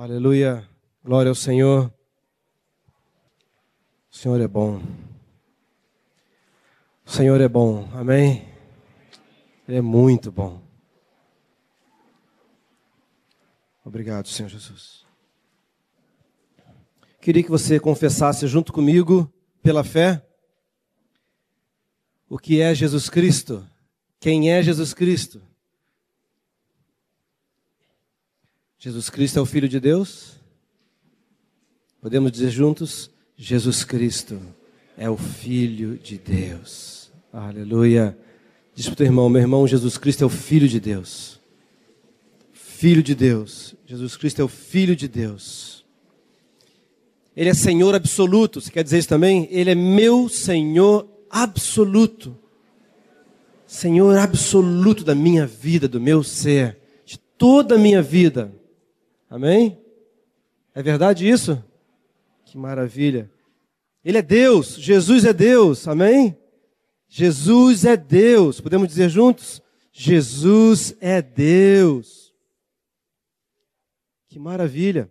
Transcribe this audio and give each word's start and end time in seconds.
Aleluia. 0.00 0.64
Glória 1.04 1.28
ao 1.28 1.34
Senhor. 1.34 1.92
O 4.08 4.16
Senhor 4.16 4.40
é 4.40 4.46
bom. 4.46 4.80
O 7.04 7.10
Senhor 7.10 7.40
é 7.40 7.48
bom. 7.48 7.90
Amém? 7.92 8.46
Ele 9.66 9.78
é 9.78 9.80
muito 9.80 10.30
bom. 10.30 10.62
Obrigado, 13.84 14.28
Senhor 14.28 14.48
Jesus. 14.48 15.04
Queria 17.20 17.42
que 17.42 17.50
você 17.50 17.80
confessasse 17.80 18.46
junto 18.46 18.72
comigo, 18.72 19.28
pela 19.64 19.82
fé, 19.82 20.24
o 22.28 22.38
que 22.38 22.60
é 22.60 22.72
Jesus 22.72 23.10
Cristo. 23.10 23.68
Quem 24.20 24.52
é 24.52 24.62
Jesus 24.62 24.94
Cristo? 24.94 25.42
Jesus 28.80 29.10
Cristo 29.10 29.40
é 29.40 29.42
o 29.42 29.46
Filho 29.46 29.68
de 29.68 29.80
Deus? 29.80 30.34
Podemos 32.00 32.30
dizer 32.30 32.50
juntos? 32.50 33.10
Jesus 33.36 33.82
Cristo 33.82 34.40
é 34.96 35.10
o 35.10 35.16
Filho 35.16 35.98
de 35.98 36.16
Deus. 36.16 37.10
Aleluia. 37.32 38.16
Diz 38.76 38.86
para 38.86 38.92
o 38.92 38.96
teu 38.96 39.06
irmão, 39.06 39.28
meu 39.28 39.42
irmão, 39.42 39.66
Jesus 39.66 39.98
Cristo 39.98 40.22
é 40.22 40.26
o 40.28 40.30
Filho 40.30 40.68
de 40.68 40.78
Deus. 40.78 41.40
Filho 42.52 43.02
de 43.02 43.16
Deus. 43.16 43.74
Jesus 43.84 44.16
Cristo 44.16 44.42
é 44.42 44.44
o 44.44 44.48
Filho 44.48 44.94
de 44.94 45.08
Deus. 45.08 45.84
Ele 47.36 47.50
é 47.50 47.54
Senhor 47.54 47.96
absoluto. 47.96 48.60
Você 48.60 48.70
quer 48.70 48.84
dizer 48.84 48.98
isso 48.98 49.08
também? 49.08 49.48
Ele 49.50 49.70
é 49.70 49.74
meu 49.74 50.28
Senhor 50.28 51.08
absoluto. 51.28 52.38
Senhor 53.66 54.16
absoluto 54.16 55.02
da 55.02 55.16
minha 55.16 55.48
vida, 55.48 55.88
do 55.88 56.00
meu 56.00 56.22
ser, 56.22 56.78
de 57.04 57.18
toda 57.18 57.74
a 57.74 57.78
minha 57.78 58.00
vida. 58.00 58.56
Amém? 59.28 59.82
É 60.74 60.82
verdade 60.82 61.28
isso? 61.28 61.62
Que 62.44 62.56
maravilha. 62.56 63.30
Ele 64.04 64.18
é 64.18 64.22
Deus, 64.22 64.76
Jesus 64.76 65.24
é 65.24 65.32
Deus, 65.32 65.86
amém? 65.86 66.38
Jesus 67.08 67.84
é 67.84 67.96
Deus, 67.96 68.60
podemos 68.60 68.88
dizer 68.88 69.08
juntos? 69.08 69.60
Jesus 69.92 70.94
é 71.00 71.20
Deus. 71.20 72.32
Que 74.28 74.38
maravilha. 74.38 75.10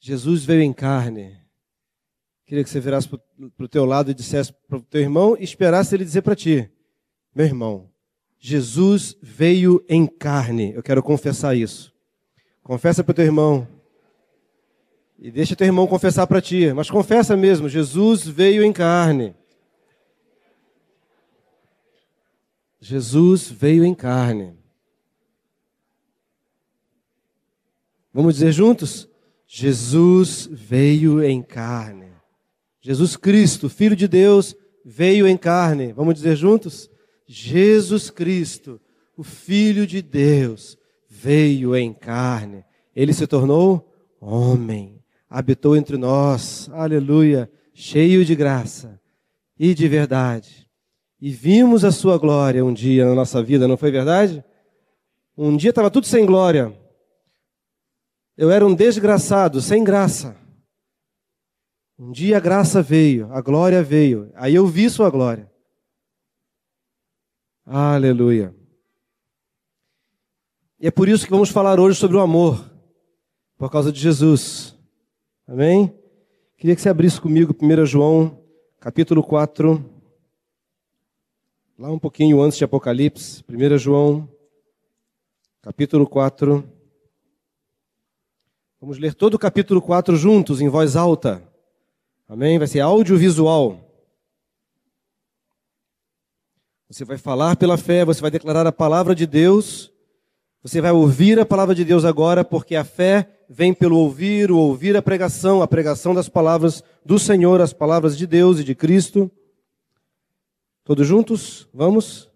Jesus 0.00 0.44
veio 0.44 0.62
em 0.62 0.72
carne. 0.72 1.38
Queria 2.46 2.64
que 2.64 2.70
você 2.70 2.80
virasse 2.80 3.08
para 3.08 3.20
o 3.64 3.68
teu 3.68 3.84
lado 3.84 4.10
e 4.10 4.14
dissesse 4.14 4.52
para 4.52 4.78
o 4.78 4.82
teu 4.82 5.00
irmão 5.00 5.36
e 5.38 5.44
esperasse 5.44 5.94
ele 5.94 6.04
dizer 6.04 6.22
para 6.22 6.34
ti: 6.34 6.70
Meu 7.34 7.46
irmão, 7.46 7.91
Jesus 8.44 9.16
veio 9.22 9.84
em 9.88 10.04
carne. 10.04 10.72
Eu 10.74 10.82
quero 10.82 11.00
confessar 11.00 11.56
isso. 11.56 11.94
Confessa 12.60 13.04
para 13.04 13.12
o 13.12 13.14
teu 13.14 13.24
irmão. 13.24 13.68
E 15.16 15.30
deixa 15.30 15.54
teu 15.54 15.64
irmão 15.64 15.86
confessar 15.86 16.26
para 16.26 16.40
ti. 16.40 16.72
Mas 16.72 16.90
confessa 16.90 17.36
mesmo: 17.36 17.68
Jesus 17.68 18.26
veio 18.26 18.64
em 18.64 18.72
carne. 18.72 19.36
Jesus 22.80 23.48
veio 23.48 23.84
em 23.84 23.94
carne. 23.94 24.58
Vamos 28.12 28.34
dizer 28.34 28.50
juntos? 28.50 29.08
Jesus 29.46 30.48
veio 30.50 31.22
em 31.22 31.40
carne. 31.44 32.10
Jesus 32.80 33.16
Cristo, 33.16 33.68
Filho 33.68 33.94
de 33.94 34.08
Deus, 34.08 34.56
veio 34.84 35.28
em 35.28 35.36
carne. 35.36 35.92
Vamos 35.92 36.14
dizer 36.14 36.34
juntos? 36.34 36.90
Jesus 37.34 38.10
Cristo, 38.10 38.78
o 39.16 39.22
Filho 39.24 39.86
de 39.86 40.02
Deus, 40.02 40.76
veio 41.08 41.74
em 41.74 41.90
carne. 41.94 42.62
Ele 42.94 43.14
se 43.14 43.26
tornou 43.26 43.90
homem, 44.20 45.02
habitou 45.30 45.74
entre 45.74 45.96
nós, 45.96 46.68
aleluia, 46.74 47.50
cheio 47.72 48.22
de 48.22 48.34
graça 48.34 49.00
e 49.58 49.72
de 49.72 49.88
verdade. 49.88 50.68
E 51.18 51.30
vimos 51.30 51.86
a 51.86 51.90
sua 51.90 52.18
glória 52.18 52.62
um 52.62 52.72
dia 52.72 53.06
na 53.06 53.14
nossa 53.14 53.42
vida, 53.42 53.66
não 53.66 53.78
foi 53.78 53.90
verdade? 53.90 54.44
Um 55.34 55.56
dia 55.56 55.70
estava 55.70 55.90
tudo 55.90 56.06
sem 56.06 56.26
glória. 56.26 56.78
Eu 58.36 58.50
era 58.50 58.66
um 58.66 58.74
desgraçado, 58.74 59.62
sem 59.62 59.82
graça. 59.82 60.36
Um 61.98 62.12
dia 62.12 62.36
a 62.36 62.40
graça 62.40 62.82
veio, 62.82 63.32
a 63.32 63.40
glória 63.40 63.82
veio. 63.82 64.30
Aí 64.34 64.54
eu 64.54 64.66
vi 64.66 64.90
sua 64.90 65.08
glória. 65.08 65.51
Aleluia. 67.64 68.54
E 70.80 70.86
é 70.88 70.90
por 70.90 71.08
isso 71.08 71.24
que 71.24 71.30
vamos 71.30 71.50
falar 71.50 71.78
hoje 71.78 71.96
sobre 71.96 72.16
o 72.16 72.20
amor, 72.20 72.68
por 73.56 73.70
causa 73.70 73.92
de 73.92 74.00
Jesus. 74.00 74.76
Amém? 75.46 75.94
Queria 76.56 76.74
que 76.74 76.82
você 76.82 76.88
abrisse 76.88 77.20
comigo 77.20 77.54
1 77.60 77.86
João, 77.86 78.42
capítulo 78.80 79.22
4, 79.22 79.84
lá 81.78 81.90
um 81.90 82.00
pouquinho 82.00 82.42
antes 82.42 82.58
de 82.58 82.64
Apocalipse. 82.64 83.44
1 83.48 83.78
João, 83.78 84.28
capítulo 85.62 86.04
4. 86.04 86.68
Vamos 88.80 88.98
ler 88.98 89.14
todo 89.14 89.34
o 89.34 89.38
capítulo 89.38 89.80
4 89.80 90.16
juntos, 90.16 90.60
em 90.60 90.68
voz 90.68 90.96
alta. 90.96 91.48
Amém? 92.28 92.58
Vai 92.58 92.66
ser 92.66 92.80
audiovisual. 92.80 93.91
Você 96.92 97.06
vai 97.06 97.16
falar 97.16 97.56
pela 97.56 97.78
fé, 97.78 98.04
você 98.04 98.20
vai 98.20 98.30
declarar 98.30 98.66
a 98.66 98.70
palavra 98.70 99.14
de 99.14 99.26
Deus. 99.26 99.90
Você 100.62 100.78
vai 100.78 100.92
ouvir 100.92 101.40
a 101.40 101.46
palavra 101.46 101.74
de 101.74 101.86
Deus 101.86 102.04
agora, 102.04 102.44
porque 102.44 102.76
a 102.76 102.84
fé 102.84 103.30
vem 103.48 103.72
pelo 103.72 103.96
ouvir, 103.96 104.50
o 104.50 104.58
ouvir 104.58 104.94
a 104.94 105.00
pregação, 105.00 105.62
a 105.62 105.66
pregação 105.66 106.14
das 106.14 106.28
palavras 106.28 106.84
do 107.02 107.18
Senhor, 107.18 107.62
as 107.62 107.72
palavras 107.72 108.14
de 108.14 108.26
Deus 108.26 108.58
e 108.58 108.64
de 108.64 108.74
Cristo. 108.74 109.30
Todos 110.84 111.06
juntos? 111.06 111.66
Vamos? 111.72 112.30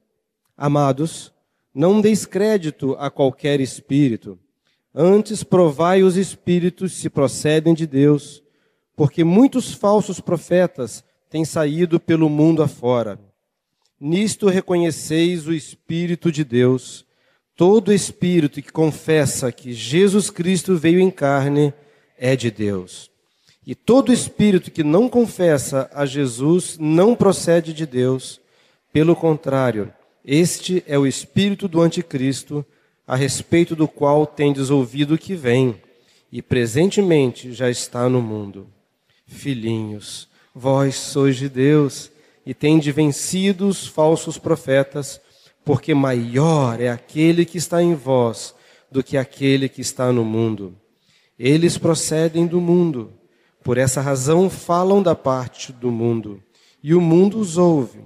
Amados, 0.57 1.35
não 1.75 2.01
deis 2.01 2.25
crédito 2.25 2.97
a 2.99 3.11
qualquer 3.11 3.61
espírito. 3.61 4.39
Antes 4.95 5.45
provai 5.45 6.03
os 6.03 6.17
espíritos 6.17 6.95
se 6.95 7.11
procedem 7.11 7.75
de 7.75 7.87
Deus, 7.87 8.43
porque 8.97 9.23
muitos 9.23 9.75
falsos 9.75 10.19
profetas 10.19 11.05
têm 11.29 11.45
saído 11.45 12.01
pelo 12.01 12.31
mundo 12.31 12.63
afora. 12.63 13.21
Nisto 14.01 14.49
reconheceis 14.49 15.47
o 15.47 15.55
Espírito 15.55 16.31
de 16.31 16.45
Deus. 16.45 17.05
Todo 17.57 17.93
espírito 17.93 18.61
que 18.61 18.71
confessa 18.71 19.51
que 19.51 19.73
Jesus 19.73 20.29
Cristo 20.29 20.77
veio 20.77 21.01
em 21.01 21.11
carne 21.11 21.73
é 22.19 22.37
de 22.37 22.51
Deus. 22.51 23.11
E 23.67 23.75
todo 23.75 24.13
espírito 24.13 24.71
que 24.71 24.85
não 24.85 25.09
confessa 25.09 25.91
a 25.95 26.05
Jesus 26.05 26.77
não 26.79 27.15
procede 27.15 27.73
de 27.73 27.87
Deus. 27.87 28.39
Pelo 28.93 29.17
contrário, 29.17 29.91
este 30.23 30.85
é 30.87 30.99
o 30.99 31.07
espírito 31.07 31.67
do 31.67 31.81
anticristo, 31.81 32.65
a 33.07 33.17
respeito 33.17 33.75
do 33.75 33.89
qual 33.89 34.27
tendes 34.27 34.69
ouvido 34.69 35.17
que 35.17 35.35
vem, 35.35 35.81
e 36.31 36.43
presentemente 36.43 37.53
já 37.53 37.71
está 37.71 38.09
no 38.09 38.21
mundo. 38.21 38.69
Filhinhos, 39.27 40.29
vós 40.55 40.95
sois 40.97 41.37
de 41.37 41.49
Deus 41.49 42.11
e 42.47 42.55
tende 42.55 42.93
vencido 42.93 43.67
os 43.67 43.89
falsos 43.89 44.39
profetas, 44.39 45.21
porque 45.65 45.93
maior 45.93 46.81
é 46.81 46.89
aquele 46.89 47.45
que 47.45 47.59
está 47.59 47.83
em 47.83 47.95
vós 47.95 48.55
do 48.89 49.03
que 49.03 49.17
aquele 49.17 49.69
que 49.69 49.81
está 49.81 50.13
no 50.13 50.25
mundo. 50.25 50.77
Eles 51.37 51.77
procedem 51.77 52.47
do 52.47 52.61
mundo, 52.61 53.13
por 53.65 53.77
essa 53.77 54.01
razão 54.01 54.49
falam 54.49 55.03
da 55.03 55.17
parte 55.17 55.73
do 55.73 55.91
mundo, 55.91 56.41
e 56.81 56.95
o 56.95 57.01
mundo 57.01 57.41
os 57.41 57.59
ouve. 57.59 57.99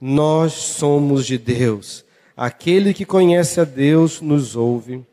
Nós 0.00 0.52
somos 0.52 1.26
de 1.26 1.36
Deus. 1.36 2.04
Aquele 2.36 2.94
que 2.94 3.04
conhece 3.04 3.60
a 3.60 3.64
Deus 3.64 4.20
nos 4.20 4.54
ouve. 4.54 5.04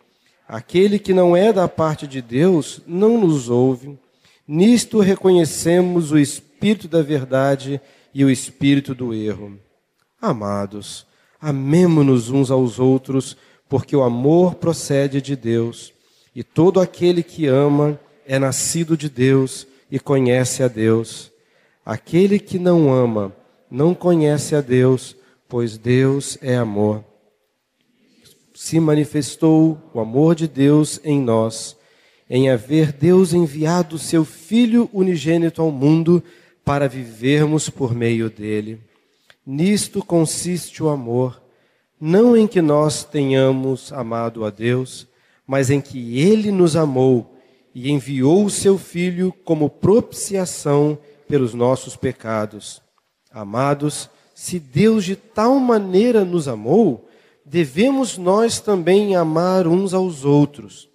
Aquele 0.47 0.97
que 0.97 1.13
não 1.13 1.35
é 1.35 1.51
da 1.51 1.67
parte 1.67 2.07
de 2.07 2.21
Deus 2.21 2.81
não 2.87 3.19
nos 3.19 3.49
ouve. 3.49 3.97
Nisto 4.47 4.99
reconhecemos 4.99 6.11
o 6.11 6.17
Espírito 6.17 6.87
da 6.87 7.01
verdade 7.01 7.81
e 8.13 8.23
o 8.23 8.29
espírito 8.29 8.93
do 8.93 9.13
erro. 9.13 9.59
Amados, 10.21 11.05
amemo-nos 11.39 12.29
uns 12.29 12.51
aos 12.51 12.79
outros, 12.79 13.37
porque 13.67 13.95
o 13.95 14.03
amor 14.03 14.55
procede 14.55 15.21
de 15.21 15.35
Deus, 15.35 15.93
e 16.35 16.43
todo 16.43 16.79
aquele 16.79 17.23
que 17.23 17.47
ama 17.47 17.99
é 18.25 18.37
nascido 18.37 18.97
de 18.97 19.09
Deus 19.09 19.67
e 19.91 19.99
conhece 19.99 20.61
a 20.61 20.67
Deus. 20.67 21.31
Aquele 21.85 22.39
que 22.39 22.59
não 22.59 22.93
ama 22.93 23.33
não 23.69 23.93
conhece 23.93 24.55
a 24.55 24.61
Deus, 24.61 25.15
pois 25.47 25.77
Deus 25.77 26.37
é 26.41 26.55
amor. 26.55 27.03
Se 28.53 28.79
manifestou 28.79 29.81
o 29.93 29.99
amor 29.99 30.35
de 30.35 30.47
Deus 30.47 30.99
em 31.03 31.19
nós, 31.21 31.77
em 32.29 32.49
haver 32.49 32.91
Deus 32.91 33.33
enviado 33.33 33.97
seu 33.97 34.23
Filho 34.23 34.89
unigênito 34.93 35.61
ao 35.61 35.71
mundo 35.71 36.23
para 36.69 36.87
vivermos 36.87 37.67
por 37.67 37.95
meio 37.95 38.29
dele. 38.29 38.79
Nisto 39.43 40.05
consiste 40.05 40.83
o 40.83 40.89
amor, 40.89 41.41
não 41.99 42.37
em 42.37 42.45
que 42.45 42.61
nós 42.61 43.03
tenhamos 43.03 43.91
amado 43.91 44.45
a 44.45 44.51
Deus, 44.51 45.07
mas 45.47 45.71
em 45.71 45.81
que 45.81 46.19
ele 46.19 46.51
nos 46.51 46.75
amou 46.75 47.35
e 47.73 47.89
enviou 47.89 48.45
o 48.45 48.51
seu 48.51 48.77
Filho 48.77 49.33
como 49.43 49.67
propiciação 49.67 50.95
pelos 51.27 51.55
nossos 51.55 51.95
pecados. 51.95 52.83
Amados, 53.31 54.07
se 54.35 54.59
Deus 54.59 55.03
de 55.03 55.15
tal 55.15 55.57
maneira 55.57 56.23
nos 56.23 56.47
amou, 56.47 57.09
devemos 57.43 58.15
nós 58.15 58.59
também 58.59 59.15
amar 59.15 59.65
uns 59.65 59.91
aos 59.91 60.23
outros. 60.23 60.87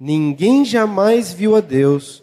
Ninguém 0.00 0.64
jamais 0.64 1.34
viu 1.34 1.54
a 1.54 1.60
Deus. 1.60 2.22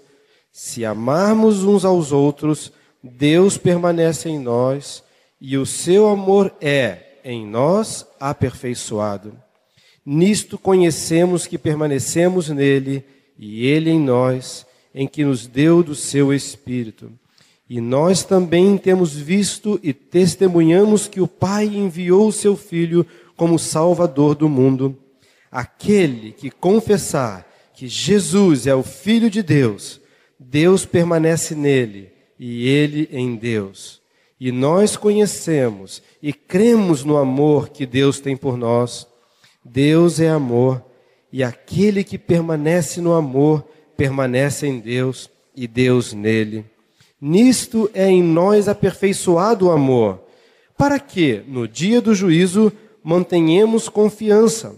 Se 0.52 0.84
amarmos 0.84 1.63
uns 1.63 1.86
aos 1.86 2.12
outros, 2.12 2.74
Deus 3.12 3.56
permanece 3.56 4.30
em 4.30 4.40
nós 4.40 5.04
e 5.40 5.57
o 5.57 5.66
seu 5.66 6.07
amor 6.07 6.56
é, 6.60 7.19
em 7.24 7.46
nós, 7.46 8.04
aperfeiçoado. 8.19 9.38
Nisto 10.04 10.57
conhecemos 10.57 11.46
que 11.46 11.56
permanecemos 11.56 12.50
nele 12.50 13.06
e 13.38 13.68
ele 13.68 13.92
em 13.92 14.00
nós, 14.00 14.66
em 14.94 15.07
que 15.07 15.24
nos 15.24 15.46
deu 15.46 15.84
do 15.84 15.94
seu 15.94 16.34
Espírito. 16.34 17.12
E 17.69 17.80
nós 17.80 18.24
também 18.24 18.75
temos 18.75 19.13
visto 19.16 19.80
e 19.84 19.94
testemunhamos 19.94 21.07
que 21.07 21.22
o 21.22 21.28
Pai 21.28 21.66
enviou 21.66 22.28
o 22.28 22.34
seu 22.34 22.57
Filho 22.57 23.06
como 23.38 23.60
Salvador 23.60 24.34
do 24.34 24.50
mundo. 24.50 24.98
Aquele 25.52 26.31
que 26.31 26.50
confessar 26.50 27.48
que 27.75 27.88
Jesus 27.88 28.66
é 28.66 28.74
o 28.74 28.81
Filho 28.81 29.30
de 29.30 29.44
Deus, 29.44 30.02
Deus 30.40 30.86
permanece 30.86 31.54
nele 31.54 32.15
e 32.40 32.68
ele 32.68 33.10
em 33.12 33.36
Deus. 33.36 34.02
E 34.40 34.52
nós 34.52 34.98
conhecemos 34.98 36.02
e 36.22 36.34
cremos 36.34 37.04
no 37.04 37.18
amor 37.18 37.70
que 37.70 37.86
Deus 37.86 38.20
tem 38.20 38.36
por 38.36 38.58
nós. 38.58 39.08
Deus 39.64 40.20
é 40.20 40.30
amor 40.30 40.84
e 41.32 41.44
aquele 41.44 42.04
que 42.04 42.18
permanece 42.18 43.02
no 43.02 43.14
amor 43.14 43.66
permanece 43.98 44.68
em 44.68 44.80
Deus 44.80 45.30
e 45.56 45.68
Deus 45.68 46.14
nele. 46.14 46.66
Nisto 47.20 47.90
é 47.94 48.08
em 48.08 48.22
nós 48.22 48.68
aperfeiçoado 48.68 49.68
o 49.68 49.72
amor, 49.72 50.22
para 50.78 51.00
que, 51.00 51.42
no 51.48 51.68
dia 51.68 52.02
do 52.02 52.14
juízo, 52.14 52.72
mantenhamos 53.04 53.88
confiança, 53.88 54.76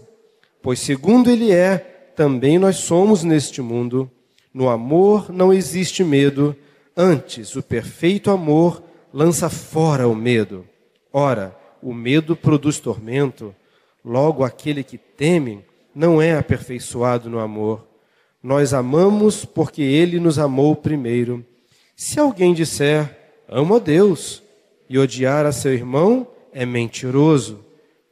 pois 0.62 0.78
segundo 0.78 1.30
ele 1.30 1.52
é, 1.52 1.78
também 2.14 2.58
nós 2.58 2.76
somos 2.76 3.22
neste 3.24 3.60
mundo. 3.60 4.10
No 4.52 4.68
amor 4.68 5.32
não 5.32 5.52
existe 5.52 6.02
medo, 6.02 6.56
antes 6.98 7.54
o 7.54 7.62
perfeito 7.62 8.28
amor 8.28 8.82
lança 9.14 9.48
fora 9.48 10.08
o 10.08 10.14
medo. 10.16 10.66
Ora, 11.12 11.56
o 11.80 11.94
medo 11.94 12.34
produz 12.34 12.80
tormento, 12.80 13.54
logo 14.04 14.42
aquele 14.42 14.82
que 14.82 14.98
teme 14.98 15.64
não 15.94 16.20
é 16.20 16.36
aperfeiçoado 16.36 17.30
no 17.30 17.38
amor. 17.38 17.86
Nós 18.42 18.74
amamos 18.74 19.44
porque 19.44 19.80
ele 19.80 20.18
nos 20.18 20.38
amou 20.38 20.74
primeiro. 20.74 21.44
Se 21.96 22.18
alguém 22.18 22.52
disser, 22.52 23.16
amo 23.48 23.76
a 23.76 23.78
Deus, 23.78 24.42
e 24.88 24.98
odiar 24.98 25.44
a 25.44 25.52
seu 25.52 25.72
irmão, 25.74 26.26
é 26.52 26.64
mentiroso, 26.64 27.64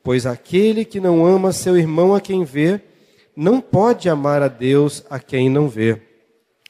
pois 0.03 0.27
aquele 0.27 0.85
que 0.85 1.01
não 1.01 1.25
ama 1.25 1.53
seu 1.53 1.77
irmão 1.77 2.15
a 2.15 2.21
quem 2.21 2.45
vê, 2.45 2.81
não 3.35 3.61
pode 3.61 4.09
amar 4.09 4.43
a 4.43 4.49
Deus 4.49 5.05
a 5.09 5.19
quem 5.19 5.49
não 5.49 5.69
vê. 5.69 6.01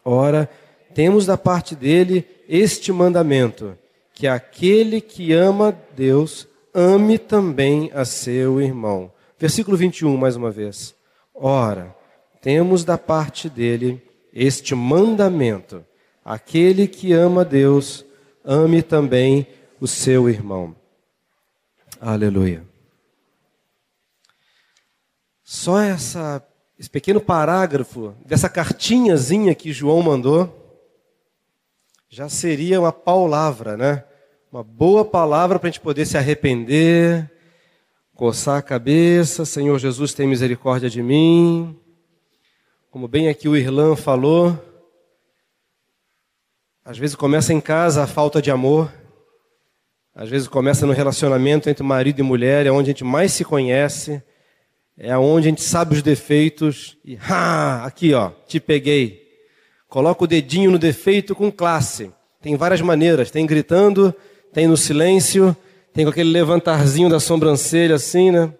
Ora, 0.05 0.49
temos 0.97 1.27
da 1.27 1.37
parte 1.37 1.77
dele 1.77 2.27
este 2.49 2.91
mandamento: 2.91 3.77
que 4.15 4.27
aquele 4.27 4.99
que 4.99 5.31
ama 5.35 5.79
Deus 5.95 6.49
ame 6.73 7.19
também 7.19 7.91
a 7.93 8.07
seu 8.07 8.63
irmão. 8.63 9.13
Versículo 9.39 9.77
21, 9.77 10.17
mais 10.17 10.37
uma 10.37 10.51
vez. 10.51 10.95
Ora, 11.35 11.95
temos 12.41 12.83
da 12.83 12.97
parte 12.97 13.51
dele 13.51 14.03
este 14.33 14.75
mandamento: 14.75 15.85
aquele 16.25 16.89
que 16.89 17.13
ama 17.13 17.45
Deus, 17.45 18.03
ame 18.43 18.81
também 18.81 19.47
o 19.79 19.87
seu 19.87 20.31
irmão. 20.31 20.75
Aleluia. 22.01 22.65
Só 25.45 25.79
essa, 25.79 26.43
esse 26.79 26.89
pequeno 26.89 27.21
parágrafo 27.21 28.15
dessa 28.25 28.49
cartinhazinha 28.49 29.55
que 29.55 29.75
João 29.75 30.01
mandou 30.01 30.66
já 32.09 32.29
seria 32.29 32.81
uma 32.81 32.93
palavra, 32.93 33.77
né? 33.77 34.05
Uma 34.51 34.63
boa 34.63 35.05
palavra 35.05 35.59
para 35.59 35.69
a 35.69 35.71
gente 35.71 35.81
poder 35.81 36.07
se 36.07 36.17
arrepender, 36.17 37.31
coçar 38.15 38.59
a 38.59 38.63
cabeça, 38.63 39.45
Senhor 39.45 39.79
Jesus, 39.79 40.15
tem 40.15 40.27
misericórdia 40.27 40.89
de 40.89 41.03
mim. 41.03 41.79
Como 42.91 43.09
bem 43.09 43.29
aqui 43.29 43.49
o 43.49 43.57
Irlã 43.57 43.95
falou, 43.95 44.59
às 46.85 46.97
vezes 46.97 47.17
começa 47.17 47.53
em 47.53 47.61
casa 47.61 48.05
a 48.05 48.07
falta 48.07 48.41
de 48.41 48.51
amor, 48.51 48.91
às 50.15 50.31
vezes 50.31 50.49
começa 50.49 50.87
no 50.87 50.93
relacionamento 50.93 51.69
entre 51.69 51.85
marido 51.85 52.21
e 52.21 52.23
mulher, 52.23 52.65
é 52.65 52.71
onde 52.71 52.91
a 52.91 52.93
gente 52.93 53.05
mais 53.05 53.33
se 53.33 53.45
conhece, 53.45 54.23
é 54.97 55.19
onde 55.19 55.49
a 55.49 55.51
gente 55.51 55.63
sabe 55.63 55.95
os 55.95 56.03
defeitos 56.03 56.97
e, 57.05 57.19
ah, 57.29 57.85
aqui 57.85 58.15
ó, 58.15 58.31
te 58.47 58.59
peguei. 58.59 59.26
Coloca 59.89 60.25
o 60.25 60.27
dedinho 60.27 60.71
no 60.71 60.79
defeito 60.79 61.35
com 61.35 61.51
classe. 61.51 62.13
Tem 62.41 62.57
várias 62.57 62.81
maneiras, 62.81 63.31
tem 63.31 63.47
gritando, 63.47 64.15
tem 64.53 64.67
no 64.67 64.77
silêncio, 64.77 65.57
tem 65.93 66.05
com 66.05 66.11
aquele 66.11 66.31
levantarzinho 66.31 67.09
da 67.09 67.21
sobrancelha 67.21 67.95
assim, 67.95 68.31
né? 68.31 68.53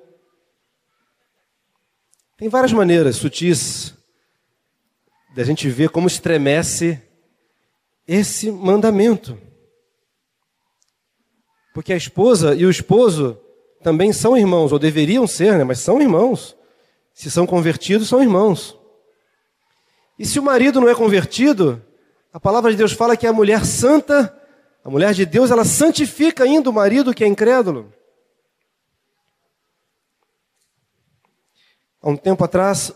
Tem 2.37 2.49
várias 2.49 2.73
maneiras 2.73 3.17
sutis 3.17 3.95
da 5.35 5.43
gente 5.45 5.69
ver 5.69 5.91
como 5.91 6.07
estremece 6.07 7.03
esse 8.07 8.51
mandamento. 8.51 9.39
Porque 11.75 11.93
a 11.93 11.97
esposa 11.97 12.55
e 12.55 12.65
o 12.65 12.71
esposo 12.71 13.39
também 13.83 14.13
são 14.13 14.37
irmãos, 14.37 14.73
ou 14.73 14.79
deveriam 14.79 15.27
ser, 15.27 15.59
né? 15.59 15.65
mas 15.65 15.79
são 15.79 16.01
irmãos. 16.01 16.57
Se 17.13 17.31
são 17.31 17.47
convertidos, 17.47 18.09
são 18.09 18.23
irmãos. 18.23 18.77
E 20.19 20.25
se 20.25 20.39
o 20.39 20.43
marido 20.43 20.81
não 20.81 20.89
é 20.89 20.95
convertido, 20.95 21.83
a 22.33 22.41
palavra 22.41 22.71
de 22.71 22.77
Deus 22.77 22.93
fala 22.93 23.17
que 23.17 23.27
a 23.27 23.33
mulher 23.33 23.65
santa 23.65 24.35
a 24.87 24.89
mulher 24.89 25.13
de 25.13 25.27
Deus, 25.27 25.51
ela 25.51 25.65
santifica 25.65 26.45
ainda 26.45 26.71
o 26.71 26.73
marido 26.73 27.13
que 27.13 27.25
é 27.25 27.27
incrédulo. 27.27 27.93
Há 32.01 32.09
um 32.09 32.17
tempo 32.17 32.45
atrás, 32.45 32.93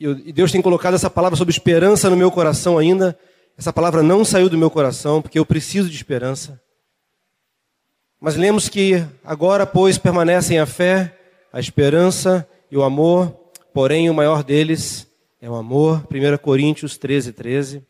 e 0.00 0.32
Deus 0.32 0.50
tem 0.50 0.62
colocado 0.62 0.94
essa 0.94 1.10
palavra 1.10 1.36
sobre 1.36 1.52
esperança 1.52 2.08
no 2.08 2.16
meu 2.16 2.30
coração 2.30 2.78
ainda. 2.78 3.18
Essa 3.54 3.70
palavra 3.70 4.02
não 4.02 4.24
saiu 4.24 4.48
do 4.48 4.56
meu 4.56 4.70
coração, 4.70 5.20
porque 5.20 5.38
eu 5.38 5.44
preciso 5.44 5.90
de 5.90 5.94
esperança. 5.94 6.58
Mas 8.18 8.34
lemos 8.34 8.70
que 8.70 9.06
agora, 9.22 9.66
pois, 9.66 9.98
permanecem 9.98 10.58
a 10.58 10.64
fé, 10.64 11.14
a 11.52 11.60
esperança 11.60 12.48
e 12.70 12.78
o 12.78 12.82
amor, 12.82 13.30
porém 13.74 14.08
o 14.08 14.14
maior 14.14 14.42
deles 14.42 15.06
é 15.44 15.50
o 15.50 15.56
amor. 15.56 16.06
1 16.10 16.38
Coríntios 16.38 16.96
13, 16.96 17.34
13. 17.34 17.82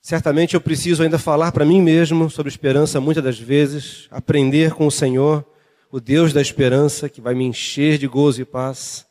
Certamente 0.00 0.54
eu 0.54 0.60
preciso 0.60 1.02
ainda 1.02 1.18
falar 1.18 1.52
para 1.52 1.66
mim 1.66 1.82
mesmo 1.82 2.30
sobre 2.30 2.48
esperança 2.48 2.98
muitas 2.98 3.22
das 3.22 3.38
vezes, 3.38 4.08
aprender 4.10 4.72
com 4.72 4.86
o 4.86 4.90
Senhor, 4.90 5.44
o 5.92 6.00
Deus 6.00 6.32
da 6.32 6.40
esperança, 6.40 7.10
que 7.10 7.20
vai 7.20 7.34
me 7.34 7.44
encher 7.44 7.98
de 7.98 8.06
gozo 8.06 8.40
e 8.40 8.44
paz. 8.46 9.04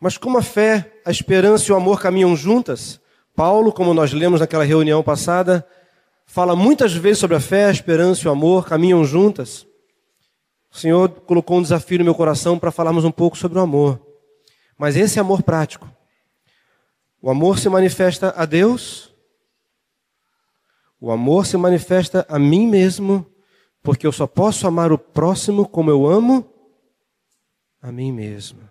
Mas 0.00 0.18
como 0.18 0.38
a 0.38 0.42
fé, 0.42 0.92
a 1.04 1.10
esperança 1.12 1.70
e 1.70 1.72
o 1.72 1.76
amor 1.76 2.00
caminham 2.00 2.34
juntas, 2.34 3.00
Paulo, 3.32 3.72
como 3.72 3.94
nós 3.94 4.12
lemos 4.12 4.40
naquela 4.40 4.64
reunião 4.64 5.04
passada, 5.04 5.64
fala 6.26 6.56
muitas 6.56 6.92
vezes 6.92 7.18
sobre 7.18 7.36
a 7.36 7.40
fé, 7.40 7.66
a 7.66 7.70
esperança 7.70 8.22
e 8.24 8.28
o 8.28 8.32
amor 8.32 8.66
caminham 8.66 9.04
juntas. 9.04 9.64
O 10.68 10.76
Senhor 10.76 11.08
colocou 11.10 11.58
um 11.58 11.62
desafio 11.62 11.98
no 11.98 12.04
meu 12.04 12.14
coração 12.14 12.58
para 12.58 12.72
falarmos 12.72 13.04
um 13.04 13.12
pouco 13.12 13.38
sobre 13.38 13.56
o 13.58 13.62
amor. 13.62 14.05
Mas 14.76 14.96
esse 14.96 15.18
amor 15.18 15.42
prático, 15.42 15.90
o 17.20 17.30
amor 17.30 17.58
se 17.58 17.68
manifesta 17.68 18.34
a 18.36 18.44
Deus, 18.44 19.14
o 21.00 21.10
amor 21.10 21.46
se 21.46 21.56
manifesta 21.56 22.26
a 22.28 22.38
mim 22.38 22.66
mesmo, 22.66 23.26
porque 23.82 24.06
eu 24.06 24.12
só 24.12 24.26
posso 24.26 24.66
amar 24.66 24.92
o 24.92 24.98
próximo 24.98 25.68
como 25.68 25.90
eu 25.90 26.06
amo 26.06 26.52
a 27.80 27.92
mim 27.92 28.12
mesmo. 28.12 28.68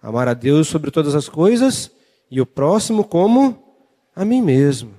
Amar 0.00 0.28
a 0.28 0.34
Deus 0.34 0.68
sobre 0.68 0.90
todas 0.90 1.14
as 1.14 1.28
coisas 1.28 1.90
e 2.30 2.40
o 2.40 2.46
próximo 2.46 3.04
como 3.04 3.84
a 4.14 4.24
mim 4.24 4.42
mesmo. 4.42 4.94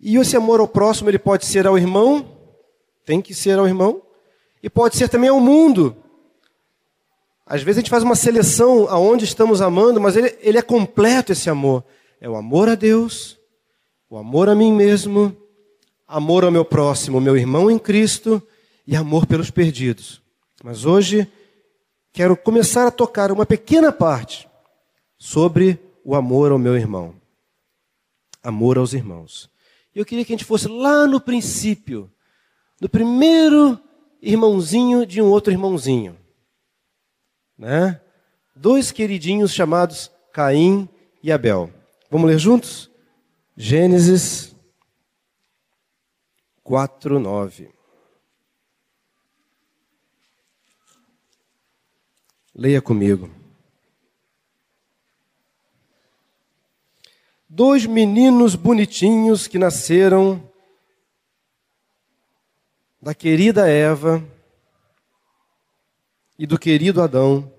E 0.00 0.16
esse 0.16 0.36
amor 0.36 0.60
ao 0.60 0.68
próximo, 0.68 1.10
ele 1.10 1.18
pode 1.18 1.44
ser 1.44 1.66
ao 1.66 1.76
irmão, 1.76 2.36
tem 3.04 3.20
que 3.20 3.34
ser 3.34 3.58
ao 3.58 3.66
irmão, 3.66 4.02
e 4.62 4.68
pode 4.68 4.96
ser 4.96 5.08
também 5.08 5.30
ao 5.30 5.40
mundo. 5.40 5.96
Às 7.46 7.62
vezes 7.62 7.78
a 7.78 7.80
gente 7.80 7.90
faz 7.90 8.02
uma 8.02 8.14
seleção 8.14 8.86
aonde 8.90 9.24
estamos 9.24 9.62
amando, 9.62 10.00
mas 10.00 10.16
ele, 10.16 10.36
ele 10.40 10.58
é 10.58 10.62
completo 10.62 11.32
esse 11.32 11.48
amor. 11.48 11.82
É 12.20 12.28
o 12.28 12.36
amor 12.36 12.68
a 12.68 12.74
Deus, 12.74 13.38
o 14.10 14.18
amor 14.18 14.48
a 14.48 14.54
mim 14.54 14.72
mesmo, 14.72 15.34
amor 16.06 16.44
ao 16.44 16.50
meu 16.50 16.64
próximo, 16.64 17.20
meu 17.20 17.36
irmão 17.36 17.70
em 17.70 17.78
Cristo, 17.78 18.42
e 18.86 18.96
amor 18.96 19.26
pelos 19.26 19.50
perdidos. 19.50 20.20
Mas 20.62 20.84
hoje 20.84 21.30
quero 22.12 22.36
começar 22.36 22.86
a 22.86 22.90
tocar 22.90 23.30
uma 23.30 23.46
pequena 23.46 23.92
parte 23.92 24.48
sobre 25.18 25.78
o 26.04 26.14
amor 26.14 26.52
ao 26.52 26.58
meu 26.58 26.76
irmão. 26.76 27.14
Amor 28.42 28.78
aos 28.78 28.92
irmãos. 28.92 29.50
Eu 29.94 30.04
queria 30.04 30.24
que 30.24 30.32
a 30.32 30.36
gente 30.36 30.44
fosse 30.44 30.68
lá 30.68 31.06
no 31.06 31.20
princípio, 31.20 32.10
no 32.80 32.88
primeiro 32.88 33.78
irmãozinho 34.20 35.06
de 35.06 35.20
um 35.22 35.26
outro 35.26 35.52
irmãozinho. 35.52 36.18
Né? 37.56 38.00
Dois 38.54 38.90
queridinhos 38.90 39.52
chamados 39.52 40.10
Caim 40.32 40.88
e 41.22 41.32
Abel. 41.32 41.72
Vamos 42.10 42.28
ler 42.28 42.38
juntos? 42.38 42.90
Gênesis 43.56 44.54
4, 46.62 47.18
9. 47.18 47.70
Leia 52.54 52.82
comigo. 52.82 53.30
Dois 57.48 57.86
meninos 57.86 58.54
bonitinhos 58.54 59.46
que 59.46 59.58
nasceram 59.58 60.47
da 63.00 63.14
querida 63.14 63.68
Eva 63.68 64.22
e 66.38 66.46
do 66.46 66.58
querido 66.58 67.00
Adão. 67.00 67.52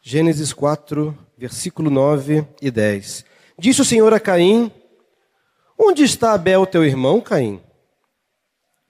Gênesis 0.00 0.52
4, 0.52 1.16
versículo 1.36 1.90
9 1.90 2.46
e 2.62 2.70
10. 2.70 3.24
Disse 3.58 3.82
o 3.82 3.84
Senhor 3.84 4.12
a 4.14 4.20
Caim: 4.20 4.70
Onde 5.78 6.02
está 6.02 6.32
Abel, 6.32 6.66
teu 6.66 6.84
irmão, 6.84 7.20
Caim? 7.20 7.62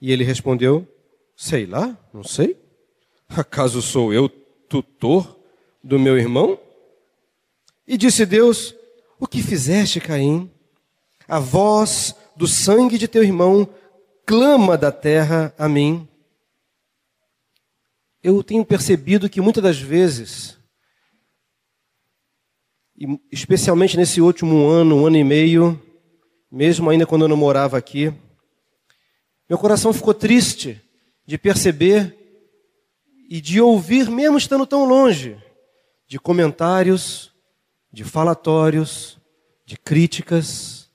E 0.00 0.12
ele 0.12 0.23
respondeu: 0.23 0.87
Sei 1.37 1.66
lá, 1.66 1.96
não 2.12 2.23
sei. 2.23 2.56
Acaso 3.28 3.82
sou 3.82 4.12
eu 4.12 4.28
tutor 4.28 5.40
do 5.82 5.99
meu 5.99 6.16
irmão? 6.16 6.58
E 7.87 7.96
disse 7.96 8.25
Deus: 8.25 8.75
O 9.18 9.26
que 9.26 9.42
fizeste, 9.42 10.00
Caim? 10.00 10.50
A 11.26 11.40
voz 11.40 12.14
do 12.37 12.47
sangue 12.47 12.99
de 12.99 13.09
teu 13.09 13.25
irmão 13.25 13.69
clama 14.26 14.76
da 14.76 14.93
terra 14.93 15.55
a 15.57 15.69
mim. 15.69 16.07
Eu 18.23 18.43
tenho 18.43 18.64
percebido 18.64 19.31
que 19.31 19.40
muitas 19.40 19.62
das 19.62 19.78
vezes, 19.78 20.59
especialmente 23.31 23.97
nesse 23.97 24.21
último 24.21 24.66
ano, 24.66 24.97
um 24.97 25.07
ano 25.07 25.16
e 25.16 25.25
meio, 25.25 25.81
mesmo 26.50 26.90
ainda 26.90 27.07
quando 27.07 27.23
eu 27.23 27.28
não 27.28 27.37
morava 27.37 27.78
aqui, 27.78 28.12
meu 29.49 29.59
coração 29.59 29.93
ficou 29.93 30.12
triste 30.12 30.83
de 31.25 31.38
perceber 31.38 32.16
e 33.28 33.40
de 33.40 33.61
ouvir, 33.61 34.11
mesmo 34.11 34.37
estando 34.37 34.66
tão 34.66 34.85
longe, 34.85 35.37
de 36.09 36.19
comentários, 36.19 37.33
de 37.93 38.05
falatórios, 38.05 39.19
de 39.64 39.76
críticas 39.76 40.86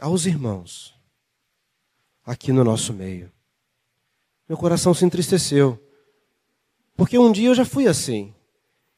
aos 0.00 0.26
irmãos 0.26 0.94
aqui 2.24 2.52
no 2.52 2.64
nosso 2.64 2.92
meio. 2.92 3.32
Meu 4.48 4.56
coração 4.56 4.94
se 4.94 5.04
entristeceu, 5.04 5.82
porque 6.96 7.18
um 7.18 7.32
dia 7.32 7.48
eu 7.48 7.54
já 7.54 7.64
fui 7.64 7.86
assim 7.86 8.34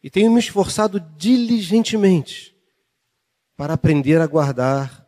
e 0.02 0.10
tenho 0.10 0.30
me 0.30 0.38
esforçado 0.38 1.00
diligentemente 1.00 2.56
para 3.56 3.74
aprender 3.74 4.20
a 4.20 4.26
guardar 4.26 5.06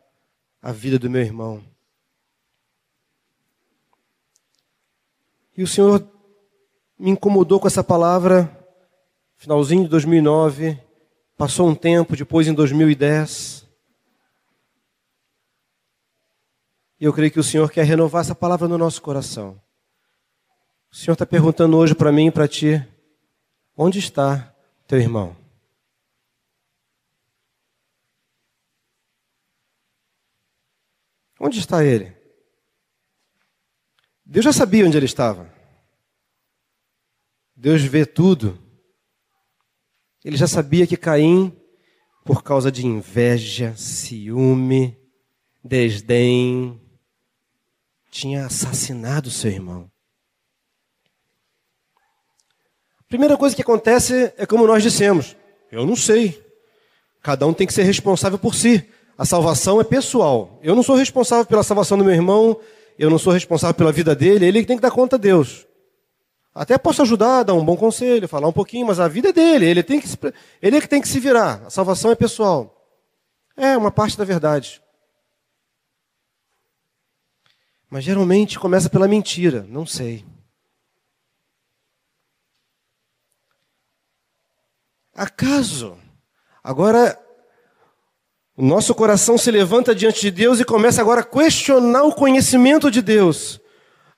a 0.61 0.71
vida 0.71 0.99
do 0.99 1.09
meu 1.09 1.21
irmão. 1.21 1.63
E 5.55 5.63
o 5.63 5.67
Senhor 5.67 6.07
me 6.97 7.11
incomodou 7.11 7.59
com 7.59 7.67
essa 7.67 7.83
palavra, 7.83 8.49
finalzinho 9.35 9.83
de 9.83 9.89
2009, 9.89 10.79
passou 11.37 11.67
um 11.67 11.75
tempo, 11.75 12.15
depois 12.15 12.47
em 12.47 12.53
2010. 12.53 13.67
E 17.01 17.05
eu 17.05 17.11
creio 17.11 17.31
que 17.31 17.39
o 17.39 17.43
Senhor 17.43 17.71
quer 17.71 17.83
renovar 17.83 18.21
essa 18.21 18.35
palavra 18.35 18.67
no 18.67 18.77
nosso 18.77 19.01
coração. 19.01 19.59
O 20.91 20.95
Senhor 20.95 21.13
está 21.13 21.25
perguntando 21.25 21.75
hoje 21.75 21.95
para 21.95 22.11
mim 22.11 22.27
e 22.27 22.31
para 22.31 22.47
ti: 22.47 22.87
onde 23.75 23.97
está 23.97 24.55
teu 24.85 24.99
irmão? 24.99 25.35
Onde 31.39 31.57
está 31.57 31.83
ele? 31.83 32.15
Deus 34.23 34.45
já 34.45 34.53
sabia 34.53 34.85
onde 34.85 34.95
ele 34.95 35.07
estava. 35.07 35.51
Deus 37.55 37.81
vê 37.81 38.05
tudo. 38.05 38.61
Ele 40.23 40.37
já 40.37 40.45
sabia 40.45 40.85
que 40.85 40.95
Caim, 40.95 41.59
por 42.23 42.43
causa 42.43 42.71
de 42.71 42.85
inveja, 42.85 43.75
ciúme, 43.75 44.95
desdém, 45.63 46.80
tinha 48.11 48.45
assassinado 48.45 49.31
seu 49.31 49.49
irmão. 49.49 49.89
Primeira 53.07 53.37
coisa 53.37 53.55
que 53.55 53.61
acontece 53.61 54.33
é 54.37 54.45
como 54.45 54.67
nós 54.67 54.83
dissemos: 54.83 55.35
eu 55.71 55.85
não 55.85 55.95
sei. 55.95 56.39
Cada 57.23 57.47
um 57.47 57.53
tem 57.53 57.65
que 57.65 57.73
ser 57.73 57.83
responsável 57.83 58.37
por 58.37 58.53
si. 58.53 58.87
A 59.17 59.25
salvação 59.25 59.79
é 59.79 59.83
pessoal. 59.83 60.59
Eu 60.61 60.75
não 60.75 60.83
sou 60.83 60.95
responsável 60.95 61.45
pela 61.45 61.63
salvação 61.63 61.97
do 61.97 62.03
meu 62.03 62.13
irmão, 62.13 62.59
eu 62.97 63.09
não 63.09 63.17
sou 63.17 63.31
responsável 63.31 63.75
pela 63.75 63.91
vida 63.91 64.15
dele, 64.15 64.45
ele 64.45 64.65
tem 64.65 64.75
que 64.75 64.81
dar 64.81 64.91
conta 64.91 65.15
a 65.15 65.19
Deus. 65.19 65.67
Até 66.53 66.77
posso 66.77 67.01
ajudar, 67.03 67.43
dar 67.43 67.53
um 67.53 67.63
bom 67.63 67.77
conselho, 67.77 68.27
falar 68.27 68.47
um 68.47 68.53
pouquinho, 68.53 68.87
mas 68.87 68.99
a 68.99 69.07
vida 69.07 69.29
é 69.29 69.33
dele, 69.33 69.65
ele, 69.65 69.83
tem 69.83 70.01
que 70.01 70.07
ele 70.61 70.77
é 70.77 70.81
que 70.81 70.89
tem 70.89 71.01
que 71.01 71.07
se 71.07 71.19
virar. 71.19 71.63
A 71.65 71.69
salvação 71.69 72.11
é 72.11 72.15
pessoal. 72.15 72.75
É 73.55 73.77
uma 73.77 73.91
parte 73.91 74.17
da 74.17 74.25
verdade. 74.25 74.80
Mas 77.91 78.05
geralmente 78.05 78.57
começa 78.57 78.89
pela 78.89 79.05
mentira, 79.05 79.65
não 79.67 79.85
sei. 79.85 80.23
Acaso, 85.13 85.97
agora 86.63 87.19
o 88.55 88.63
nosso 88.63 88.95
coração 88.95 89.37
se 89.37 89.51
levanta 89.51 89.93
diante 89.93 90.21
de 90.21 90.31
Deus 90.31 90.61
e 90.61 90.63
começa 90.63 91.01
agora 91.01 91.19
a 91.19 91.25
questionar 91.25 92.03
o 92.03 92.15
conhecimento 92.15 92.89
de 92.89 93.01
Deus. 93.01 93.59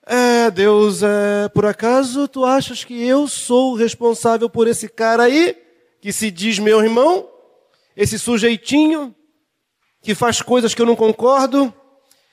É, 0.06 0.52
Deus, 0.52 1.02
é, 1.02 1.48
por 1.48 1.66
acaso 1.66 2.28
tu 2.28 2.44
achas 2.44 2.84
que 2.84 3.04
eu 3.04 3.26
sou 3.26 3.74
responsável 3.74 4.48
por 4.48 4.68
esse 4.68 4.88
cara 4.88 5.24
aí, 5.24 5.60
que 6.00 6.12
se 6.12 6.30
diz 6.30 6.60
meu 6.60 6.80
irmão? 6.80 7.28
Esse 7.96 8.20
sujeitinho, 8.20 9.12
que 10.00 10.14
faz 10.14 10.40
coisas 10.40 10.74
que 10.74 10.80
eu 10.80 10.86
não 10.86 10.94
concordo? 10.94 11.74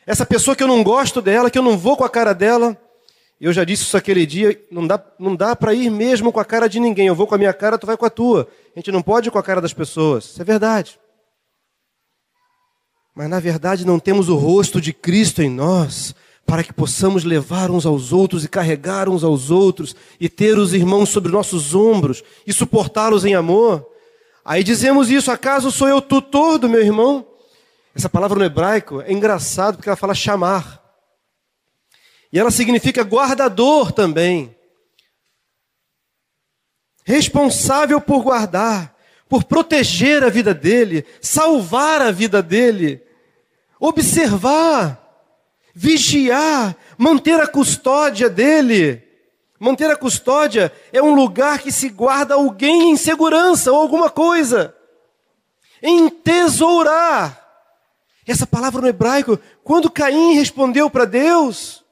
Essa 0.05 0.25
pessoa 0.25 0.55
que 0.55 0.63
eu 0.63 0.67
não 0.67 0.83
gosto 0.83 1.21
dela, 1.21 1.49
que 1.49 1.57
eu 1.57 1.63
não 1.63 1.77
vou 1.77 1.95
com 1.95 2.03
a 2.03 2.09
cara 2.09 2.33
dela? 2.33 2.77
Eu 3.39 3.51
já 3.51 3.63
disse 3.63 3.83
isso 3.83 3.97
aquele 3.97 4.25
dia, 4.25 4.59
não 4.69 4.85
dá, 4.85 5.03
não 5.17 5.35
dá 5.35 5.55
para 5.55 5.73
ir 5.73 5.89
mesmo 5.89 6.31
com 6.31 6.39
a 6.39 6.45
cara 6.45 6.67
de 6.67 6.79
ninguém. 6.79 7.07
Eu 7.07 7.15
vou 7.15 7.25
com 7.25 7.35
a 7.35 7.37
minha 7.37 7.53
cara, 7.53 7.77
tu 7.77 7.87
vai 7.87 7.97
com 7.97 8.05
a 8.05 8.09
tua. 8.09 8.47
A 8.75 8.79
gente 8.79 8.91
não 8.91 9.01
pode 9.01 9.29
ir 9.29 9.31
com 9.31 9.39
a 9.39 9.43
cara 9.43 9.59
das 9.59 9.73
pessoas. 9.73 10.25
Isso 10.25 10.41
é 10.41 10.45
verdade. 10.45 10.99
Mas 13.15 13.29
na 13.29 13.39
verdade 13.39 13.85
não 13.85 13.99
temos 13.99 14.29
o 14.29 14.35
rosto 14.35 14.79
de 14.79 14.93
Cristo 14.93 15.41
em 15.41 15.49
nós 15.49 16.15
para 16.45 16.63
que 16.63 16.73
possamos 16.73 17.23
levar 17.23 17.71
uns 17.71 17.85
aos 17.85 18.11
outros 18.11 18.43
e 18.43 18.49
carregar 18.49 19.07
uns 19.09 19.23
aos 19.23 19.49
outros 19.49 19.95
e 20.19 20.27
ter 20.27 20.57
os 20.57 20.73
irmãos 20.73 21.09
sobre 21.09 21.31
nossos 21.31 21.73
ombros 21.73 22.23
e 22.45 22.53
suportá-los 22.53 23.25
em 23.25 23.35
amor. 23.35 23.85
Aí 24.43 24.63
dizemos 24.63 25.09
isso, 25.09 25.31
acaso 25.31 25.71
sou 25.71 25.87
eu 25.87 26.01
tutor 26.01 26.57
do 26.57 26.69
meu 26.69 26.81
irmão? 26.81 27.25
Essa 27.95 28.09
palavra 28.09 28.37
no 28.37 28.45
hebraico 28.45 29.01
é 29.01 29.11
engraçado 29.11 29.75
porque 29.75 29.89
ela 29.89 29.95
fala 29.95 30.13
chamar. 30.13 30.81
E 32.31 32.39
ela 32.39 32.51
significa 32.51 33.03
guardador 33.03 33.91
também. 33.91 34.55
Responsável 37.03 37.99
por 37.99 38.23
guardar, 38.23 38.95
por 39.27 39.43
proteger 39.43 40.23
a 40.23 40.29
vida 40.29 40.53
dele, 40.53 41.05
salvar 41.21 42.01
a 42.01 42.11
vida 42.11 42.41
dele, 42.41 43.03
observar 43.79 45.01
vigiar, 45.73 46.75
manter 46.97 47.39
a 47.39 47.47
custódia 47.47 48.29
dele. 48.29 49.07
Manter 49.59 49.91
a 49.91 49.95
custódia 49.95 50.71
é 50.91 51.01
um 51.01 51.13
lugar 51.13 51.59
que 51.59 51.71
se 51.71 51.89
guarda 51.89 52.33
alguém 52.33 52.91
em 52.91 52.97
segurança 52.97 53.71
ou 53.71 53.79
alguma 53.79 54.09
coisa. 54.09 54.75
Entesourar. 55.81 57.40
Essa 58.27 58.45
palavra 58.45 58.81
no 58.81 58.87
hebraico, 58.87 59.39
quando 59.63 59.89
Caim 59.89 60.33
respondeu 60.33 60.89
para 60.89 61.05
Deus, 61.05 61.83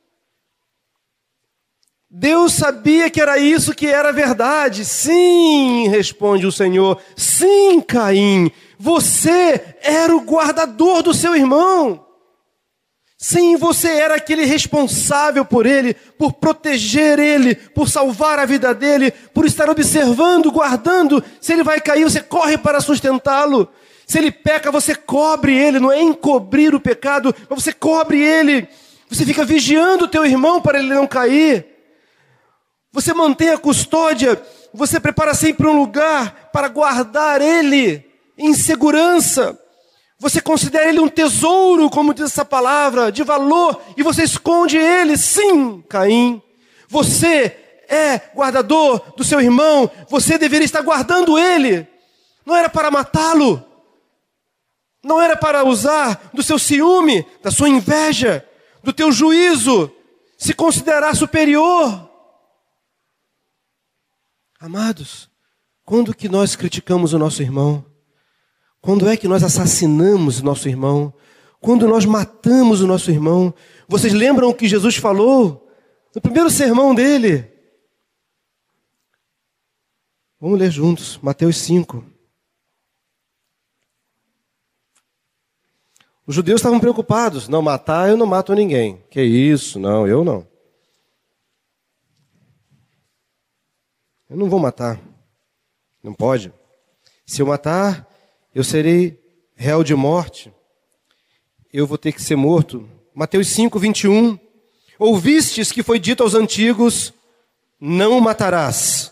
Deus 2.10 2.54
sabia 2.54 3.10
que 3.10 3.22
era 3.22 3.38
isso 3.38 3.76
que 3.76 3.86
era 3.86 4.12
verdade. 4.12 4.84
Sim, 4.84 5.88
responde 5.90 6.48
o 6.48 6.52
Senhor. 6.52 7.00
Sim, 7.16 7.82
Caim, 7.82 8.52
você 8.80 9.76
era 9.82 10.16
o 10.16 10.22
guardador 10.22 11.04
do 11.04 11.14
seu 11.14 11.36
irmão. 11.36 12.06
Sim, 13.22 13.58
você 13.58 13.90
era 13.90 14.16
aquele 14.16 14.46
responsável 14.46 15.44
por 15.44 15.66
ele, 15.66 15.94
por 15.94 16.34
proteger 16.34 17.20
ele, 17.20 17.54
por 17.54 17.90
salvar 17.90 18.40
a 18.40 18.46
vida 18.46 18.74
dele, 18.74 19.12
por 19.12 19.46
estar 19.46 19.70
observando, 19.70 20.50
guardando. 20.52 21.22
Se 21.42 21.52
ele 21.52 21.64
vai 21.64 21.82
cair, 21.82 22.06
você 22.06 22.22
corre 22.22 22.58
para 22.58 22.80
sustentá-lo. 22.80 23.70
Se 24.10 24.18
ele 24.18 24.32
peca, 24.32 24.72
você 24.72 24.96
cobre 24.96 25.56
ele, 25.56 25.80
não 25.80 25.92
é 25.92 26.02
encobrir 26.02 26.74
o 26.74 26.80
pecado, 26.80 27.34
mas 27.48 27.64
você 27.64 27.72
cobre 27.72 28.20
ele. 28.20 28.68
Você 29.08 29.24
fica 29.24 29.46
vigiando 29.46 30.06
o 30.06 30.08
teu 30.08 30.26
irmão 30.26 30.60
para 30.60 30.80
ele 30.80 30.92
não 30.92 31.06
cair. 31.06 31.64
Você 32.92 33.14
mantém 33.14 33.50
a 33.50 33.58
custódia, 33.60 34.42
você 34.74 35.00
prepara 35.00 35.36
sempre 35.36 35.68
um 35.68 35.80
lugar 35.80 36.50
para 36.52 36.68
guardar 36.70 37.40
ele 37.40 38.04
em 38.36 38.52
segurança. 38.56 39.56
Você 40.18 40.42
considera 40.42 40.90
ele 40.90 41.00
um 41.00 41.08
tesouro, 41.08 41.88
como 41.88 42.12
diz 42.12 42.26
essa 42.26 42.44
palavra, 42.44 43.12
de 43.12 43.22
valor, 43.22 43.80
e 43.96 44.02
você 44.02 44.24
esconde 44.24 44.76
ele. 44.76 45.18
Sim, 45.18 45.84
Caim. 45.88 46.42
Você 46.88 47.56
é 47.88 48.20
guardador 48.36 49.14
do 49.16 49.24
seu 49.24 49.40
irmão, 49.40 49.88
você 50.10 50.36
deveria 50.36 50.66
estar 50.66 50.82
guardando 50.82 51.38
ele. 51.38 51.88
Não 52.44 52.56
era 52.56 52.70
para 52.70 52.90
matá-lo. 52.90 53.69
Não 55.04 55.22
era 55.22 55.36
para 55.38 55.64
usar 55.64 56.30
do 56.34 56.44
seu 56.44 56.60
ciúme, 56.60 57.26
da 57.42 57.52
sua 57.52 57.70
inveja, 57.70 58.46
do 58.84 58.92
teu 58.92 59.12
juízo, 59.12 59.92
se 60.38 60.54
considerar 60.54 61.16
superior. 61.16 62.10
Amados, 64.60 65.30
quando 65.86 66.14
que 66.14 66.28
nós 66.28 66.56
criticamos 66.56 67.14
o 67.14 67.20
nosso 67.20 67.42
irmão? 67.42 67.86
Quando 68.82 69.08
é 69.08 69.16
que 69.16 69.28
nós 69.28 69.44
assassinamos 69.44 70.40
o 70.40 70.46
nosso 70.46 70.68
irmão? 70.68 71.14
Quando 71.62 71.88
nós 71.88 72.06
matamos 72.06 72.82
o 72.82 72.88
nosso 72.88 73.10
irmão? 73.10 73.54
Vocês 73.88 74.14
lembram 74.14 74.50
o 74.50 74.54
que 74.54 74.68
Jesus 74.68 74.96
falou 74.96 75.68
no 76.14 76.22
primeiro 76.22 76.50
sermão 76.50 76.94
dele? 76.94 77.52
Vamos 80.40 80.60
ler 80.60 80.72
juntos, 80.72 81.20
Mateus 81.22 81.58
5. 81.58 82.19
Os 86.30 86.36
judeus 86.36 86.60
estavam 86.60 86.80
preocupados. 86.80 87.48
Não 87.50 87.60
matar, 87.60 88.08
eu 88.08 88.16
não 88.16 88.28
mato 88.28 88.54
ninguém. 88.54 89.04
Que 89.10 89.20
isso? 89.20 89.80
Não, 89.80 90.08
eu 90.08 90.24
não. 90.24 90.48
Eu 94.30 94.38
não 94.38 94.48
vou 94.48 94.60
matar. 94.60 95.02
Não 96.04 96.14
pode. 96.14 96.54
Se 97.26 97.42
eu 97.42 97.48
matar, 97.48 98.08
eu 98.54 98.64
serei 98.64 99.20
réu 99.56 99.84
de 99.84 99.96
morte, 99.96 100.54
eu 101.74 101.88
vou 101.88 101.98
ter 101.98 102.12
que 102.12 102.22
ser 102.22 102.36
morto. 102.36 102.88
Mateus 103.12 103.48
5, 103.48 103.80
21. 103.80 104.38
Ouvistes 105.00 105.72
que 105.72 105.82
foi 105.82 105.98
dito 105.98 106.22
aos 106.22 106.36
antigos: 106.36 107.12
Não 107.82 108.22
matarás, 108.22 109.12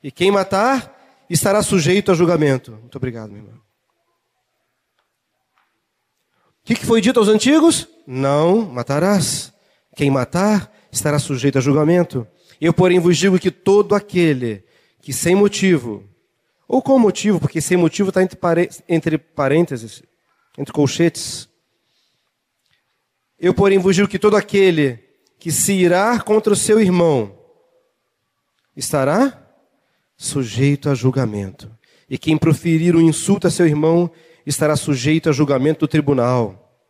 e 0.00 0.12
quem 0.12 0.30
matar 0.30 1.24
estará 1.28 1.60
sujeito 1.60 2.12
a 2.12 2.14
julgamento. 2.14 2.70
Muito 2.70 2.94
obrigado, 2.94 3.30
meu 3.30 3.42
irmão. 3.42 3.71
O 6.62 6.64
que, 6.64 6.76
que 6.76 6.86
foi 6.86 7.00
dito 7.00 7.18
aos 7.18 7.28
antigos? 7.28 7.88
Não 8.06 8.62
matarás. 8.62 9.52
Quem 9.96 10.10
matar 10.10 10.72
estará 10.92 11.18
sujeito 11.18 11.58
a 11.58 11.60
julgamento. 11.60 12.26
Eu, 12.60 12.72
porém, 12.72 13.00
vos 13.00 13.18
digo 13.18 13.38
que 13.38 13.50
todo 13.50 13.94
aquele 13.94 14.64
que 15.00 15.12
sem 15.12 15.34
motivo 15.34 16.08
ou 16.68 16.80
com 16.80 16.98
motivo, 16.98 17.40
porque 17.40 17.60
sem 17.60 17.76
motivo 17.76 18.10
está 18.10 18.22
entre, 18.22 18.38
entre 18.88 19.18
parênteses, 19.18 20.02
entre 20.56 20.72
colchetes. 20.72 21.48
Eu, 23.38 23.52
porém, 23.52 23.78
vos 23.78 23.96
digo 23.96 24.08
que 24.08 24.18
todo 24.18 24.36
aquele 24.36 25.00
que 25.40 25.50
se 25.50 25.72
irá 25.72 26.20
contra 26.20 26.52
o 26.52 26.56
seu 26.56 26.80
irmão 26.80 27.36
estará 28.76 29.42
sujeito 30.16 30.88
a 30.88 30.94
julgamento. 30.94 31.70
E 32.08 32.16
quem 32.16 32.38
proferir 32.38 32.94
um 32.94 33.00
insulto 33.00 33.48
a 33.48 33.50
seu 33.50 33.66
irmão 33.66 34.08
estará 34.46 34.76
sujeito 34.76 35.28
a 35.28 35.32
julgamento 35.32 35.80
do 35.80 35.88
tribunal. 35.88 36.80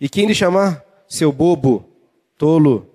E 0.00 0.08
quem 0.08 0.26
lhe 0.26 0.34
chamar 0.34 0.84
seu 1.08 1.32
bobo, 1.32 1.88
tolo, 2.36 2.88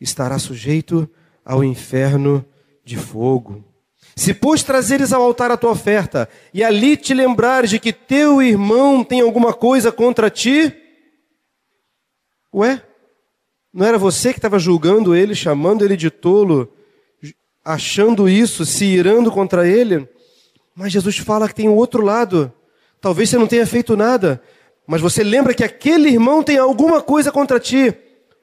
estará 0.00 0.38
sujeito 0.38 1.08
ao 1.44 1.64
inferno 1.64 2.44
de 2.84 2.96
fogo. 2.96 3.64
Se, 4.16 4.34
pois, 4.34 4.62
trazeres 4.62 5.12
ao 5.12 5.22
altar 5.22 5.50
a 5.50 5.56
tua 5.56 5.70
oferta, 5.70 6.28
e 6.52 6.62
ali 6.62 6.96
te 6.96 7.14
lembrares 7.14 7.70
de 7.70 7.78
que 7.78 7.92
teu 7.92 8.42
irmão 8.42 9.02
tem 9.04 9.20
alguma 9.20 9.52
coisa 9.52 9.90
contra 9.90 10.30
ti, 10.30 10.74
ué, 12.52 12.82
não 13.72 13.86
era 13.86 13.98
você 13.98 14.32
que 14.32 14.38
estava 14.38 14.58
julgando 14.58 15.14
ele, 15.14 15.34
chamando 15.34 15.84
ele 15.84 15.96
de 15.96 16.10
tolo, 16.10 16.72
achando 17.64 18.28
isso, 18.28 18.66
se 18.66 18.84
irando 18.84 19.30
contra 19.30 19.66
ele? 19.66 20.08
Mas 20.74 20.92
Jesus 20.92 21.18
fala 21.18 21.48
que 21.48 21.54
tem 21.54 21.68
o 21.68 21.74
outro 21.74 22.02
lado. 22.02 22.52
Talvez 23.00 23.30
você 23.30 23.38
não 23.38 23.46
tenha 23.46 23.66
feito 23.66 23.96
nada, 23.96 24.40
mas 24.86 25.00
você 25.00 25.22
lembra 25.22 25.54
que 25.54 25.64
aquele 25.64 26.08
irmão 26.08 26.42
tem 26.42 26.58
alguma 26.58 27.00
coisa 27.00 27.32
contra 27.32 27.58
ti. 27.60 27.94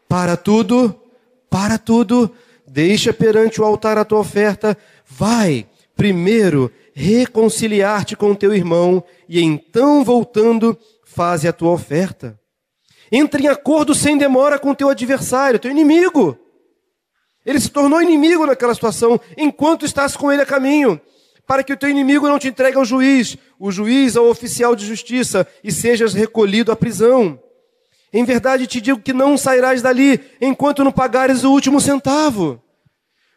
Para 0.08 0.36
tudo, 0.36 0.96
para 1.50 1.78
tudo, 1.78 2.32
deixa 2.68 3.14
perante 3.14 3.62
o 3.62 3.66
altar 3.66 3.98
a 3.98 4.06
tua 4.06 4.20
oferta, 4.20 4.78
Vai 5.08 5.66
primeiro 5.96 6.72
reconciliar-te 6.94 8.16
com 8.16 8.36
teu 8.36 8.54
irmão 8.54 9.04
e 9.30 9.42
então, 9.42 10.04
voltando, 10.04 10.78
faze 11.06 11.48
a 11.48 11.54
tua 11.54 11.72
oferta. 11.72 12.40
Entre 13.12 13.44
em 13.44 13.48
acordo 13.48 13.96
sem 13.96 14.18
demora 14.18 14.60
com 14.60 14.74
teu 14.74 14.90
adversário, 14.90 15.60
teu 15.60 15.72
inimigo. 15.72 16.38
Ele 17.46 17.60
se 17.60 17.70
tornou 17.70 18.02
inimigo 18.02 18.46
naquela 18.46 18.76
situação 18.76 19.20
enquanto 19.38 19.86
estás 19.86 20.18
com 20.18 20.32
ele 20.32 20.42
a 20.42 20.46
caminho, 20.46 21.00
para 21.48 21.64
que 21.64 21.72
o 21.72 21.78
teu 21.78 21.90
inimigo 21.90 22.28
não 22.28 22.38
te 22.38 22.50
entregue 22.50 22.78
ao 22.78 22.84
juiz, 22.84 23.38
o 23.58 23.72
juiz 23.72 24.18
ao 24.18 24.28
oficial 24.28 24.76
de 24.76 24.86
justiça 24.86 25.48
e 25.64 25.72
sejas 25.72 26.14
recolhido 26.14 26.74
à 26.74 26.76
prisão. 26.76 27.42
Em 28.12 28.26
verdade 28.26 28.68
te 28.68 28.82
digo 28.82 29.02
que 29.02 29.14
não 29.14 29.38
sairás 29.38 29.82
dali 29.82 30.20
enquanto 30.42 30.84
não 30.84 30.92
pagares 30.92 31.46
o 31.46 31.52
último 31.52 31.80
centavo. 31.80 32.62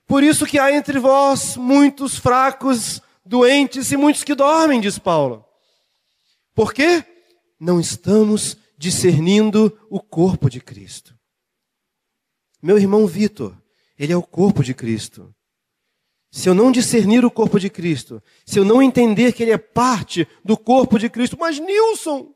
Por 0.06 0.24
isso 0.24 0.44
que 0.44 0.58
há 0.58 0.72
entre 0.72 0.98
vós 0.98 1.56
muitos 1.56 2.16
fracos, 2.16 3.00
doentes 3.24 3.92
e 3.92 3.96
muitos 3.96 4.24
que 4.24 4.34
dormem, 4.34 4.80
diz 4.80 4.98
Paulo. 4.98 5.44
Por 6.52 6.74
quê? 6.74 7.04
Não 7.60 7.78
estamos 7.78 8.56
discernindo 8.76 9.78
o 9.88 10.00
corpo 10.00 10.50
de 10.50 10.60
Cristo. 10.60 11.14
Meu 12.60 12.76
irmão 12.76 13.06
Vitor, 13.06 13.56
ele 13.96 14.12
é 14.12 14.16
o 14.16 14.22
corpo 14.22 14.64
de 14.64 14.74
Cristo. 14.74 15.32
Se 16.30 16.48
eu 16.48 16.54
não 16.54 16.70
discernir 16.70 17.24
o 17.24 17.30
corpo 17.30 17.58
de 17.58 17.68
Cristo, 17.68 18.22
se 18.46 18.58
eu 18.58 18.64
não 18.64 18.80
entender 18.80 19.32
que 19.32 19.42
ele 19.42 19.50
é 19.50 19.58
parte 19.58 20.28
do 20.44 20.56
corpo 20.56 20.98
de 20.98 21.10
Cristo, 21.10 21.36
mas 21.38 21.58
Nilson, 21.58 22.32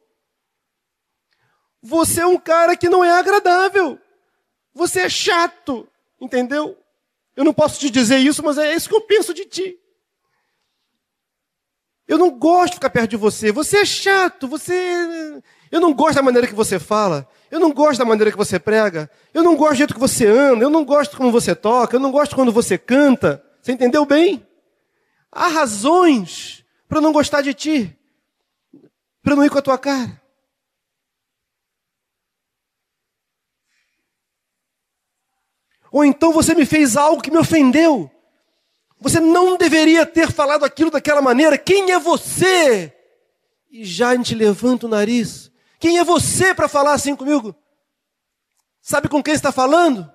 você 1.81 2.23
é 2.23 2.27
um 2.27 2.39
cara 2.39 2.77
que 2.77 2.89
não 2.89 3.05
é 3.05 3.11
agradável. 3.13 3.99
Você 4.75 5.03
é 5.03 5.09
chato, 5.09 5.87
entendeu? 6.21 6.77
Eu 7.37 7.45
não 7.45 7.53
posso 7.53 7.79
te 7.79 7.91
dizer 7.91 8.19
isso, 8.19 8.43
mas 8.43 8.59
é 8.59 8.75
isso 8.75 8.89
que 8.89 8.95
eu 8.95 9.03
penso 9.03 9.35
de 9.35 9.45
ti. 9.45 9.79
Eu 12.09 12.19
não 12.19 12.31
gosto 12.31 12.71
de 12.71 12.75
ficar 12.75 12.91
perto 12.91 13.11
de 13.11 13.17
você. 13.17 13.53
Você 13.53 13.79
é 13.79 13.85
chato, 13.85 14.49
você. 14.49 15.43
Eu 15.71 15.81
não 15.81 15.93
gosto 15.93 16.17
da 16.17 16.23
maneira 16.23 16.47
que 16.47 16.55
você 16.55 16.79
fala. 16.79 17.29
Eu 17.51 17.61
não 17.61 17.73
gosto 17.73 17.99
da 17.99 18.05
maneira 18.05 18.31
que 18.31 18.37
você 18.37 18.59
prega. 18.59 19.11
Eu 19.33 19.43
não 19.43 19.55
gosto 19.55 19.73
do 19.73 19.77
jeito 19.77 19.95
que 19.95 20.01
você 20.01 20.27
anda. 20.27 20.65
Eu 20.65 20.71
não 20.71 20.85
gosto 20.85 21.17
como 21.17 21.31
você 21.31 21.55
toca. 21.55 21.97
Eu 21.97 22.01
não 22.01 22.11
gosto 22.11 22.35
quando 22.35 22.53
você 22.53 22.77
canta. 22.77 23.44
Você 23.65 23.73
entendeu 23.73 24.05
bem? 24.05 24.47
Há 25.33 25.49
razões 25.49 26.63
para 26.87 27.01
não 27.01 27.15
gostar 27.15 27.41
de 27.41 27.55
ti, 27.55 27.99
para 29.23 29.35
não 29.35 29.43
ir 29.43 29.49
com 29.49 29.57
a 29.57 29.63
tua 29.63 29.79
cara. 29.79 30.23
Ou 35.91 36.05
então 36.05 36.31
você 36.31 36.55
me 36.55 36.67
fez 36.67 36.95
algo 36.95 37.23
que 37.23 37.31
me 37.31 37.39
ofendeu. 37.39 38.11
Você 39.01 39.19
não 39.19 39.57
deveria 39.57 40.05
ter 40.05 40.31
falado 40.31 40.67
aquilo 40.67 40.91
daquela 40.91 41.23
maneira. 41.23 41.57
Quem 41.57 41.91
é 41.91 41.99
você? 41.99 42.95
E 43.71 43.83
já 43.83 44.11
a 44.11 44.17
gente 44.17 44.35
levanta 44.35 44.85
o 44.85 44.91
nariz. 44.91 45.51
Quem 45.81 45.99
é 45.99 46.05
você 46.05 46.53
para 46.55 46.69
falar 46.69 46.93
assim 46.93 47.17
comigo? 47.17 47.57
Sabe 48.83 49.09
com 49.09 49.23
quem 49.23 49.33
está 49.33 49.51
falando? 49.51 50.14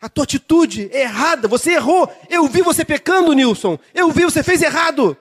A 0.00 0.08
tua 0.08 0.24
atitude 0.24 0.88
é 0.92 1.02
errada, 1.02 1.46
você 1.46 1.72
errou. 1.72 2.10
Eu 2.28 2.46
vi 2.46 2.62
você 2.62 2.84
pecando, 2.84 3.32
Nilson. 3.32 3.78
Eu 3.94 4.10
vi 4.10 4.24
você 4.24 4.42
fez 4.42 4.62
errado. 4.62 5.16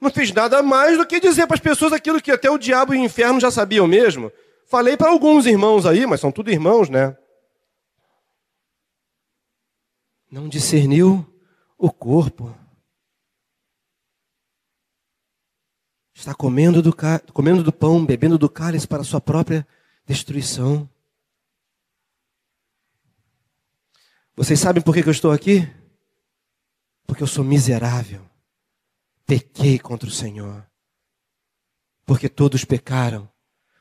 Não 0.00 0.10
fiz 0.10 0.32
nada 0.32 0.62
mais 0.62 0.98
do 0.98 1.06
que 1.06 1.20
dizer 1.20 1.46
para 1.46 1.54
as 1.54 1.60
pessoas 1.60 1.92
aquilo 1.92 2.20
que 2.20 2.32
até 2.32 2.50
o 2.50 2.58
diabo 2.58 2.94
e 2.94 2.98
o 2.98 3.04
inferno 3.04 3.38
já 3.38 3.50
sabiam 3.50 3.86
mesmo. 3.86 4.32
Falei 4.66 4.96
para 4.96 5.10
alguns 5.10 5.46
irmãos 5.46 5.86
aí, 5.86 6.06
mas 6.06 6.20
são 6.20 6.32
tudo 6.32 6.50
irmãos, 6.50 6.88
né? 6.88 7.16
não 10.30 10.48
discerniu 10.48 11.26
o 11.76 11.90
corpo. 11.90 12.54
está 16.14 16.34
comendo 16.34 16.82
do, 16.82 16.94
comendo 17.32 17.62
do 17.62 17.72
pão, 17.72 18.04
bebendo 18.04 18.36
do 18.36 18.48
cálice 18.48 18.86
para 18.86 19.02
sua 19.02 19.22
própria 19.22 19.66
destruição. 20.04 20.88
Vocês 24.36 24.58
sabem 24.58 24.82
por 24.82 24.94
que 24.94 25.06
eu 25.06 25.10
estou 25.10 25.32
aqui? 25.32 25.68
Porque 27.06 27.22
eu 27.22 27.26
sou 27.26 27.44
miserável. 27.44 28.22
Pequei 29.26 29.78
contra 29.78 30.08
o 30.08 30.12
Senhor. 30.12 30.66
Porque 32.06 32.28
todos 32.28 32.64
pecaram. 32.64 33.28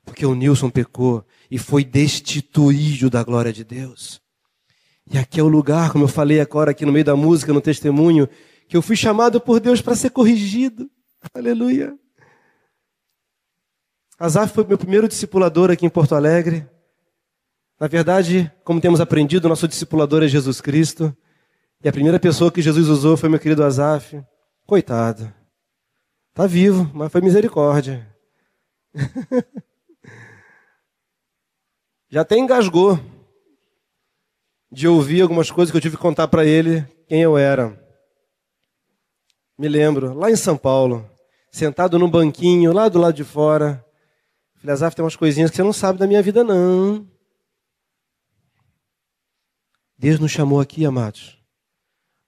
Porque 0.03 0.25
o 0.25 0.35
Nilson 0.35 0.69
pecou 0.69 1.25
e 1.49 1.57
foi 1.57 1.83
destituído 1.83 3.09
da 3.09 3.23
glória 3.23 3.53
de 3.53 3.63
Deus. 3.63 4.21
E 5.12 5.17
aqui 5.17 5.39
é 5.39 5.43
o 5.43 5.47
lugar, 5.47 5.91
como 5.91 6.03
eu 6.03 6.07
falei 6.07 6.39
agora 6.39 6.71
aqui 6.71 6.85
no 6.85 6.91
meio 6.91 7.05
da 7.05 7.15
música, 7.15 7.53
no 7.53 7.62
testemunho, 7.62 8.29
que 8.67 8.77
eu 8.77 8.81
fui 8.81 8.95
chamado 8.95 9.41
por 9.41 9.59
Deus 9.59 9.81
para 9.81 9.95
ser 9.95 10.12
corrigido. 10.12 10.89
Aleluia. 11.33 11.97
Azaf 14.19 14.53
foi 14.53 14.65
meu 14.65 14.77
primeiro 14.77 15.07
discipulador 15.07 15.71
aqui 15.71 15.85
em 15.85 15.89
Porto 15.89 16.13
Alegre. 16.13 16.67
Na 17.79 17.87
verdade, 17.87 18.51
como 18.63 18.81
temos 18.81 18.99
aprendido, 18.99 19.47
nosso 19.47 19.67
discipulador 19.67 20.21
é 20.21 20.27
Jesus 20.27 20.59
Cristo. 20.59 21.15
E 21.81 21.87
a 21.87 21.93
primeira 21.93 22.19
pessoa 22.19 22.51
que 22.51 22.61
Jesus 22.61 22.89
usou 22.89 23.15
foi 23.15 23.29
meu 23.29 23.39
querido 23.39 23.63
Azaf. 23.63 24.21
Coitado. 24.67 25.33
Está 26.31 26.45
vivo, 26.45 26.91
mas 26.93 27.09
foi 27.09 27.21
misericórdia. 27.21 28.05
Já 32.11 32.21
até 32.21 32.37
engasgou 32.37 32.99
de 34.69 34.87
ouvir 34.87 35.21
algumas 35.21 35.49
coisas 35.49 35.71
que 35.71 35.77
eu 35.77 35.81
tive 35.81 35.95
que 35.95 36.01
contar 36.01 36.27
para 36.27 36.43
ele 36.43 36.85
quem 37.07 37.21
eu 37.21 37.37
era. 37.37 37.79
Me 39.57 39.69
lembro, 39.69 40.13
lá 40.13 40.29
em 40.29 40.35
São 40.35 40.57
Paulo, 40.57 41.09
sentado 41.51 41.97
num 41.97 42.09
banquinho, 42.09 42.73
lá 42.73 42.89
do 42.89 42.99
lado 42.99 43.13
de 43.13 43.23
fora. 43.23 43.85
Falei, 44.59 44.73
Azaf, 44.73 44.95
tem 44.95 45.03
umas 45.03 45.15
coisinhas 45.15 45.49
que 45.49 45.55
você 45.55 45.63
não 45.63 45.71
sabe 45.71 45.97
da 45.97 46.07
minha 46.07 46.21
vida, 46.21 46.43
não. 46.43 47.07
Deus 49.99 50.17
nos 50.17 50.31
chamou 50.31 50.62
aqui, 50.62 50.85
amados, 50.85 51.38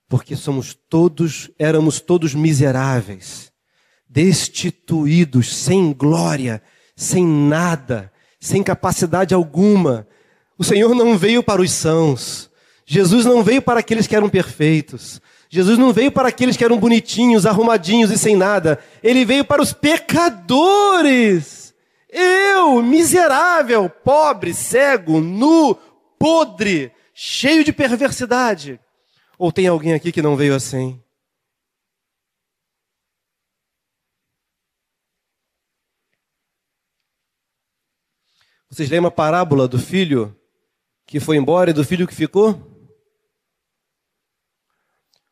porque 0.10 0.36
somos 0.36 0.74
todos, 0.74 1.50
éramos 1.58 2.02
todos 2.02 2.36
miseráveis, 2.36 3.50
destituídos, 4.10 5.56
sem 5.56 5.94
glória, 5.94 6.62
sem 6.98 7.26
nada, 7.26 8.12
sem 8.42 8.62
capacidade 8.62 9.34
alguma. 9.34 10.06
O 10.58 10.66
Senhor 10.66 10.94
não 10.94 11.18
veio 11.18 11.42
para 11.42 11.62
os 11.62 11.72
sãos. 11.72 12.52
Jesus 12.86 13.24
não 13.24 13.42
veio 13.42 13.62
para 13.62 13.80
aqueles 13.80 14.06
que 14.06 14.18
eram 14.18 14.28
perfeitos. 14.28 15.22
Jesus 15.50 15.78
não 15.78 15.94
veio 15.94 16.12
para 16.12 16.28
aqueles 16.28 16.58
que 16.58 16.66
eram 16.66 16.78
bonitinhos, 16.78 17.46
arrumadinhos 17.46 18.12
e 18.12 18.18
sem 18.18 18.36
nada. 18.36 18.80
Ele 19.02 19.24
veio 19.24 19.46
para 19.46 19.62
os 19.62 19.72
pecadores. 19.72 21.74
Eu, 22.10 22.82
miserável, 22.82 23.90
pobre, 23.90 24.54
cego, 24.54 25.22
nu, 25.22 25.78
podre, 26.20 26.92
cheio 27.14 27.64
de 27.64 27.74
perversidade? 27.74 28.80
Ou 29.38 29.52
tem 29.52 29.68
alguém 29.68 29.94
aqui 29.94 30.12
que 30.12 30.22
não 30.22 30.36
veio 30.36 30.56
assim? 30.56 31.02
Vocês 38.70 38.90
lembram 38.90 39.10
a 39.10 39.12
parábola 39.12 39.68
do 39.68 39.78
filho 39.78 40.34
que 41.06 41.20
foi 41.20 41.36
embora 41.36 41.72
e 41.72 41.74
do 41.74 41.84
filho 41.84 42.08
que 42.08 42.16
ficou? 42.16 42.72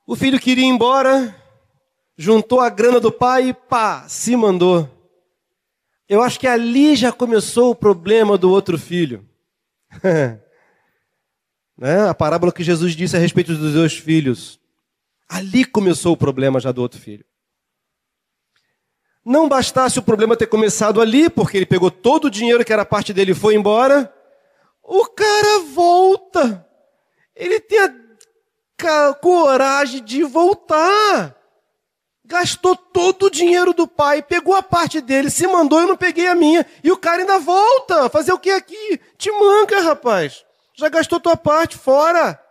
O 0.05 0.15
filho 0.15 0.39
queria 0.39 0.65
ir 0.65 0.67
embora, 0.67 1.33
juntou 2.17 2.59
a 2.59 2.69
grana 2.69 2.99
do 2.99 3.11
pai 3.11 3.49
e 3.49 3.53
pá, 3.53 4.09
se 4.09 4.35
mandou. 4.35 4.89
Eu 6.09 6.21
acho 6.21 6.39
que 6.39 6.47
ali 6.47 6.95
já 6.95 7.11
começou 7.11 7.71
o 7.71 7.75
problema 7.75 8.37
do 8.37 8.49
outro 8.49 8.77
filho. 8.77 9.25
Né? 11.79 12.09
A 12.09 12.13
parábola 12.13 12.51
que 12.51 12.61
Jesus 12.61 12.93
disse 12.93 13.15
a 13.15 13.19
respeito 13.19 13.55
dos 13.55 13.73
dois 13.73 13.93
filhos. 13.93 14.59
Ali 15.29 15.63
começou 15.63 16.13
o 16.13 16.17
problema 16.17 16.59
já 16.59 16.71
do 16.71 16.81
outro 16.81 16.99
filho. 16.99 17.23
Não 19.23 19.47
bastasse 19.47 19.97
o 19.97 20.03
problema 20.03 20.35
ter 20.35 20.47
começado 20.47 20.99
ali, 20.99 21.29
porque 21.29 21.55
ele 21.55 21.65
pegou 21.65 21.89
todo 21.89 22.25
o 22.25 22.29
dinheiro 22.29 22.65
que 22.65 22.73
era 22.73 22.83
parte 22.83 23.13
dele 23.13 23.31
e 23.31 23.35
foi 23.35 23.55
embora, 23.55 24.13
o 24.83 25.05
cara 25.05 25.59
volta. 25.73 26.65
Ele 27.35 27.59
tem 27.59 27.79
a 27.79 29.13
coragem 29.13 30.03
de 30.03 30.23
voltar. 30.23 31.35
Gastou 32.25 32.75
todo 32.75 33.27
o 33.27 33.29
dinheiro 33.29 33.73
do 33.73 33.87
pai, 33.87 34.21
pegou 34.21 34.55
a 34.55 34.61
parte 34.63 34.99
dele, 34.99 35.29
se 35.29 35.47
mandou, 35.47 35.81
eu 35.81 35.87
não 35.87 35.97
peguei 35.97 36.27
a 36.27 36.35
minha. 36.35 36.65
E 36.83 36.91
o 36.91 36.97
cara 36.97 37.21
ainda 37.21 37.39
volta. 37.39 38.09
Fazer 38.09 38.33
o 38.33 38.39
que 38.39 38.49
aqui? 38.49 38.99
Te 39.17 39.31
manca, 39.31 39.81
rapaz. 39.81 40.45
Já 40.79 40.87
gastou 40.87 41.19
tua 41.19 41.35
parte, 41.35 41.77
fora. 41.77 42.41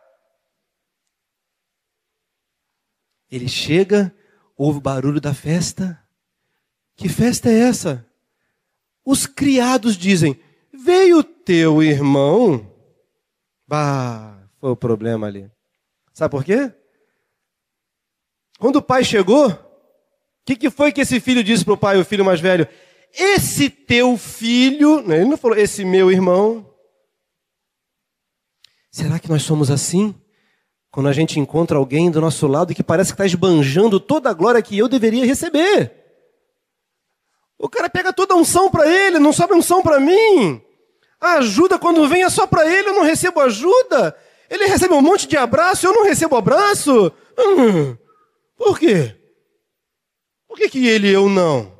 Ele 3.30 3.48
chega, 3.48 4.14
ouve 4.54 4.76
o 4.76 4.82
barulho 4.82 5.18
da 5.18 5.32
festa. 5.32 5.98
Que 6.94 7.08
festa 7.08 7.48
é 7.48 7.58
essa? 7.58 8.06
Os 9.02 9.24
criados 9.24 9.96
dizem: 9.96 10.38
Veio 10.70 11.24
teu 11.24 11.82
irmão. 11.82 12.70
Bah, 13.66 14.36
foi 14.60 14.72
o 14.72 14.76
problema 14.76 15.26
ali. 15.26 15.50
Sabe 16.12 16.30
por 16.30 16.44
quê? 16.44 16.70
Quando 18.58 18.76
o 18.76 18.82
pai 18.82 19.04
chegou, 19.04 19.48
o 19.48 19.58
que, 20.44 20.54
que 20.54 20.68
foi 20.68 20.92
que 20.92 21.00
esse 21.00 21.18
filho 21.18 21.42
disse 21.42 21.64
para 21.64 21.72
o 21.72 21.78
pai, 21.78 21.98
o 21.98 22.04
filho 22.04 22.26
mais 22.26 22.40
velho? 22.40 22.68
Esse 23.10 23.70
teu 23.70 24.18
filho, 24.18 25.00
ele 25.10 25.24
não 25.24 25.38
falou 25.38 25.56
esse 25.56 25.82
meu 25.82 26.10
irmão, 26.10 26.67
Será 28.90 29.18
que 29.18 29.28
nós 29.28 29.42
somos 29.42 29.70
assim? 29.70 30.14
Quando 30.90 31.08
a 31.08 31.12
gente 31.12 31.38
encontra 31.38 31.76
alguém 31.76 32.10
do 32.10 32.20
nosso 32.20 32.46
lado 32.46 32.74
que 32.74 32.82
parece 32.82 33.10
que 33.10 33.14
está 33.14 33.26
esbanjando 33.26 34.00
toda 34.00 34.30
a 34.30 34.34
glória 34.34 34.62
que 34.62 34.76
eu 34.76 34.88
deveria 34.88 35.26
receber. 35.26 35.94
O 37.58 37.68
cara 37.68 37.90
pega 37.90 38.12
toda 38.12 38.34
a 38.34 38.36
unção 38.36 38.70
para 38.70 38.88
ele, 38.88 39.18
não 39.18 39.32
sobra 39.32 39.56
unção 39.56 39.82
para 39.82 40.00
mim. 40.00 40.62
A 41.20 41.34
ajuda, 41.34 41.78
quando 41.78 42.08
vem, 42.08 42.22
é 42.22 42.30
só 42.30 42.46
para 42.46 42.66
ele, 42.66 42.88
eu 42.88 42.94
não 42.94 43.02
recebo 43.02 43.40
ajuda. 43.40 44.16
Ele 44.48 44.66
recebe 44.66 44.94
um 44.94 45.02
monte 45.02 45.26
de 45.26 45.36
abraço, 45.36 45.86
eu 45.86 45.92
não 45.92 46.04
recebo 46.04 46.36
abraço. 46.36 47.12
Hum, 47.36 47.96
por 48.56 48.78
quê? 48.78 49.14
Por 50.46 50.56
que, 50.56 50.70
que 50.70 50.86
ele 50.86 51.08
e 51.08 51.12
eu 51.12 51.28
não? 51.28 51.76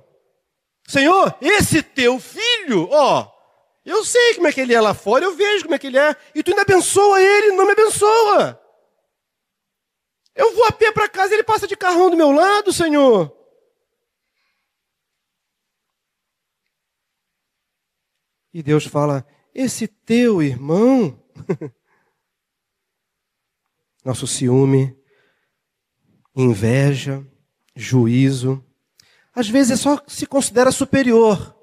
Senhor, 0.87 1.35
esse 1.40 1.83
teu 1.83 2.18
filho, 2.18 2.88
ó, 2.90 3.31
eu 3.88 4.05
sei 4.05 4.35
como 4.35 4.46
é 4.46 4.53
que 4.53 4.61
ele 4.61 4.74
é 4.74 4.81
lá 4.81 4.92
fora, 4.92 5.24
eu 5.24 5.35
vejo 5.35 5.64
como 5.64 5.74
é 5.74 5.79
que 5.79 5.87
ele 5.87 5.98
é. 5.98 6.14
E 6.35 6.42
tu 6.42 6.51
ainda 6.51 6.61
abençoa 6.61 7.20
ele, 7.20 7.53
não 7.53 7.64
me 7.64 7.72
abençoa. 7.72 8.61
Eu 10.35 10.55
vou 10.55 10.66
a 10.66 10.72
pé 10.72 10.92
para 10.92 11.09
casa, 11.09 11.33
ele 11.33 11.42
passa 11.42 11.66
de 11.66 11.74
carrão 11.74 12.11
do 12.11 12.16
meu 12.16 12.31
lado, 12.31 12.70
Senhor. 12.70 13.35
E 18.53 18.62
Deus 18.62 18.85
fala: 18.85 19.27
esse 19.55 19.88
teu 19.88 20.42
irmão, 20.42 21.22
nosso 24.05 24.27
ciúme, 24.27 24.96
inveja, 26.37 27.27
juízo, 27.74 28.62
às 29.35 29.48
vezes 29.48 29.72
é 29.72 29.77
só 29.77 30.03
se 30.07 30.27
considera 30.27 30.70
superior. 30.70 31.58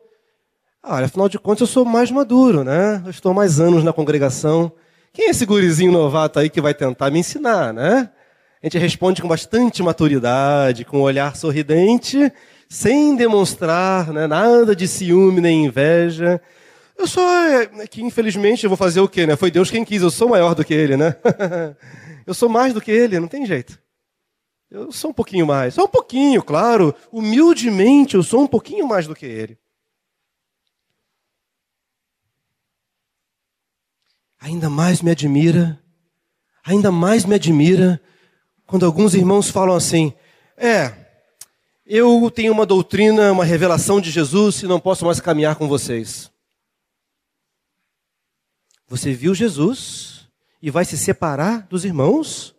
Olha, 0.87 1.07
afinal 1.07 1.27
de 1.27 1.39
contas 1.39 1.61
eu 1.61 1.67
sou 1.67 1.83
mais 1.83 2.11
maduro, 2.11 2.63
né? 2.63 3.01
Eu 3.03 3.09
estou 3.09 3.33
mais 3.33 3.59
anos 3.59 3.83
na 3.83 3.91
congregação. 3.91 4.71
Quem 5.11 5.25
é 5.25 5.29
esse 5.31 5.43
gurizinho 5.43 5.91
novato 5.91 6.37
aí 6.37 6.47
que 6.47 6.61
vai 6.61 6.75
tentar 6.75 7.09
me 7.09 7.17
ensinar, 7.17 7.73
né? 7.73 8.07
A 8.61 8.65
gente 8.67 8.77
responde 8.77 9.19
com 9.19 9.27
bastante 9.27 9.81
maturidade, 9.81 10.85
com 10.85 10.99
um 10.99 11.01
olhar 11.01 11.35
sorridente, 11.35 12.31
sem 12.69 13.15
demonstrar 13.15 14.13
né, 14.13 14.27
nada 14.27 14.75
de 14.75 14.87
ciúme 14.87 15.41
nem 15.41 15.65
inveja. 15.65 16.39
Eu 16.95 17.07
sou 17.07 17.27
é, 17.27 17.87
que 17.87 18.03
infelizmente 18.03 18.63
eu 18.63 18.69
vou 18.69 18.77
fazer 18.77 18.99
o 18.99 19.09
quê, 19.09 19.25
né? 19.25 19.35
Foi 19.35 19.49
Deus 19.49 19.71
quem 19.71 19.83
quis, 19.83 20.03
eu 20.03 20.11
sou 20.11 20.29
maior 20.29 20.53
do 20.53 20.63
que 20.63 20.73
ele, 20.75 20.95
né? 20.95 21.15
eu 22.27 22.33
sou 22.35 22.47
mais 22.47 22.75
do 22.75 22.81
que 22.81 22.91
ele, 22.91 23.19
não 23.19 23.27
tem 23.27 23.43
jeito. 23.43 23.79
Eu 24.69 24.91
sou 24.91 25.09
um 25.09 25.13
pouquinho 25.13 25.47
mais, 25.47 25.73
só 25.73 25.85
um 25.85 25.87
pouquinho, 25.87 26.43
claro, 26.43 26.93
humildemente 27.11 28.13
eu 28.13 28.21
sou 28.21 28.43
um 28.43 28.47
pouquinho 28.47 28.87
mais 28.87 29.07
do 29.07 29.15
que 29.15 29.25
ele. 29.25 29.57
Ainda 34.45 34.69
mais 34.69 35.01
me 35.01 35.09
admira, 35.09 35.81
ainda 36.63 36.91
mais 36.91 37.25
me 37.25 37.33
admira 37.33 37.99
quando 38.67 38.85
alguns 38.85 39.15
irmãos 39.15 39.49
falam 39.49 39.75
assim: 39.75 40.13
é, 40.55 40.93
eu 41.83 42.29
tenho 42.29 42.53
uma 42.53 42.65
doutrina, 42.65 43.31
uma 43.31 43.43
revelação 43.43 43.99
de 43.99 44.11
Jesus 44.11 44.61
e 44.61 44.67
não 44.67 44.79
posso 44.79 45.03
mais 45.03 45.19
caminhar 45.19 45.55
com 45.55 45.67
vocês. 45.67 46.31
Você 48.87 49.13
viu 49.13 49.33
Jesus 49.33 50.29
e 50.61 50.69
vai 50.69 50.85
se 50.85 50.95
separar 50.95 51.65
dos 51.67 51.83
irmãos? 51.83 52.55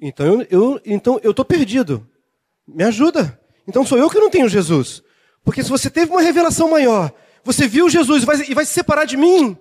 Então 0.00 0.26
eu, 0.26 0.46
eu 0.50 0.80
então 0.84 1.20
eu 1.22 1.30
estou 1.30 1.44
perdido. 1.44 2.04
Me 2.66 2.82
ajuda. 2.82 3.40
Então 3.64 3.86
sou 3.86 3.96
eu 3.96 4.10
que 4.10 4.18
não 4.18 4.28
tenho 4.28 4.48
Jesus. 4.48 5.04
Porque 5.44 5.62
se 5.62 5.70
você 5.70 5.88
teve 5.88 6.10
uma 6.10 6.20
revelação 6.20 6.68
maior, 6.68 7.12
você 7.44 7.68
viu 7.68 7.88
Jesus 7.88 8.24
e 8.24 8.26
vai, 8.26 8.36
e 8.48 8.54
vai 8.54 8.66
se 8.66 8.72
separar 8.72 9.04
de 9.04 9.16
mim, 9.16 9.56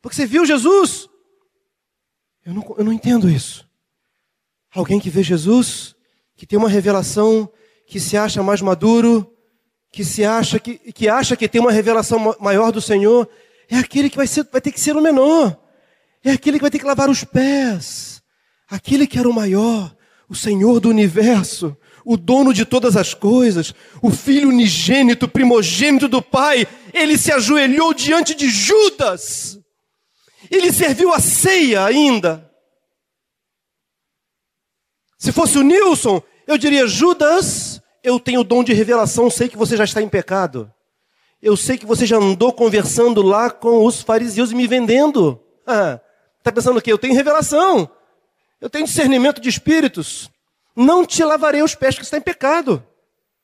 porque 0.00 0.16
você 0.16 0.26
viu 0.26 0.46
Jesus. 0.46 1.08
Eu 2.44 2.54
não, 2.54 2.74
eu 2.78 2.84
não 2.84 2.92
entendo 2.92 3.28
isso. 3.28 3.68
Alguém 4.72 5.00
que 5.00 5.10
vê 5.10 5.22
Jesus, 5.22 5.94
que 6.36 6.46
tem 6.46 6.58
uma 6.58 6.68
revelação, 6.68 7.50
que 7.86 8.00
se 8.00 8.16
acha 8.16 8.42
mais 8.42 8.62
maduro, 8.62 9.30
que 9.92 10.04
se 10.04 10.24
acha 10.24 10.58
que, 10.58 10.78
que 10.92 11.08
acha 11.08 11.36
que 11.36 11.48
tem 11.48 11.60
uma 11.60 11.72
revelação 11.72 12.34
maior 12.40 12.70
do 12.70 12.80
Senhor, 12.80 13.28
é 13.68 13.76
aquele 13.76 14.08
que 14.08 14.16
vai, 14.16 14.26
ser, 14.26 14.46
vai 14.50 14.60
ter 14.60 14.72
que 14.72 14.80
ser 14.80 14.96
o 14.96 15.02
menor. 15.02 15.56
É 16.24 16.30
aquele 16.30 16.58
que 16.58 16.62
vai 16.62 16.70
ter 16.70 16.78
que 16.78 16.86
lavar 16.86 17.10
os 17.10 17.24
pés. 17.24 18.22
Aquele 18.68 19.06
que 19.06 19.18
era 19.18 19.28
o 19.28 19.34
maior, 19.34 19.94
o 20.28 20.34
Senhor 20.34 20.80
do 20.80 20.88
universo, 20.88 21.76
o 22.04 22.16
dono 22.16 22.54
de 22.54 22.64
todas 22.64 22.96
as 22.96 23.14
coisas, 23.14 23.74
o 24.00 24.10
filho 24.10 24.48
unigênito, 24.48 25.28
primogênito 25.28 26.08
do 26.08 26.22
Pai, 26.22 26.66
ele 26.92 27.18
se 27.18 27.32
ajoelhou 27.32 27.92
diante 27.92 28.34
de 28.34 28.48
Judas. 28.48 29.59
Ele 30.50 30.72
serviu 30.72 31.12
a 31.12 31.20
ceia 31.20 31.84
ainda. 31.84 32.50
Se 35.16 35.32
fosse 35.32 35.58
o 35.58 35.62
Nilson, 35.62 36.20
eu 36.46 36.58
diria: 36.58 36.86
Judas, 36.86 37.80
eu 38.02 38.18
tenho 38.18 38.40
o 38.40 38.44
dom 38.44 38.64
de 38.64 38.72
revelação, 38.72 39.30
sei 39.30 39.48
que 39.48 39.56
você 39.56 39.76
já 39.76 39.84
está 39.84 40.02
em 40.02 40.08
pecado. 40.08 40.72
Eu 41.42 41.56
sei 41.56 41.78
que 41.78 41.86
você 41.86 42.04
já 42.04 42.16
andou 42.16 42.52
conversando 42.52 43.22
lá 43.22 43.50
com 43.50 43.84
os 43.84 44.02
fariseus 44.02 44.50
e 44.50 44.54
me 44.54 44.66
vendendo. 44.66 45.40
Está 45.60 46.00
ah, 46.44 46.52
pensando 46.52 46.78
o 46.78 46.82
quê? 46.82 46.92
Eu 46.92 46.98
tenho 46.98 47.14
revelação. 47.14 47.88
Eu 48.60 48.68
tenho 48.68 48.84
discernimento 48.84 49.40
de 49.40 49.48
espíritos. 49.48 50.30
Não 50.76 51.04
te 51.06 51.24
lavarei 51.24 51.62
os 51.62 51.74
pés, 51.74 51.96
que 51.96 52.02
está 52.02 52.18
em 52.18 52.22
pecado. 52.22 52.84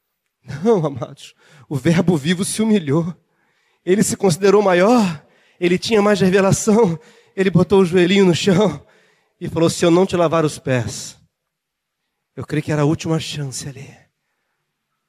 Não, 0.63 0.85
amados. 0.85 1.35
O 1.69 1.77
Verbo 1.77 2.17
vivo 2.17 2.45
se 2.45 2.61
humilhou. 2.61 3.15
Ele 3.85 4.03
se 4.03 4.17
considerou 4.17 4.63
maior. 4.63 5.26
Ele 5.61 5.79
tinha 5.79 6.03
mais 6.03 6.21
revelação. 6.21 6.99
Ele 7.35 7.51
botou 7.51 7.81
o 7.81 7.85
joelhinho 7.85 8.25
no 8.25 8.35
chão 8.35 8.85
e 9.41 9.49
falou: 9.49 9.69
Se 9.69 9.85
eu 9.85 9.91
não 9.91 10.07
te 10.07 10.17
lavar 10.17 10.45
os 10.45 10.59
pés, 10.59 11.19
eu 12.35 12.47
creio 12.47 12.63
que 12.63 12.73
era 12.73 12.83
a 12.83 12.87
última 12.87 13.19
chance 13.19 13.69
ali. 13.69 13.95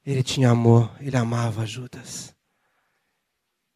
Ele 0.06 0.24
tinha 0.24 0.50
amor, 0.50 0.96
ele 1.02 1.18
amava 1.18 1.66
Judas. 1.66 2.34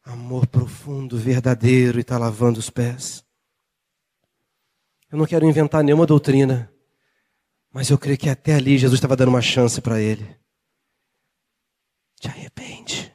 Amor 0.02 0.46
profundo, 0.46 1.18
verdadeiro, 1.18 1.98
e 1.98 2.00
está 2.00 2.18
lavando 2.18 2.58
os 2.58 2.70
pés. 2.70 3.24
Eu 5.10 5.18
não 5.18 5.26
quero 5.26 5.46
inventar 5.46 5.84
nenhuma 5.84 6.06
doutrina, 6.06 6.72
mas 7.70 7.90
eu 7.90 7.98
creio 7.98 8.16
que 8.16 8.30
até 8.30 8.54
ali 8.54 8.78
Jesus 8.78 8.98
estava 8.98 9.14
dando 9.14 9.28
uma 9.28 9.42
chance 9.42 9.80
para 9.80 10.00
ele. 10.00 10.36
Te 12.18 12.28
arrepende. 12.28 13.14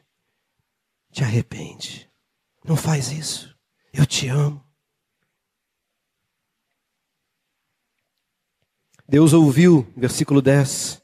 Te 1.12 1.24
arrepende. 1.24 2.07
Não 2.68 2.76
faz 2.76 3.12
isso. 3.12 3.56
Eu 3.94 4.06
te 4.06 4.28
amo. 4.28 4.62
Deus 9.08 9.32
ouviu, 9.32 9.88
versículo 9.96 10.42
10, 10.42 11.02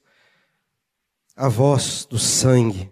a 1.38 1.48
voz 1.48 2.06
do 2.06 2.20
sangue. 2.20 2.92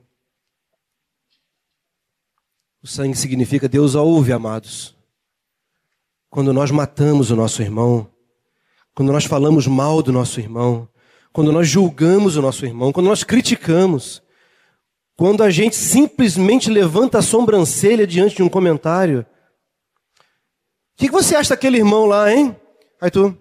O 2.81 2.87
sangue 2.87 3.17
significa 3.17 3.67
Deus 3.67 3.93
ouve, 3.93 4.31
amados. 4.31 4.95
Quando 6.29 6.53
nós 6.53 6.71
matamos 6.71 7.29
o 7.29 7.35
nosso 7.35 7.61
irmão, 7.61 8.09
quando 8.95 9.11
nós 9.11 9.25
falamos 9.25 9.67
mal 9.67 10.01
do 10.01 10.13
nosso 10.13 10.39
irmão, 10.39 10.87
quando 11.33 11.51
nós 11.51 11.67
julgamos 11.67 12.37
o 12.37 12.41
nosso 12.41 12.65
irmão, 12.65 12.93
quando 12.93 13.07
nós 13.07 13.21
criticamos, 13.21 14.23
quando 15.21 15.43
a 15.43 15.51
gente 15.51 15.75
simplesmente 15.75 16.67
levanta 16.67 17.19
a 17.19 17.21
sobrancelha 17.21 18.07
diante 18.07 18.37
de 18.37 18.41
um 18.41 18.49
comentário. 18.49 19.23
O 20.95 20.97
que 20.97 21.11
você 21.11 21.35
acha 21.35 21.51
daquele 21.51 21.77
irmão 21.77 22.07
lá, 22.07 22.33
hein? 22.33 22.59
Aí 22.99 23.11
tu. 23.11 23.37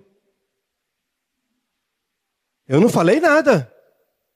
Eu 2.68 2.82
não 2.82 2.90
falei 2.90 3.18
nada. 3.18 3.74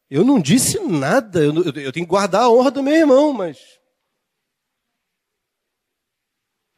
Eu 0.08 0.24
não 0.24 0.40
disse 0.40 0.80
nada. 0.80 1.40
Eu, 1.40 1.54
eu, 1.54 1.64
eu 1.64 1.92
tenho 1.92 2.06
que 2.06 2.06
guardar 2.06 2.44
a 2.44 2.50
honra 2.50 2.70
do 2.70 2.82
meu 2.82 2.94
irmão, 2.94 3.34
mas. 3.34 3.58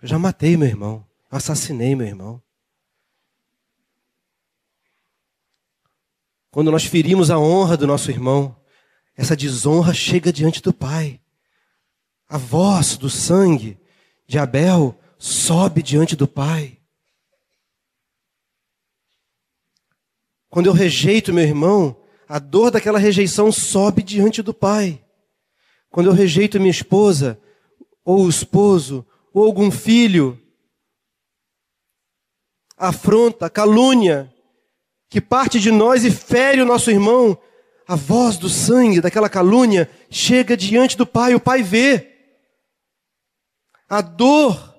Eu 0.03 0.09
já 0.09 0.19
matei 0.19 0.57
meu 0.57 0.67
irmão. 0.67 1.09
Assassinei 1.31 1.95
meu 1.95 2.09
irmão. 2.09 2.43
Quando 6.51 6.73
nós 6.73 6.85
ferimos 6.85 7.31
a 7.31 7.39
honra 7.39 7.77
do 7.77 7.87
nosso 7.87 8.11
irmão, 8.11 8.61
essa 9.17 9.35
desonra 9.35 9.95
chega 9.95 10.33
diante 10.33 10.61
do 10.61 10.73
Pai. 10.73 11.21
A 12.29 12.37
voz 12.37 12.97
do 12.97 13.09
sangue 13.09 13.79
de 14.27 14.39
Abel 14.39 14.99
sobe 15.19 15.83
diante 15.83 16.15
do 16.15 16.29
Pai. 16.29 16.79
Quando 20.51 20.67
eu 20.67 20.73
rejeito 20.73 21.33
meu 21.33 21.45
irmão, 21.45 21.97
a 22.29 22.39
dor 22.39 22.71
daquela 22.71 22.99
rejeição 22.99 23.51
sobe 23.51 24.03
diante 24.03 24.43
do 24.43 24.53
Pai. 24.53 25.03
Quando 25.91 26.09
eu 26.09 26.13
rejeito 26.13 26.59
minha 26.59 26.71
esposa, 26.71 27.41
ou 28.05 28.25
o 28.25 28.29
esposo, 28.29 29.07
ou 29.33 29.45
algum 29.45 29.71
filho, 29.71 30.41
afronta, 32.77 33.49
calúnia, 33.49 34.33
que 35.09 35.21
parte 35.21 35.59
de 35.59 35.71
nós 35.71 36.05
e 36.05 36.11
fere 36.11 36.61
o 36.61 36.67
nosso 36.67 36.91
irmão, 36.91 37.39
a 37.87 37.95
voz 37.95 38.37
do 38.37 38.49
sangue, 38.49 39.01
daquela 39.01 39.29
calúnia, 39.29 39.89
chega 40.11 40.57
diante 40.57 40.97
do 40.97 41.07
Pai, 41.07 41.35
o 41.35 41.41
Pai 41.41 41.63
vê. 41.63 42.13
A 43.89 44.01
dor 44.01 44.75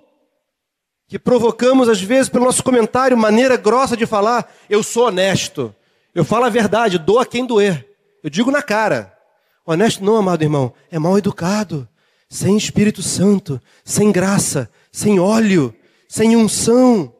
que 1.07 1.17
provocamos 1.17 1.87
às 1.87 2.01
vezes 2.01 2.27
pelo 2.27 2.45
nosso 2.45 2.61
comentário, 2.61 3.17
maneira 3.17 3.55
grossa 3.55 3.95
de 3.95 4.05
falar, 4.05 4.53
eu 4.69 4.83
sou 4.83 5.07
honesto, 5.07 5.73
eu 6.13 6.25
falo 6.25 6.45
a 6.45 6.49
verdade, 6.49 6.97
dou 6.97 7.19
a 7.19 7.25
quem 7.25 7.45
doer. 7.45 7.87
Eu 8.21 8.29
digo 8.29 8.51
na 8.51 8.61
cara. 8.61 9.13
Honesto 9.65 10.03
não, 10.03 10.17
amado 10.17 10.41
irmão, 10.41 10.73
é 10.91 10.99
mal 10.99 11.17
educado, 11.17 11.87
sem 12.29 12.57
Espírito 12.57 13.01
Santo, 13.01 13.61
sem 13.85 14.11
graça, 14.11 14.69
sem 14.91 15.19
óleo, 15.19 15.73
sem 16.09 16.35
unção. 16.35 17.13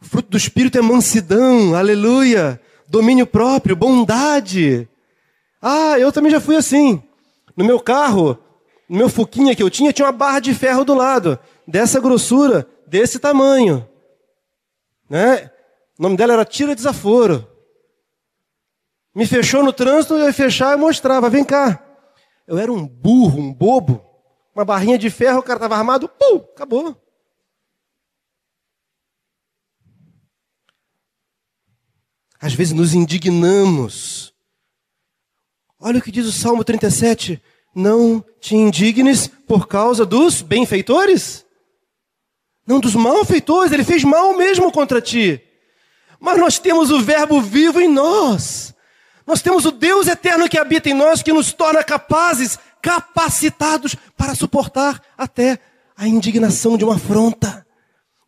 O 0.00 0.04
fruto 0.04 0.30
do 0.30 0.36
Espírito 0.36 0.78
é 0.78 0.82
mansidão, 0.82 1.74
aleluia, 1.74 2.60
domínio 2.88 3.26
próprio, 3.26 3.76
bondade. 3.76 4.88
Ah, 5.60 5.98
eu 5.98 6.12
também 6.12 6.30
já 6.30 6.40
fui 6.40 6.56
assim. 6.56 7.02
No 7.56 7.64
meu 7.64 7.80
carro, 7.80 8.38
no 8.88 8.96
meu 8.96 9.08
fuquinha 9.08 9.54
que 9.54 9.62
eu 9.62 9.70
tinha, 9.70 9.92
tinha 9.92 10.06
uma 10.06 10.12
barra 10.12 10.40
de 10.40 10.54
ferro 10.54 10.84
do 10.84 10.94
lado, 10.94 11.38
dessa 11.66 12.00
grossura, 12.00 12.68
desse 12.86 13.18
tamanho. 13.18 13.88
Né? 15.08 15.50
O 15.98 16.02
nome 16.02 16.16
dela 16.16 16.34
era 16.34 16.44
Tira 16.44 16.74
Desaforo. 16.74 17.48
Me 19.14 19.26
fechou 19.26 19.62
no 19.62 19.72
trânsito, 19.72 20.14
eu 20.14 20.26
ia 20.26 20.32
fechar 20.32 20.76
e 20.76 20.80
mostrava, 20.80 21.30
vem 21.30 21.44
cá. 21.44 21.80
Eu 22.46 22.58
era 22.58 22.72
um 22.72 22.86
burro, 22.86 23.40
um 23.40 23.52
bobo. 23.52 24.04
Uma 24.54 24.64
barrinha 24.64 24.98
de 24.98 25.08
ferro, 25.10 25.38
o 25.38 25.42
cara 25.42 25.56
estava 25.56 25.76
armado, 25.76 26.08
pum, 26.08 26.36
acabou. 26.52 26.96
Às 32.44 32.52
vezes 32.52 32.74
nos 32.74 32.92
indignamos. 32.92 34.34
Olha 35.80 35.98
o 35.98 36.02
que 36.02 36.12
diz 36.12 36.26
o 36.26 36.32
Salmo 36.32 36.62
37. 36.62 37.42
Não 37.74 38.22
te 38.38 38.54
indignes 38.54 39.26
por 39.26 39.66
causa 39.66 40.04
dos 40.04 40.42
benfeitores? 40.42 41.42
Não 42.66 42.80
dos 42.80 42.94
malfeitores, 42.94 43.72
ele 43.72 43.82
fez 43.82 44.04
mal 44.04 44.36
mesmo 44.36 44.70
contra 44.70 45.00
ti. 45.00 45.40
Mas 46.20 46.38
nós 46.38 46.58
temos 46.58 46.90
o 46.90 47.00
Verbo 47.00 47.40
vivo 47.40 47.80
em 47.80 47.88
nós. 47.88 48.74
Nós 49.26 49.40
temos 49.40 49.64
o 49.64 49.70
Deus 49.70 50.06
eterno 50.06 50.46
que 50.46 50.58
habita 50.58 50.90
em 50.90 50.94
nós, 50.94 51.22
que 51.22 51.32
nos 51.32 51.50
torna 51.50 51.82
capazes, 51.82 52.58
capacitados 52.82 53.96
para 54.18 54.34
suportar 54.34 55.02
até 55.16 55.58
a 55.96 56.06
indignação 56.06 56.76
de 56.76 56.84
uma 56.84 56.96
afronta, 56.96 57.66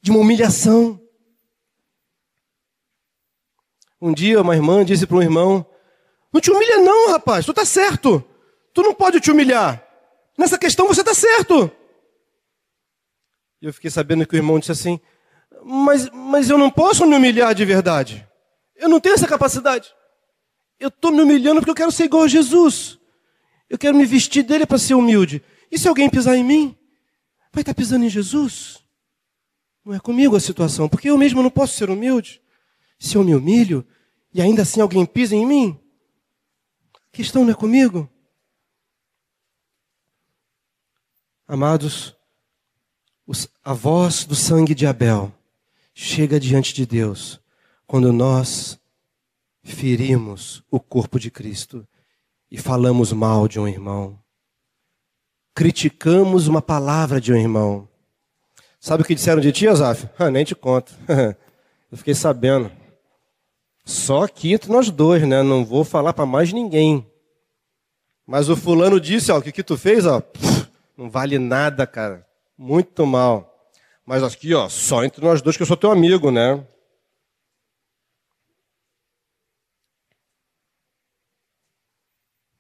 de 0.01 0.11
uma 0.11 0.21
humilhação. 0.21 0.99
Um 4.07 4.13
dia 4.13 4.41
uma 4.41 4.55
irmã 4.55 4.85
disse 4.85 5.05
para 5.05 5.17
um 5.17 5.23
irmão: 5.23 5.67
Não 6.33 6.41
te 6.41 6.49
humilha, 6.49 6.77
não, 6.77 7.11
rapaz, 7.11 7.45
tu 7.45 7.51
está 7.51 7.65
certo. 7.65 8.25
Tu 8.73 8.81
não 8.81 8.95
pode 8.95 9.19
te 9.19 9.33
humilhar. 9.33 9.85
Nessa 10.39 10.57
questão 10.57 10.87
você 10.87 11.01
está 11.01 11.13
certo. 11.13 11.69
E 13.61 13.67
eu 13.67 13.73
fiquei 13.73 13.91
sabendo 13.91 14.25
que 14.25 14.37
o 14.37 14.39
irmão 14.39 14.61
disse 14.61 14.71
assim: 14.71 15.01
mas, 15.65 16.09
mas 16.11 16.49
eu 16.49 16.57
não 16.57 16.71
posso 16.71 17.05
me 17.05 17.17
humilhar 17.17 17.53
de 17.53 17.65
verdade. 17.65 18.25
Eu 18.77 18.89
não 18.89 19.01
tenho 19.01 19.17
essa 19.17 19.27
capacidade. 19.27 19.93
Eu 20.79 20.87
estou 20.87 21.11
me 21.11 21.23
humilhando 21.23 21.61
porque 21.61 21.71
eu 21.73 21.75
quero 21.75 21.91
ser 21.91 22.05
igual 22.05 22.23
a 22.23 22.29
Jesus. 22.29 23.01
Eu 23.69 23.77
quero 23.77 23.97
me 23.97 24.07
vestir 24.07 24.45
dele 24.45 24.67
para 24.67 24.79
ser 24.79 24.95
humilde. 24.95 25.43
E 25.69 25.77
se 25.77 25.89
alguém 25.89 26.09
pisar 26.09 26.37
em 26.37 26.45
mim, 26.45 26.77
vai 27.53 27.63
estar 27.63 27.75
tá 27.75 27.77
pisando 27.77 28.05
em 28.05 28.09
Jesus? 28.09 28.79
Não 29.85 29.95
é 29.95 29.99
comigo 29.99 30.37
a 30.37 30.41
situação, 30.41 30.89
porque 30.89 31.11
eu 31.11 31.19
mesmo 31.19 31.43
não 31.43 31.51
posso 31.51 31.77
ser 31.77 31.91
humilde. 31.91 32.41
Se 33.01 33.17
eu 33.17 33.25
me 33.25 33.35
humilho 33.35 33.85
e 34.37 34.43
ainda 34.43 34.61
assim 34.61 34.83
alguém 34.83 35.07
pisa 35.07 35.35
em 35.35 35.47
mim, 35.47 35.81
questão 37.11 37.43
não 37.43 37.53
é 37.53 37.55
comigo? 37.55 38.07
Amados, 41.49 42.15
a 43.65 43.73
voz 43.73 44.27
do 44.27 44.35
sangue 44.35 44.75
de 44.75 44.87
Abel 44.87 45.33
chega 45.95 46.39
diante 46.39 46.75
de 46.75 46.85
Deus 46.85 47.41
quando 47.87 48.13
nós 48.13 48.79
ferimos 49.63 50.63
o 50.71 50.79
corpo 50.79 51.19
de 51.19 51.31
Cristo 51.31 51.89
e 52.51 52.59
falamos 52.59 53.15
mal 53.15 53.49
de 53.49 53.59
um 53.59 53.67
irmão, 53.67 54.23
criticamos 55.55 56.47
uma 56.47 56.61
palavra 56.61 57.23
de 57.23 57.33
um 57.33 57.37
irmão. 57.37 57.89
Sabe 58.79 59.03
o 59.03 59.07
que 59.07 59.15
disseram 59.15 59.41
de 59.41 59.51
ti, 59.51 59.67
Azaf? 59.67 60.07
Ah, 60.19 60.29
nem 60.31 60.45
te 60.45 60.55
conto. 60.55 60.93
Eu 61.91 61.97
fiquei 61.97 62.15
sabendo. 62.15 62.71
Só 63.87 64.25
aqui 64.25 64.53
entre 64.53 64.73
nós 64.73 64.91
dois, 64.91 65.23
né? 65.27 65.45
Não 65.45 65.65
vou 65.65 65.85
falar 65.85 66.13
para 66.13 66.27
mais 66.27 66.53
ninguém. 66.53 67.09
Mas 68.27 68.49
o 68.49 68.57
fulano 68.57 69.01
disse, 69.01 69.31
ó, 69.31 69.39
o 69.39 69.43
que, 69.43 69.53
que 69.53 69.63
tu 69.63 69.79
fez, 69.79 70.05
ó? 70.05 70.21
Não 70.99 71.09
vale 71.09 71.39
nada, 71.39 71.87
cara. 71.87 72.27
Muito 72.59 73.07
mal. 73.07 73.71
Mas 74.05 74.25
aqui, 74.25 74.53
ó, 74.55 74.69
só 74.69 75.05
entre 75.05 75.25
nós 75.25 75.41
dois 75.41 75.57
que 75.57 75.63
eu 75.63 75.67
sou 75.67 75.77
teu 75.77 75.93
amigo, 75.93 76.33
né? 76.33 76.67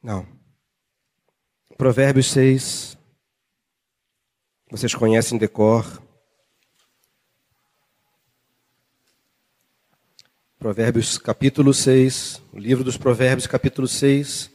Não. 0.01 0.25
Provérbios 1.77 2.31
6. 2.31 2.97
Vocês 4.71 4.95
conhecem 4.95 5.37
decor. 5.37 6.06
Provérbios 10.59 11.19
capítulo 11.19 11.75
6, 11.75 12.40
o 12.51 12.59
livro 12.59 12.83
dos 12.83 12.97
Provérbios 12.97 13.47
capítulo 13.47 13.87
6. 13.87 14.51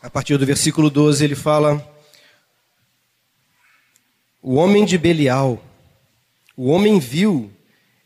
A 0.00 0.08
partir 0.08 0.38
do 0.38 0.46
versículo 0.46 0.88
12 0.88 1.24
ele 1.24 1.34
fala: 1.34 1.84
O 4.40 4.54
homem 4.54 4.84
de 4.84 4.96
Belial, 4.96 5.60
o 6.56 6.68
homem 6.68 7.00
vil, 7.00 7.50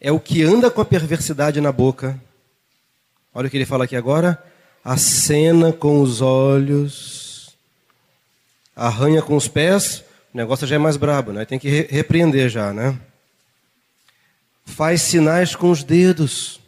é 0.00 0.10
o 0.10 0.18
que 0.18 0.42
anda 0.42 0.70
com 0.70 0.80
a 0.80 0.86
perversidade 0.86 1.60
na 1.60 1.70
boca. 1.70 2.18
Olha 3.34 3.48
o 3.48 3.50
que 3.50 3.58
ele 3.58 3.66
fala 3.66 3.84
aqui 3.84 3.96
agora: 3.96 4.42
acena 4.82 5.74
com 5.74 6.00
os 6.00 6.22
olhos, 6.22 7.54
arranha 8.74 9.20
com 9.20 9.36
os 9.36 9.46
pés. 9.46 10.02
O 10.32 10.38
negócio 10.38 10.66
já 10.66 10.76
é 10.76 10.78
mais 10.78 10.96
brabo, 10.96 11.32
né? 11.32 11.44
Tem 11.44 11.58
que 11.58 11.68
repreender 11.68 12.48
já, 12.48 12.72
né? 12.72 12.98
Faz 14.64 15.02
sinais 15.02 15.54
com 15.54 15.70
os 15.70 15.82
dedos. 15.82 16.60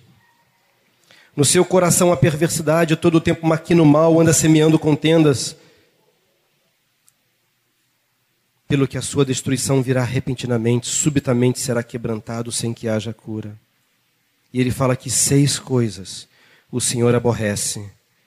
No 1.37 1.45
seu 1.45 1.65
coração 1.65 2.13
a 2.13 2.17
perversidade, 2.17 2.97
todo 2.97 3.17
o 3.17 3.21
tempo 3.21 3.47
maquina 3.47 3.83
o 3.83 3.87
mal, 3.87 4.21
anda 4.21 4.33
semeando 4.33 4.79
contendas. 4.79 5.57
Pelo 8.69 8.87
que 8.87 8.97
a 8.97 9.03
sua 9.03 9.25
destruição 9.25 9.83
virá 9.83 10.05
repentinamente, 10.05 10.87
subitamente 10.87 11.61
será 11.61 11.83
quebrantado 11.83 12.53
sem 12.53 12.73
que 12.73 12.89
haja 12.89 13.13
cura. 13.13 13.57
E 14.53 14.61
ele 14.61 14.71
fala 14.71 14.97
que 14.97 15.11
seis 15.11 15.59
coisas 15.59 16.29
o 16.71 16.81
Senhor 16.81 17.15
aborrece, 17.15 17.85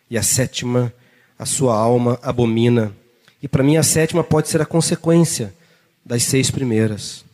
e 0.09 0.17
a 0.17 0.23
sétima 0.23 0.93
a 1.39 1.45
sua 1.45 1.75
alma 1.75 2.19
abomina. 2.21 2.93
E 3.41 3.47
para 3.47 3.63
mim 3.63 3.77
a 3.77 3.83
sétima 3.83 4.23
pode 4.23 4.49
ser 4.49 4.61
a 4.61 4.65
consequência 4.65 5.53
das 6.05 6.23
seis 6.23 6.49
primeiras. 6.49 7.26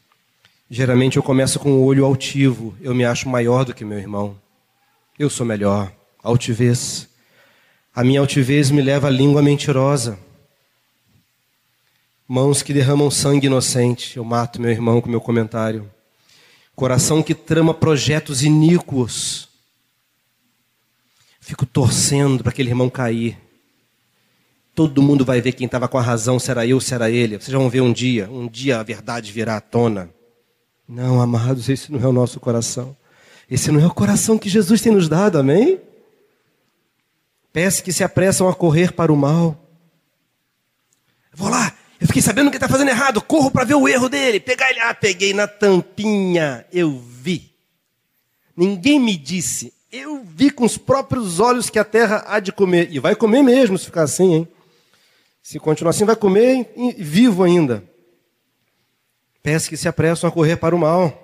Geralmente 0.76 1.18
eu 1.18 1.22
começo 1.22 1.60
com 1.60 1.72
o 1.74 1.84
olho 1.84 2.04
altivo, 2.04 2.76
eu 2.82 2.96
me 2.96 3.06
acho 3.06 3.30
maior 3.30 3.64
do 3.64 3.76
que 3.76 3.86
meu 3.86 4.00
irmão. 4.00 4.36
Eu 5.20 5.30
sou 5.30 5.46
melhor. 5.46 5.94
Altivez. 6.24 7.08
A 7.94 8.04
minha 8.04 8.20
altivez 8.20 8.72
me 8.72 8.82
leva 8.82 9.06
à 9.06 9.12
língua 9.12 9.40
mentirosa. 9.44 10.18
Mãos 12.28 12.64
que 12.64 12.74
derramam 12.74 13.12
sangue 13.12 13.46
inocente, 13.46 14.18
eu 14.18 14.24
mato 14.24 14.60
meu 14.60 14.72
irmão 14.72 15.00
com 15.00 15.08
meu 15.08 15.22
comentário. 15.22 15.88
Coração 16.76 17.22
que 17.22 17.36
trama 17.36 17.76
projetos 17.76 18.42
iníquos. 18.42 19.48
Fico 21.40 21.68
torcendo 21.68 22.42
para 22.42 22.52
aquele 22.52 22.70
irmão 22.70 22.90
cair. 22.90 23.38
Todo 24.74 25.04
mundo 25.04 25.24
vai 25.24 25.40
ver 25.40 25.52
quem 25.52 25.68
estava 25.68 25.88
com 25.88 26.00
a 26.00 26.02
razão, 26.02 26.40
se 26.40 26.50
era 26.50 26.66
eu, 26.66 26.82
se 26.82 26.96
era 26.96 27.12
ele. 27.12 27.38
Vocês 27.38 27.54
vão 27.54 27.70
ver 27.70 27.82
um 27.82 27.94
dia, 27.94 28.28
um 28.28 28.48
dia 28.48 28.80
a 28.80 28.84
verdade 28.84 29.32
virá 29.32 29.58
à 29.58 29.62
tona. 29.62 30.10
Não, 30.88 31.22
amados, 31.22 31.70
esse 31.70 31.92
não 31.92 32.00
é 32.00 32.08
o 32.08 32.12
nosso 32.12 32.40
coração. 32.40 32.96
Esse 33.50 33.72
não 33.72 33.80
é 33.80 33.86
o 33.86 33.94
coração 33.94 34.38
que 34.38 34.50
Jesus 34.50 34.82
tem 34.82 34.92
nos 34.92 35.08
dado, 35.08 35.38
amém? 35.38 35.80
Peço 37.52 37.84
que 37.84 37.94
se 37.94 38.04
apressam 38.04 38.50
a 38.50 38.56
correr 38.56 38.94
para 38.94 39.14
o 39.14 39.18
mal. 39.18 39.58
Vou 41.34 41.50
lá, 41.50 41.74
eu 42.00 42.08
fiquei 42.08 42.22
sabendo 42.22 42.50
que 42.50 42.58
está 42.58 42.68
fazendo 42.68 42.90
errado, 42.90 43.22
corro 43.22 43.50
para 43.50 43.64
ver 43.64 43.76
o 43.76 43.88
erro 43.88 44.10
dele. 44.10 44.40
Pegar 44.40 44.70
ele, 44.70 44.80
ah, 44.82 44.94
peguei 44.94 45.34
na 45.34 45.48
tampinha, 45.48 46.66
eu 46.72 47.00
vi. 47.00 47.54
Ninguém 48.58 49.00
me 49.00 49.16
disse, 49.16 49.74
eu 49.92 50.24
vi 50.24 50.50
com 50.50 50.66
os 50.66 50.78
próprios 50.78 51.40
olhos 51.40 51.70
que 51.70 51.80
a 51.80 51.86
terra 51.86 52.26
há 52.28 52.40
de 52.40 52.52
comer. 52.52 52.90
E 52.92 53.00
vai 53.00 53.16
comer 53.16 53.42
mesmo 53.42 53.78
se 53.78 53.86
ficar 53.86 54.04
assim, 54.04 54.34
hein? 54.34 54.48
Se 55.42 55.60
continuar 55.60 55.92
assim, 55.92 56.06
vai 56.06 56.16
comer 56.16 56.74
vivo 56.98 57.44
ainda. 57.44 57.84
Pés 59.44 59.68
que 59.68 59.76
se 59.78 59.90
apressam 59.90 60.28
a 60.30 60.32
correr 60.32 60.56
para 60.56 60.74
o 60.74 60.80
mal. 60.80 61.20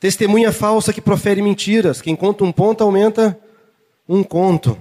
Testemunha 0.00 0.52
falsa 0.52 0.92
que 0.92 1.00
profere 1.00 1.40
mentiras. 1.40 2.02
Quem 2.02 2.14
conta 2.14 2.44
um 2.44 2.52
ponto 2.52 2.82
aumenta 2.82 3.38
um 4.08 4.24
conto. 4.24 4.76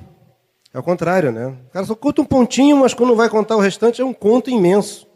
É 0.74 0.80
o 0.80 0.84
contrário, 0.84 1.32
né? 1.32 1.48
O 1.48 1.70
cara 1.72 1.86
só 1.86 1.96
conta 1.96 2.22
um 2.22 2.26
pontinho, 2.26 2.78
mas 2.78 2.94
quando 2.94 3.16
vai 3.16 3.30
contar 3.30 3.56
o 3.56 3.62
restante 3.62 4.02
é 4.02 4.06
um 4.06 4.14
conto 4.14 4.50
imenso. 4.50 5.08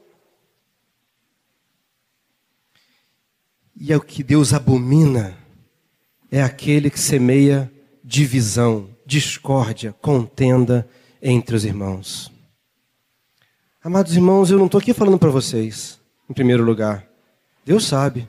E 3.76 3.92
é 3.92 3.98
o 3.98 4.02
que 4.02 4.24
Deus 4.24 4.54
abomina 4.54 5.36
é 6.32 6.42
aquele 6.42 6.90
que 6.90 7.00
semeia 7.00 7.72
divisão, 8.04 8.90
discórdia, 9.06 9.94
contenda 10.02 10.88
entre 11.22 11.56
os 11.56 11.66
irmãos. 11.66 12.32
Amados 13.84 14.16
irmãos, 14.16 14.50
eu 14.50 14.58
não 14.58 14.68
estou 14.68 14.80
aqui 14.80 14.94
falando 14.94 15.20
para 15.20 15.30
vocês, 15.30 16.00
em 16.30 16.34
primeiro 16.34 16.64
lugar. 16.64 17.11
Deus 17.66 17.86
sabe. 17.86 18.28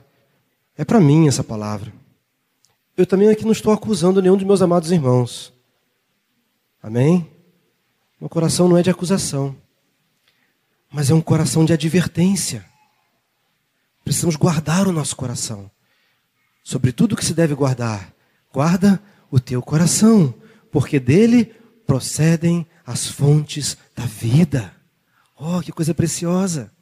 É 0.77 0.83
para 0.83 0.99
mim 0.99 1.27
essa 1.27 1.43
palavra. 1.43 1.93
Eu 2.95 3.05
também 3.05 3.29
aqui 3.29 3.43
não 3.43 3.51
estou 3.51 3.73
acusando 3.73 4.21
nenhum 4.21 4.37
dos 4.37 4.45
meus 4.45 4.61
amados 4.61 4.91
irmãos. 4.91 5.53
Amém? 6.81 7.29
Meu 8.19 8.29
coração 8.29 8.67
não 8.67 8.77
é 8.77 8.83
de 8.83 8.89
acusação, 8.89 9.55
mas 10.91 11.09
é 11.09 11.13
um 11.13 11.21
coração 11.21 11.65
de 11.65 11.73
advertência. 11.73 12.65
Precisamos 14.03 14.35
guardar 14.35 14.87
o 14.87 14.91
nosso 14.91 15.15
coração. 15.15 15.69
Sobre 16.63 16.91
tudo 16.91 17.15
que 17.15 17.25
se 17.25 17.33
deve 17.33 17.55
guardar, 17.55 18.13
guarda 18.51 19.01
o 19.29 19.39
teu 19.39 19.61
coração, 19.61 20.33
porque 20.71 20.99
dele 20.99 21.45
procedem 21.85 22.65
as 22.85 23.07
fontes 23.07 23.77
da 23.95 24.05
vida. 24.05 24.73
Oh, 25.35 25.61
que 25.61 25.71
coisa 25.71 25.93
preciosa! 25.93 26.72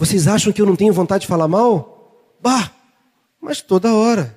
Vocês 0.00 0.26
acham 0.26 0.50
que 0.50 0.62
eu 0.62 0.64
não 0.64 0.76
tenho 0.76 0.94
vontade 0.94 1.20
de 1.20 1.26
falar 1.26 1.46
mal? 1.46 2.34
Bah, 2.40 2.72
mas 3.38 3.60
toda 3.60 3.92
hora. 3.92 4.34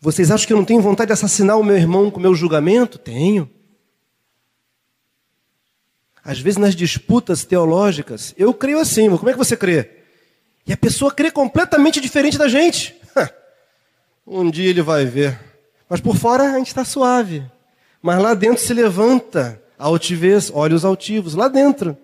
Vocês 0.00 0.30
acham 0.30 0.46
que 0.46 0.54
eu 0.54 0.56
não 0.56 0.64
tenho 0.64 0.80
vontade 0.80 1.08
de 1.08 1.12
assassinar 1.12 1.58
o 1.58 1.62
meu 1.62 1.76
irmão 1.76 2.10
com 2.10 2.18
o 2.18 2.22
meu 2.22 2.34
julgamento? 2.34 2.96
Tenho. 2.96 3.46
Às 6.24 6.40
vezes 6.40 6.56
nas 6.56 6.74
disputas 6.74 7.44
teológicas, 7.44 8.34
eu 8.38 8.54
creio 8.54 8.80
assim, 8.80 9.14
como 9.14 9.28
é 9.28 9.32
que 9.32 9.38
você 9.38 9.54
crê? 9.54 9.90
E 10.66 10.72
a 10.72 10.78
pessoa 10.78 11.12
crê 11.12 11.30
completamente 11.30 12.00
diferente 12.00 12.38
da 12.38 12.48
gente. 12.48 12.96
um 14.26 14.50
dia 14.50 14.70
ele 14.70 14.80
vai 14.80 15.04
ver. 15.04 15.38
Mas 15.90 16.00
por 16.00 16.16
fora 16.16 16.54
a 16.54 16.56
gente 16.56 16.68
está 16.68 16.86
suave. 16.86 17.44
Mas 18.00 18.18
lá 18.18 18.32
dentro 18.32 18.64
se 18.64 18.72
levanta 18.72 19.62
a 19.78 19.84
altivez, 19.84 20.50
olhos 20.50 20.86
altivos, 20.86 21.34
lá 21.34 21.48
dentro. 21.48 21.94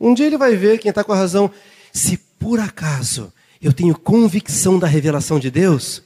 Um 0.00 0.14
dia 0.14 0.24
ele 0.24 0.38
vai 0.38 0.56
ver 0.56 0.78
quem 0.78 0.88
está 0.88 1.04
com 1.04 1.12
a 1.12 1.16
razão. 1.16 1.50
Se 1.94 2.18
por 2.18 2.58
acaso 2.58 3.32
eu 3.62 3.72
tenho 3.72 3.96
convicção 3.96 4.80
da 4.80 4.86
revelação 4.88 5.38
de 5.38 5.48
Deus, 5.48 6.02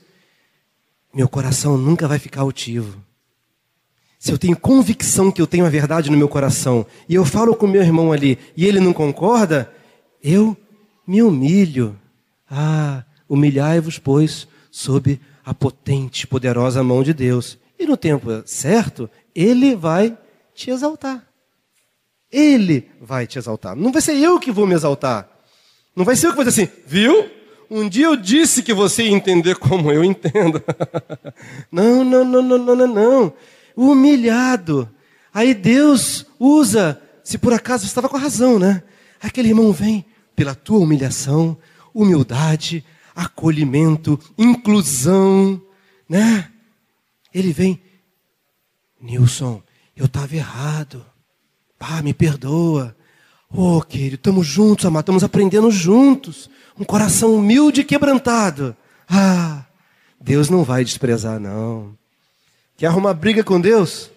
meu 1.12 1.26
coração 1.26 1.78
nunca 1.78 2.06
vai 2.06 2.18
ficar 2.18 2.42
altivo. 2.42 3.02
Se 4.18 4.30
eu 4.30 4.38
tenho 4.38 4.56
convicção 4.56 5.32
que 5.32 5.40
eu 5.40 5.46
tenho 5.46 5.64
a 5.64 5.70
verdade 5.70 6.10
no 6.10 6.16
meu 6.16 6.28
coração 6.28 6.84
e 7.08 7.14
eu 7.14 7.24
falo 7.24 7.56
com 7.56 7.66
meu 7.66 7.82
irmão 7.82 8.12
ali 8.12 8.38
e 8.54 8.66
ele 8.66 8.80
não 8.80 8.92
concorda, 8.92 9.72
eu 10.22 10.54
me 11.06 11.22
humilho. 11.22 11.98
Ah, 12.50 13.02
humilhai-vos, 13.26 13.98
pois, 13.98 14.46
sob 14.70 15.18
a 15.44 15.54
potente, 15.54 16.26
poderosa 16.26 16.84
mão 16.84 17.02
de 17.02 17.14
Deus. 17.14 17.56
E 17.78 17.86
no 17.86 17.96
tempo 17.96 18.42
certo, 18.44 19.08
ele 19.34 19.74
vai 19.74 20.18
te 20.54 20.70
exaltar. 20.70 21.24
Ele 22.30 22.90
vai 23.00 23.26
te 23.26 23.38
exaltar. 23.38 23.74
Não 23.74 23.90
vai 23.90 24.02
ser 24.02 24.16
eu 24.16 24.38
que 24.38 24.52
vou 24.52 24.66
me 24.66 24.74
exaltar. 24.74 25.37
Não 25.94 26.04
vai 26.04 26.16
ser 26.16 26.28
eu 26.28 26.32
que 26.34 26.44
dizer 26.44 26.62
assim, 26.62 26.72
viu? 26.86 27.28
Um 27.70 27.88
dia 27.88 28.06
eu 28.06 28.16
disse 28.16 28.62
que 28.62 28.72
você 28.72 29.04
ia 29.04 29.10
entender 29.10 29.56
como 29.56 29.92
eu 29.92 30.02
entendo. 30.02 30.62
não, 31.70 32.02
não, 32.02 32.24
não, 32.24 32.42
não, 32.42 32.58
não, 32.58 32.76
não, 32.76 32.86
não. 32.86 33.32
humilhado. 33.76 34.88
Aí 35.32 35.54
Deus 35.54 36.24
usa, 36.38 37.00
se 37.22 37.36
por 37.36 37.52
acaso 37.52 37.82
você 37.82 37.88
estava 37.88 38.08
com 38.08 38.16
a 38.16 38.20
razão, 38.20 38.58
né? 38.58 38.82
Aquele 39.20 39.48
irmão 39.48 39.72
vem 39.72 40.04
pela 40.34 40.54
tua 40.54 40.78
humilhação, 40.78 41.58
humildade, 41.92 42.84
acolhimento, 43.14 44.18
inclusão, 44.38 45.60
né? 46.08 46.50
Ele 47.34 47.52
vem, 47.52 47.80
Nilson, 49.00 49.62
eu 49.96 50.06
estava 50.06 50.34
errado. 50.34 51.04
Pá, 51.78 52.00
me 52.02 52.14
perdoa. 52.14 52.96
Oh, 53.50 53.80
querido, 53.80 54.16
estamos 54.16 54.46
juntos, 54.46 54.84
amado, 54.84 55.04
estamos 55.04 55.24
aprendendo 55.24 55.70
juntos. 55.70 56.50
Um 56.78 56.84
coração 56.84 57.34
humilde 57.34 57.80
e 57.80 57.84
quebrantado. 57.84 58.76
Ah, 59.08 59.64
Deus 60.20 60.50
não 60.50 60.62
vai 60.64 60.84
desprezar, 60.84 61.40
não. 61.40 61.96
Quer 62.76 62.86
arrumar 62.86 63.14
briga 63.14 63.42
com 63.42 63.60
Deus? 63.60 64.10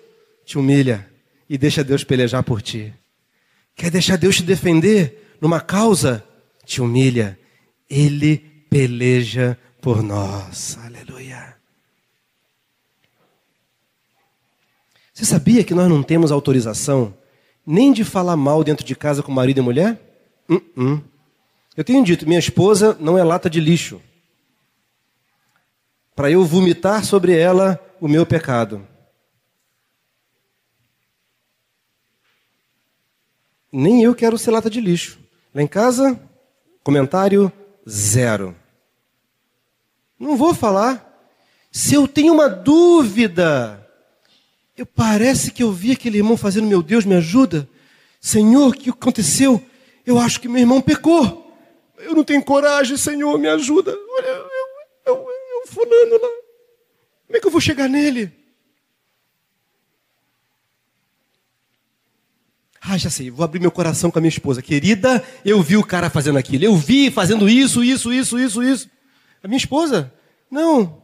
Te 0.46 0.58
humilha 0.58 1.10
e 1.50 1.58
deixa 1.58 1.84
Deus 1.84 2.04
pelejar 2.04 2.44
por 2.44 2.62
ti. 2.62 2.94
Quer 3.76 3.90
deixar 3.90 4.18
Deus 4.18 4.36
te 4.36 4.44
defender 4.44 5.36
numa 5.40 5.62
causa? 5.62 6.24
Te 6.66 6.82
humilha. 6.82 7.40
Ele 7.90 8.38
peleja 8.70 9.58
por 9.82 10.04
nós. 10.04 10.78
Aleluia. 10.84 11.56
Você 15.14 15.26
sabia 15.26 15.64
que 15.64 15.74
nós 15.74 15.90
não 15.90 16.04
temos 16.04 16.32
autorização 16.32 17.14
nem 17.72 17.94
de 17.94 18.04
falar 18.04 18.36
mal 18.36 18.66
dentro 18.66 18.86
de 18.86 18.94
casa 18.94 19.24
com 19.24 19.32
marido 19.32 19.60
e 19.60 19.62
mulher? 19.62 19.98
Uh 20.50 20.62
-uh. 20.78 21.04
Eu 21.78 21.86
tenho 21.86 22.04
dito, 22.04 22.28
minha 22.28 22.38
esposa 22.38 22.98
não 23.00 23.18
é 23.18 23.24
lata 23.24 23.50
de 23.50 23.62
lixo. 23.62 24.02
Para 26.14 26.30
eu 26.30 26.44
vomitar 26.44 27.06
sobre 27.06 27.34
ela 27.34 27.80
o 28.02 28.10
meu 28.10 28.26
pecado. 28.26 28.86
Nem 33.72 34.04
eu 34.04 34.14
quero 34.14 34.38
ser 34.38 34.52
lata 34.52 34.70
de 34.70 34.82
lixo. 34.82 35.18
Lá 35.56 35.62
em 35.62 35.68
casa, 35.68 36.20
comentário 36.84 37.50
zero. 37.90 38.54
Não 40.20 40.36
vou 40.36 40.54
falar. 40.54 41.08
Se 41.72 41.94
eu 41.96 42.06
tenho 42.06 42.34
uma 42.34 42.50
dúvida, 42.50 43.81
eu 44.82 44.86
parece 44.88 45.52
que 45.52 45.62
eu 45.62 45.72
vi 45.72 45.92
aquele 45.92 46.18
irmão 46.18 46.36
fazendo, 46.36 46.66
meu 46.66 46.82
Deus, 46.82 47.06
me 47.06 47.14
ajuda. 47.14 47.70
Senhor, 48.20 48.70
o 48.70 48.74
que 48.74 48.90
aconteceu? 48.90 49.64
Eu 50.04 50.18
acho 50.18 50.42
que 50.42 50.48
meu 50.48 50.60
irmão 50.60 50.82
pecou. 50.82 51.56
Eu 52.00 52.16
não 52.16 52.24
tenho 52.24 52.44
coragem, 52.44 52.98
Senhor, 52.98 53.38
me 53.38 53.48
ajuda. 53.48 53.92
Olha, 53.92 54.26
eu, 54.26 54.48
eu, 55.06 55.14
eu, 55.14 55.28
eu 55.28 55.68
fulano 55.68 56.14
lá. 56.14 56.30
Como 57.28 57.38
é 57.38 57.40
que 57.40 57.46
eu 57.46 57.52
vou 57.52 57.62
chegar 57.62 57.88
nele? 57.88 58.34
Ah, 62.82 62.98
já 62.98 63.12
sei, 63.12 63.30
vou 63.30 63.46
abrir 63.46 63.60
meu 63.60 63.70
coração 63.70 64.10
com 64.10 64.18
a 64.18 64.22
minha 64.22 64.30
esposa. 64.30 64.64
Querida, 64.64 65.24
eu 65.46 65.62
vi 65.62 65.78
o 65.78 65.86
cara 65.86 66.10
fazendo 66.10 66.40
aquilo. 66.40 66.66
Eu 66.66 66.76
vi 66.76 67.12
fazendo 67.12 67.48
isso, 67.48 67.84
isso, 67.84 68.12
isso, 68.12 68.40
isso, 68.40 68.64
isso. 68.64 68.90
A 69.44 69.48
minha 69.48 69.60
esposa? 69.60 70.12
Não. 70.50 71.01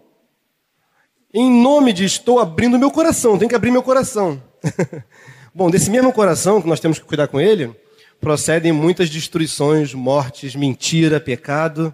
Em 1.34 1.52
nome 1.52 1.92
de 1.92 2.06
estou 2.06 2.40
abrindo 2.40 2.80
meu 2.80 2.90
coração, 2.90 3.38
tem 3.38 3.48
que 3.48 3.56
abrir 3.56 3.72
meu 3.72 3.84
coração. 3.84 4.42
Bom, 5.54 5.70
desse 5.70 5.90
mesmo 5.90 6.14
coração 6.14 6.62
que 6.62 6.68
nós 6.68 6.80
temos 6.80 7.00
que 7.00 7.06
cuidar 7.06 7.28
com 7.28 7.40
ele, 7.40 7.76
procedem 8.22 8.72
muitas 8.72 9.10
destruições, 9.10 9.94
mortes, 9.94 10.56
mentira, 10.56 11.20
pecado, 11.20 11.94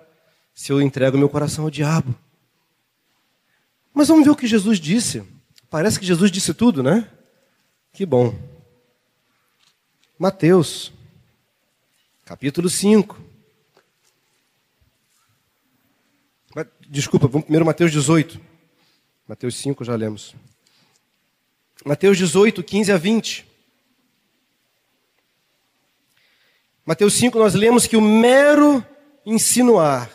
se 0.54 0.72
eu 0.72 0.82
entrego 0.82 1.18
meu 1.18 1.30
coração 1.30 1.64
ao 1.64 1.72
diabo. 1.72 2.14
Mas 3.94 4.08
vamos 4.08 4.24
ver 4.24 4.32
o 4.32 4.36
que 4.36 4.48
Jesus 4.48 4.80
disse. 4.80 5.24
Parece 5.70 6.00
que 6.00 6.06
Jesus 6.06 6.32
disse 6.32 6.54
tudo, 6.54 6.84
né? 6.84 7.10
Que 7.92 8.06
bom. 8.06 8.36
Mateus, 10.18 10.94
capítulo 12.24 12.70
5. 12.70 13.34
Desculpa, 16.88 17.28
vamos 17.28 17.46
primeiro 17.46 17.66
Mateus 17.66 17.92
18. 17.92 18.53
Mateus 19.28 19.56
5 19.56 19.84
já 19.84 19.96
lemos. 19.96 20.36
Mateus 21.86 22.18
18, 22.18 22.62
15 22.64 22.92
a 22.92 22.98
20. 22.98 23.46
Mateus 26.86 27.14
5 27.14 27.40
nós 27.40 27.54
lemos 27.54 27.88
que 27.88 27.96
o 27.96 28.02
mero 28.02 28.86
insinuar, 29.26 30.12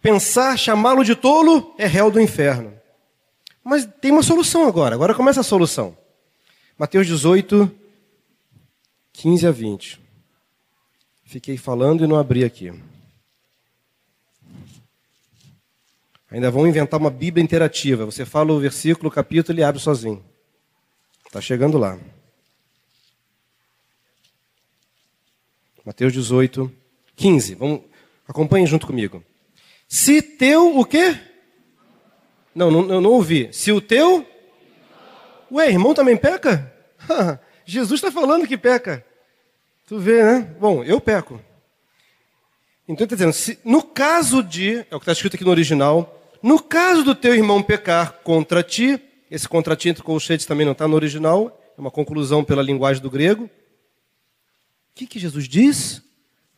pensar, 0.00 0.58
chamá-lo 0.58 1.04
de 1.04 1.14
tolo 1.14 1.74
é 1.78 1.86
réu 1.86 2.10
do 2.10 2.20
inferno. 2.20 2.72
Mas 3.62 3.86
tem 4.00 4.10
uma 4.10 4.22
solução 4.22 4.66
agora. 4.66 4.94
Agora 4.94 5.14
começa 5.14 5.40
a 5.40 5.44
solução. 5.44 5.96
Mateus 6.78 7.06
18, 7.06 7.70
15 9.12 9.46
a 9.46 9.50
20. 9.50 10.00
Fiquei 11.24 11.58
falando 11.58 12.02
e 12.02 12.06
não 12.06 12.18
abri 12.18 12.42
aqui. 12.42 12.72
Ainda 16.30 16.50
vão 16.50 16.66
inventar 16.66 17.00
uma 17.00 17.10
Bíblia 17.10 17.42
interativa. 17.42 18.04
Você 18.04 18.24
fala 18.24 18.52
o 18.52 18.60
versículo, 18.60 19.08
o 19.08 19.12
capítulo 19.12 19.58
e 19.58 19.64
abre 19.64 19.80
sozinho. 19.80 20.24
Está 21.26 21.40
chegando 21.40 21.76
lá. 21.76 21.98
Mateus 25.84 26.12
18, 26.12 26.72
15. 27.16 27.54
Vamos, 27.56 27.80
acompanhem 28.28 28.66
junto 28.66 28.86
comigo. 28.86 29.24
Se 29.88 30.22
teu 30.22 30.78
o 30.78 30.84
quê? 30.84 31.18
Não, 32.54 32.70
não, 32.70 33.00
não 33.00 33.10
ouvi. 33.10 33.52
Se 33.52 33.72
o 33.72 33.80
teu. 33.80 34.24
Ué, 35.50 35.68
irmão 35.68 35.94
também 35.94 36.16
peca? 36.16 36.72
Jesus 37.66 38.00
está 38.00 38.12
falando 38.12 38.46
que 38.46 38.56
peca. 38.56 39.04
Tu 39.88 39.98
vê, 39.98 40.22
né? 40.22 40.54
Bom, 40.60 40.84
eu 40.84 41.00
peco. 41.00 41.40
Então 42.86 43.04
está 43.04 43.16
dizendo, 43.16 43.32
se, 43.32 43.58
no 43.64 43.82
caso 43.82 44.42
de, 44.42 44.78
é 44.90 44.96
o 44.96 45.00
que 45.00 45.04
está 45.04 45.12
escrito 45.12 45.34
aqui 45.34 45.44
no 45.44 45.50
original, 45.50 46.19
no 46.42 46.62
caso 46.62 47.04
do 47.04 47.14
teu 47.14 47.34
irmão 47.34 47.62
pecar 47.62 48.20
contra 48.24 48.62
ti, 48.62 49.00
esse 49.30 49.48
contra 49.48 49.76
ti 49.76 49.88
entre 49.88 50.02
colchetes 50.02 50.46
também 50.46 50.64
não 50.64 50.72
está 50.72 50.88
no 50.88 50.94
original, 50.94 51.60
é 51.76 51.80
uma 51.80 51.90
conclusão 51.90 52.42
pela 52.42 52.62
linguagem 52.62 53.02
do 53.02 53.10
grego. 53.10 53.44
O 53.44 53.50
que, 54.94 55.06
que 55.06 55.18
Jesus 55.18 55.48
diz? 55.48 56.02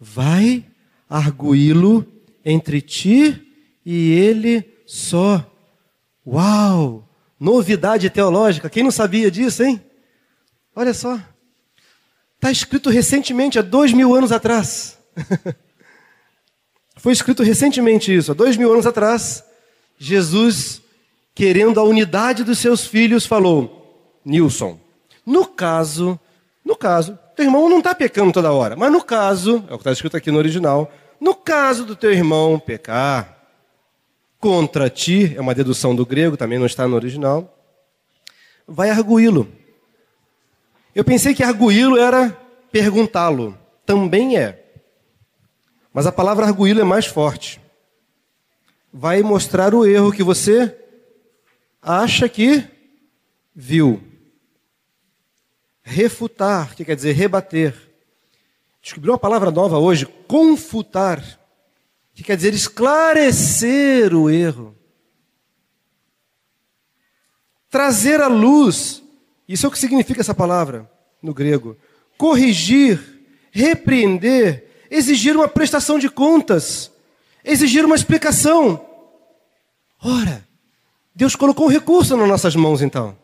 Vai 0.00 0.64
arguí-lo 1.08 2.06
entre 2.44 2.80
ti 2.80 3.40
e 3.84 4.12
ele 4.12 4.64
só. 4.86 5.44
Uau! 6.26 7.08
Novidade 7.38 8.08
teológica. 8.08 8.70
Quem 8.70 8.82
não 8.82 8.90
sabia 8.90 9.30
disso, 9.30 9.62
hein? 9.62 9.80
Olha 10.74 10.94
só. 10.94 11.20
Está 12.36 12.50
escrito 12.50 12.90
recentemente, 12.90 13.58
há 13.58 13.62
dois 13.62 13.92
mil 13.92 14.14
anos 14.14 14.32
atrás. 14.32 14.98
Foi 16.96 17.12
escrito 17.12 17.42
recentemente 17.42 18.14
isso, 18.14 18.32
há 18.32 18.34
dois 18.34 18.56
mil 18.56 18.72
anos 18.72 18.86
atrás. 18.86 19.44
Jesus, 20.04 20.82
querendo 21.32 21.78
a 21.78 21.84
unidade 21.84 22.42
dos 22.42 22.58
seus 22.58 22.84
filhos, 22.84 23.24
falou: 23.24 24.18
Nilson, 24.24 24.78
no 25.24 25.46
caso, 25.46 26.18
no 26.64 26.74
caso, 26.74 27.16
teu 27.36 27.44
irmão 27.44 27.68
não 27.68 27.78
está 27.78 27.94
pecando 27.94 28.32
toda 28.32 28.52
hora, 28.52 28.74
mas 28.74 28.90
no 28.90 29.02
caso, 29.02 29.64
é 29.68 29.74
o 29.74 29.78
que 29.78 29.82
está 29.82 29.92
escrito 29.92 30.16
aqui 30.16 30.30
no 30.30 30.38
original, 30.38 30.90
no 31.20 31.34
caso 31.34 31.84
do 31.84 31.94
teu 31.94 32.12
irmão 32.12 32.58
pecar, 32.58 33.38
contra 34.40 34.90
ti, 34.90 35.32
é 35.36 35.40
uma 35.40 35.54
dedução 35.54 35.94
do 35.94 36.04
grego, 36.04 36.36
também 36.36 36.58
não 36.58 36.66
está 36.66 36.88
no 36.88 36.96
original, 36.96 37.56
vai 38.66 38.90
arguí-lo. 38.90 39.48
Eu 40.92 41.04
pensei 41.04 41.32
que 41.32 41.44
arguí-lo 41.44 41.96
era 41.96 42.36
perguntá-lo. 42.72 43.56
Também 43.86 44.36
é. 44.36 44.64
Mas 45.92 46.06
a 46.06 46.12
palavra 46.12 46.44
arguí-lo 46.44 46.80
é 46.80 46.84
mais 46.84 47.06
forte. 47.06 47.61
Vai 48.92 49.22
mostrar 49.22 49.74
o 49.74 49.86
erro 49.86 50.12
que 50.12 50.22
você 50.22 50.76
acha 51.80 52.28
que 52.28 52.64
viu. 53.54 54.02
Refutar, 55.82 56.74
que 56.74 56.84
quer 56.84 56.94
dizer 56.94 57.12
rebater. 57.12 57.74
Descobriu 58.82 59.12
uma 59.12 59.18
palavra 59.18 59.50
nova 59.50 59.78
hoje, 59.78 60.06
confutar 60.26 61.40
que 62.14 62.22
quer 62.22 62.36
dizer 62.36 62.54
esclarecer 62.54 64.14
o 64.14 64.28
erro, 64.28 64.76
trazer 67.70 68.20
à 68.20 68.28
luz, 68.28 69.02
isso 69.48 69.66
é 69.66 69.68
o 69.68 69.72
que 69.72 69.78
significa 69.78 70.20
essa 70.20 70.34
palavra 70.34 70.90
no 71.22 71.32
grego, 71.32 71.76
corrigir, 72.18 73.00
repreender, 73.50 74.86
exigir 74.90 75.34
uma 75.34 75.48
prestação 75.48 75.98
de 75.98 76.08
contas, 76.08 76.91
exigir 77.44 77.84
uma 77.84 77.94
explicação. 77.94 78.84
Ora, 80.02 80.44
Deus 81.14 81.36
colocou 81.36 81.66
um 81.66 81.70
recurso 81.70 82.16
nas 82.16 82.28
nossas 82.28 82.56
mãos 82.56 82.82
então. 82.82 83.16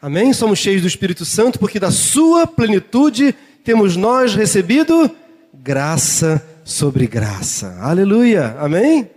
Amém? 0.00 0.32
Somos 0.32 0.58
cheios 0.58 0.82
do 0.82 0.88
Espírito 0.88 1.24
Santo 1.24 1.58
porque 1.58 1.80
da 1.80 1.90
sua 1.90 2.46
plenitude 2.46 3.34
temos 3.64 3.96
nós 3.96 4.34
recebido 4.34 5.10
graça 5.52 6.46
sobre 6.64 7.06
graça. 7.06 7.78
Aleluia. 7.80 8.56
Amém? 8.60 9.10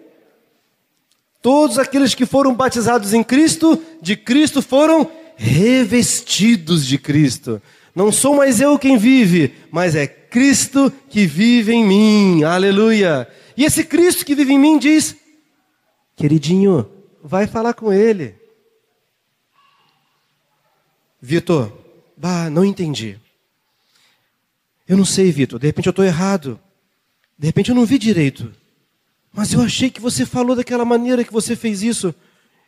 Todos 1.42 1.80
aqueles 1.80 2.14
que 2.14 2.26
foram 2.26 2.54
batizados 2.54 3.14
em 3.14 3.24
Cristo, 3.24 3.82
de 4.02 4.16
Cristo 4.16 4.62
foram 4.62 5.10
revestidos 5.36 6.86
de 6.86 6.98
Cristo. 6.98 7.62
Não 7.96 8.12
sou 8.12 8.36
mais 8.36 8.60
eu 8.60 8.78
quem 8.78 8.98
vive, 8.98 9.54
mas 9.72 9.96
é 9.96 10.06
Cristo 10.06 10.92
que 11.10 11.26
vive 11.26 11.74
em 11.74 11.86
mim. 11.86 12.44
Aleluia. 12.44 13.28
E 13.60 13.66
esse 13.66 13.84
Cristo 13.84 14.26
que 14.26 14.34
vive 14.34 14.54
em 14.54 14.58
mim 14.58 14.80
diz: 14.80 15.18
Queridinho, 16.16 16.90
vai 17.22 17.46
falar 17.46 17.74
com 17.74 17.92
ele. 17.92 18.34
Vitor, 21.22 21.70
bah, 22.16 22.50
não 22.50 22.64
entendi. 22.64 23.20
Eu 24.88 24.96
não 24.96 25.04
sei, 25.04 25.30
Vitor, 25.30 25.60
de 25.60 25.68
repente 25.68 25.88
eu 25.88 25.92
estou 25.92 26.06
errado. 26.06 26.58
De 27.38 27.48
repente 27.48 27.68
eu 27.68 27.76
não 27.76 27.86
vi 27.86 27.98
direito. 27.98 28.50
Mas 29.34 29.52
eu 29.52 29.62
achei 29.62 29.90
que 29.90 30.00
você 30.00 30.26
falou 30.26 30.56
daquela 30.56 30.86
maneira 30.86 31.26
que 31.26 31.34
você 31.34 31.54
fez 31.54 31.84
isso. 31.84 32.16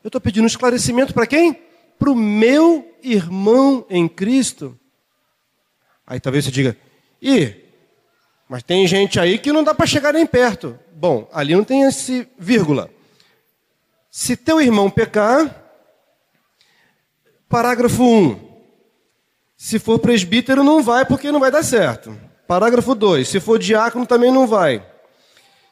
Eu 0.04 0.10
estou 0.10 0.20
pedindo 0.20 0.44
um 0.44 0.48
esclarecimento 0.48 1.14
para 1.14 1.26
quem? 1.26 1.54
Para 1.98 2.12
o 2.12 2.16
meu 2.16 2.94
irmão 3.02 3.86
em 3.89 4.10
Cristo. 4.10 4.78
Aí 6.06 6.20
talvez 6.20 6.44
você 6.44 6.52
diga, 6.52 6.76
ih, 7.22 7.62
mas 8.52 8.64
tem 8.64 8.86
gente 8.86 9.18
aí 9.18 9.39
que 9.39 9.54
não 9.54 9.64
dá 9.64 9.74
para 9.74 9.86
chegar 9.86 10.12
nem 10.12 10.26
perto. 10.26 10.78
Bom, 11.02 11.28
ali 11.34 11.56
não 11.56 11.64
tem 11.64 11.82
esse 11.82 12.28
vírgula. 12.38 12.88
Se 14.12 14.38
teu 14.38 14.62
irmão 14.62 14.88
pecar, 14.88 15.64
parágrafo 17.49 18.04
1. 18.04 18.39
Se 19.58 19.80
for 19.80 19.97
presbítero, 19.97 20.64
não 20.64 20.84
vai 20.84 21.04
porque 21.04 21.32
não 21.32 21.39
vai 21.39 21.49
dar 21.49 21.64
certo. 21.64 22.16
Parágrafo 22.47 22.93
2. 22.93 23.28
Se 23.28 23.39
for 23.39 23.58
diácono, 23.58 24.06
também 24.06 24.32
não 24.32 24.45
vai. 24.45 24.86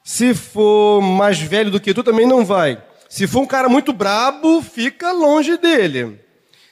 Se 0.04 0.34
for 0.34 1.00
mais 1.00 1.40
velho 1.40 1.70
do 1.70 1.80
que 1.80 1.94
tu, 1.94 2.04
também 2.04 2.26
não 2.26 2.44
vai. 2.44 2.84
Se 3.08 3.28
for 3.28 3.42
um 3.42 3.46
cara 3.46 3.70
muito 3.70 3.94
brabo, 3.94 4.64
fica 4.64 5.12
longe 5.12 5.58
dele. 5.58 6.20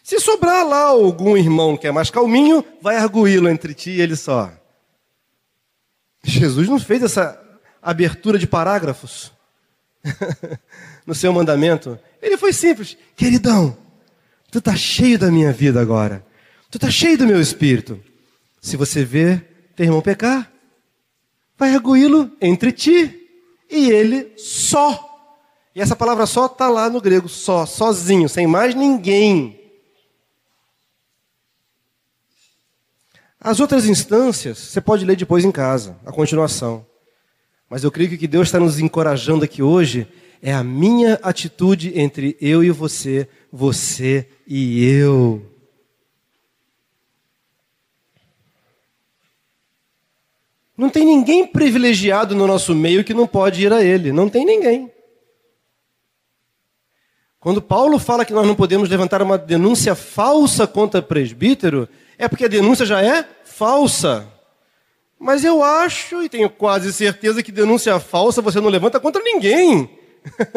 Se 0.01 0.19
sobrar 0.19 0.65
lá 0.67 0.85
algum 0.85 1.37
irmão 1.37 1.77
que 1.77 1.85
é 1.85 1.91
mais 1.91 2.09
calminho, 2.09 2.65
vai 2.81 2.95
arguí-lo 2.95 3.49
entre 3.49 3.75
ti 3.75 3.91
e 3.91 4.01
ele 4.01 4.15
só. 4.15 4.51
Jesus 6.23 6.67
não 6.67 6.79
fez 6.79 7.03
essa 7.03 7.45
abertura 7.89 8.37
de 8.37 8.45
parágrafos 8.45 9.31
no 11.07 11.15
seu 11.15 11.31
mandamento. 11.31 11.97
Ele 12.21 12.37
foi 12.37 12.51
simples. 12.51 12.97
Queridão, 13.15 13.77
tu 14.51 14.59
tá 14.59 14.75
cheio 14.75 15.17
da 15.17 15.31
minha 15.31 15.53
vida 15.53 15.79
agora. 15.79 16.25
Tu 16.69 16.77
tá 16.77 16.91
cheio 16.91 17.17
do 17.17 17.25
meu 17.25 17.39
espírito. 17.39 17.99
Se 18.59 18.75
você 18.75 19.05
vê 19.05 19.41
teu 19.75 19.85
irmão 19.85 20.01
pecar, 20.01 20.51
vai 21.57 21.73
arguí-lo 21.73 22.29
entre 22.41 22.73
ti 22.73 23.29
e 23.69 23.89
ele 23.89 24.33
só. 24.37 25.05
E 25.73 25.79
essa 25.79 25.95
palavra 25.95 26.25
só 26.25 26.47
está 26.47 26.67
lá 26.67 26.89
no 26.89 26.99
grego, 26.99 27.29
só, 27.29 27.65
sozinho, 27.65 28.27
sem 28.27 28.45
mais 28.45 28.75
ninguém. 28.75 29.57
As 33.39 33.61
outras 33.61 33.85
instâncias, 33.85 34.57
você 34.57 34.81
pode 34.81 35.05
ler 35.05 35.15
depois 35.15 35.45
em 35.45 35.51
casa, 35.51 35.95
a 36.05 36.11
continuação. 36.11 36.85
Mas 37.69 37.83
eu 37.83 37.91
creio 37.91 38.09
que 38.09 38.15
o 38.15 38.19
que 38.19 38.27
Deus 38.27 38.47
está 38.47 38.59
nos 38.59 38.79
encorajando 38.79 39.43
aqui 39.43 39.61
hoje 39.61 40.07
é 40.41 40.53
a 40.53 40.63
minha 40.63 41.19
atitude 41.21 41.99
entre 41.99 42.37
eu 42.39 42.63
e 42.63 42.71
você, 42.71 43.27
você 43.51 44.27
e 44.47 44.85
eu. 44.85 45.45
Não 50.77 50.89
tem 50.89 51.03
ninguém 51.03 51.45
privilegiado 51.45 52.35
no 52.35 52.45
nosso 52.45 52.75
meio 52.75 53.03
que 53.03 53.13
não 53.13 53.25
pode 53.25 53.63
ir 53.63 53.73
a 53.73 53.83
Ele. 53.83 54.11
Não 54.11 54.29
tem 54.29 54.45
ninguém. 54.45 54.91
Quando 57.39 57.61
Paulo 57.61 57.97
fala 57.97 58.23
que 58.23 58.33
nós 58.33 58.45
não 58.45 58.55
podemos 58.55 58.87
levantar 58.87 59.21
uma 59.21 59.37
denúncia 59.37 59.95
falsa 59.95 60.67
contra 60.67 61.01
presbítero, 61.01 61.89
é 62.17 62.27
porque 62.27 62.45
a 62.45 62.49
denúncia 62.49 62.85
já 62.85 63.01
é 63.01 63.27
falsa. 63.43 64.36
Mas 65.19 65.43
eu 65.43 65.63
acho 65.63 66.21
e 66.21 66.29
tenho 66.29 66.49
quase 66.49 66.93
certeza 66.93 67.41
que 67.41 67.51
denúncia 67.51 67.99
falsa 67.99 68.41
você 68.41 68.61
não 68.61 68.69
levanta 68.69 68.99
contra 68.99 69.21
ninguém. 69.21 69.89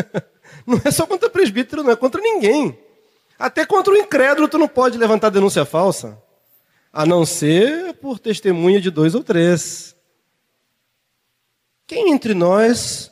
não 0.66 0.80
é 0.84 0.90
só 0.90 1.06
contra 1.06 1.30
presbítero, 1.30 1.82
não 1.82 1.90
é 1.90 1.96
contra 1.96 2.20
ninguém. 2.20 2.78
Até 3.38 3.64
contra 3.64 3.92
o 3.92 3.96
incrédulo 3.96 4.48
tu 4.48 4.58
não 4.58 4.68
pode 4.68 4.98
levantar 4.98 5.30
denúncia 5.30 5.64
falsa. 5.64 6.20
A 6.92 7.06
não 7.06 7.24
ser 7.24 7.94
por 7.94 8.18
testemunha 8.18 8.80
de 8.80 8.90
dois 8.90 9.14
ou 9.14 9.22
três. 9.24 9.94
Quem 11.86 12.12
entre 12.12 12.34
nós 12.34 13.11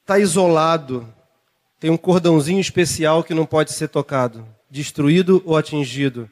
está 0.00 0.18
isolado, 0.18 1.06
tem 1.78 1.90
um 1.90 1.96
cordãozinho 1.96 2.60
especial 2.60 3.22
que 3.22 3.32
não 3.32 3.46
pode 3.46 3.72
ser 3.72 3.88
tocado, 3.88 4.46
destruído 4.70 5.42
ou 5.46 5.56
atingido? 5.56 6.28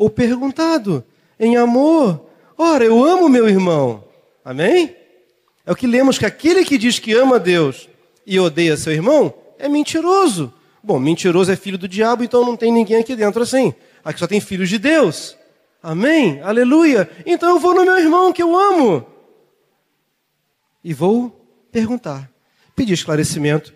ou 0.00 0.08
perguntado 0.08 1.04
em 1.38 1.58
amor. 1.58 2.29
Ora, 2.62 2.84
eu 2.84 3.02
amo 3.02 3.26
meu 3.26 3.48
irmão. 3.48 4.04
Amém? 4.44 4.94
É 5.64 5.72
o 5.72 5.74
que 5.74 5.86
lemos 5.86 6.18
que 6.18 6.26
aquele 6.26 6.62
que 6.62 6.76
diz 6.76 6.98
que 6.98 7.10
ama 7.14 7.40
Deus 7.40 7.88
e 8.26 8.38
odeia 8.38 8.76
seu 8.76 8.92
irmão 8.92 9.32
é 9.58 9.66
mentiroso. 9.66 10.52
Bom, 10.82 10.98
mentiroso 10.98 11.50
é 11.50 11.56
filho 11.56 11.78
do 11.78 11.88
diabo, 11.88 12.22
então 12.22 12.44
não 12.44 12.58
tem 12.58 12.70
ninguém 12.70 12.98
aqui 12.98 13.16
dentro 13.16 13.42
assim. 13.42 13.72
Aqui 14.04 14.18
só 14.18 14.26
tem 14.26 14.42
filhos 14.42 14.68
de 14.68 14.78
Deus. 14.78 15.38
Amém? 15.82 16.42
Aleluia. 16.42 17.08
Então 17.24 17.48
eu 17.48 17.58
vou 17.58 17.74
no 17.74 17.82
meu 17.82 17.98
irmão 17.98 18.30
que 18.30 18.42
eu 18.42 18.54
amo. 18.54 19.06
E 20.84 20.92
vou 20.92 21.30
perguntar. 21.72 22.30
Pedir 22.76 22.92
esclarecimento. 22.92 23.72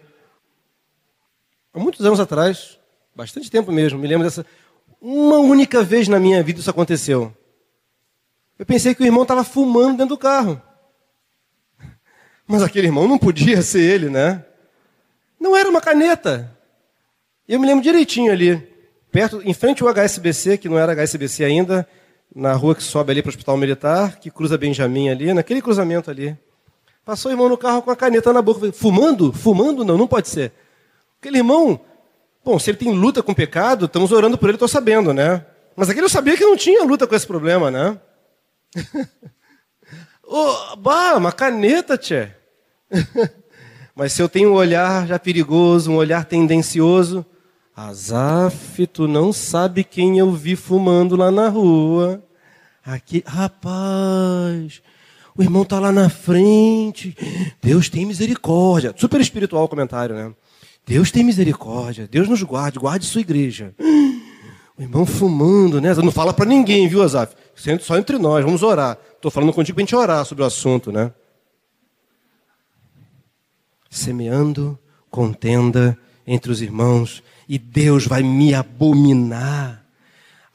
Há 1.72 1.78
muitos 1.78 2.05
anos 2.05 2.20
atrás, 2.20 2.78
bastante 3.16 3.51
tempo 3.51 3.72
mesmo, 3.72 3.99
me 3.99 4.07
lembro 4.07 4.26
dessa 4.26 4.45
uma 5.01 5.39
única 5.39 5.82
vez 5.82 6.07
na 6.07 6.20
minha 6.20 6.43
vida 6.43 6.61
isso 6.61 6.68
aconteceu. 6.68 7.35
Eu 8.59 8.66
pensei 8.66 8.94
que 8.94 9.02
o 9.02 9.07
irmão 9.07 9.22
estava 9.22 9.44
fumando 9.44 9.98
dentro 9.98 10.14
do 10.14 10.18
carro. 10.18 10.61
Mas 12.46 12.62
aquele 12.62 12.86
irmão 12.86 13.09
não 13.09 13.18
podia 13.18 13.62
ser 13.62 13.80
ele, 13.80 14.09
né? 14.09 14.44
Não 15.40 15.57
era 15.57 15.68
uma 15.68 15.80
caneta. 15.80 16.57
Eu 17.48 17.59
me 17.59 17.66
lembro 17.66 17.82
direitinho 17.82 18.32
ali, 18.32 18.57
perto, 19.11 19.42
em 19.44 19.52
frente 19.52 19.82
ao 19.82 19.88
HSBC, 19.88 20.59
que 20.59 20.68
não 20.68 20.78
era 20.78 20.94
HSBC 20.94 21.44
ainda, 21.44 21.86
na 22.34 22.52
rua 22.52 22.74
que 22.74 22.82
sobe 22.82 23.12
ali 23.12 23.22
para 23.22 23.28
o 23.28 23.32
Hospital 23.32 23.57
Militar, 23.57 24.18
que 24.18 24.30
cruza 24.30 24.57
Benjamin 24.57 25.11
ali, 25.11 25.34
naquele 25.34 25.61
cruzamento 25.61 26.11
ali. 26.11 26.36
Passou 27.05 27.30
o 27.30 27.34
irmão 27.34 27.48
no 27.48 27.59
carro 27.59 27.82
com 27.82 27.90
a 27.90 27.96
caneta 27.96 28.32
na 28.32 28.40
boca. 28.40 28.72
Fumando? 28.72 29.32
Fumando? 29.32 29.84
Não, 29.84 29.98
não 29.98 30.07
pode 30.07 30.28
ser. 30.28 30.52
Aquele 31.18 31.38
irmão 31.38 31.80
Bom, 32.44 32.59
se 32.59 32.70
ele 32.70 32.76
tem 32.76 32.92
luta 32.92 33.22
com 33.22 33.32
o 33.32 33.34
pecado, 33.34 33.86
estamos 33.86 34.12
orando 34.12 34.36
por 34.36 34.50
ele, 34.50 34.57
estou 34.57 34.68
sabendo, 34.68 35.14
né? 35.14 35.46
Mas 35.74 35.88
aquele 35.88 36.05
eu 36.05 36.11
sabia 36.11 36.36
que 36.36 36.44
não 36.44 36.57
tinha 36.57 36.84
luta 36.84 37.07
com 37.07 37.14
esse 37.14 37.26
problema, 37.26 37.70
né? 37.70 37.98
Oh, 40.22 40.77
bah, 40.77 41.16
uma 41.16 41.33
caneta, 41.33 41.97
tchê. 41.97 42.31
Mas 43.95 44.12
se 44.12 44.20
eu 44.20 44.29
tenho 44.29 44.51
um 44.51 44.55
olhar 44.55 45.07
já 45.07 45.18
perigoso, 45.18 45.91
um 45.93 45.97
olhar 45.97 46.25
tendencioso, 46.25 47.25
Azaf, 47.77 48.87
tu 48.89 49.07
não 49.07 49.33
sabe 49.33 49.85
quem 49.85 50.18
eu 50.18 50.33
vi 50.33 50.57
fumando 50.57 51.16
lá 51.16 51.31
na 51.31 51.49
rua. 51.49 52.22
Aqui, 52.85 53.22
rapaz, 53.27 54.83
o 55.37 55.43
irmão 55.43 55.62
está 55.62 55.79
lá 55.81 55.91
na 55.91 56.09
frente. 56.09 57.16
Deus 57.62 57.89
tem 57.89 58.05
misericórdia. 58.05 58.95
Super 58.97 59.20
espiritual 59.20 59.64
o 59.64 59.68
comentário, 59.68 60.14
né? 60.14 60.33
Deus 60.87 61.11
tem 61.11 61.25
misericórdia, 61.25 62.07
Deus 62.09 62.29
nos 62.29 62.43
guarde, 62.43 62.79
guarde 62.79 63.07
sua 63.07 63.20
igreja. 63.20 63.75
O 64.77 64.83
irmão 64.83 65.07
fumando, 65.07 65.81
né? 65.81 65.95
Não 65.95 66.11
fala 66.11 66.33
para 66.33 66.45
ninguém, 66.45 66.89
viu, 66.89 67.01
Azaf? 67.01 67.37
Só 67.80 67.96
entre 67.96 68.18
nós, 68.18 68.44
vamos 68.44 68.62
orar. 68.62 68.98
Estou 69.14 69.30
falando 69.30 69.52
contigo 69.52 69.76
para 69.76 69.82
a 69.82 69.86
gente 69.86 69.96
orar 69.96 70.24
sobre 70.24 70.42
o 70.42 70.46
assunto, 70.46 70.92
né? 70.92 71.12
Semeando 73.88 74.78
contenda 75.11 75.96
entre 76.26 76.50
os 76.50 76.61
irmãos, 76.61 77.22
e 77.48 77.59
Deus 77.59 78.07
vai 78.07 78.22
me 78.22 78.55
abominar. 78.55 79.84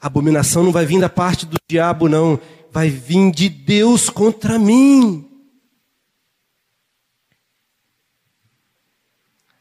A 0.00 0.06
abominação 0.06 0.64
não 0.64 0.72
vai 0.72 0.84
vir 0.84 1.00
da 1.00 1.08
parte 1.08 1.46
do 1.46 1.56
diabo, 1.68 2.08
não. 2.08 2.38
Vai 2.70 2.88
vir 2.88 3.30
de 3.30 3.48
Deus 3.48 4.10
contra 4.10 4.58
mim. 4.58 5.26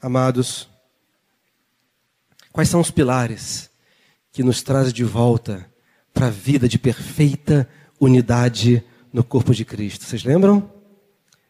Amados, 0.02 0.70
quais 2.54 2.70
são 2.70 2.80
os 2.80 2.90
pilares 2.90 3.70
que 4.32 4.44
nos 4.44 4.62
trazem 4.62 4.94
de 4.94 5.04
volta 5.04 5.69
para 6.20 6.28
a 6.28 6.32
vida 6.32 6.68
de 6.68 6.78
perfeita 6.78 7.66
unidade 7.98 8.84
no 9.14 9.24
corpo 9.24 9.56
de 9.56 9.64
Cristo? 9.64 10.04
Vocês 10.04 10.22
lembram? 10.26 10.70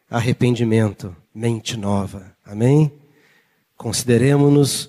Arrependimento, 0.08 1.14
mente 1.34 1.76
nova. 1.76 2.36
Amém? 2.46 2.92
Consideremos-nos 3.76 4.88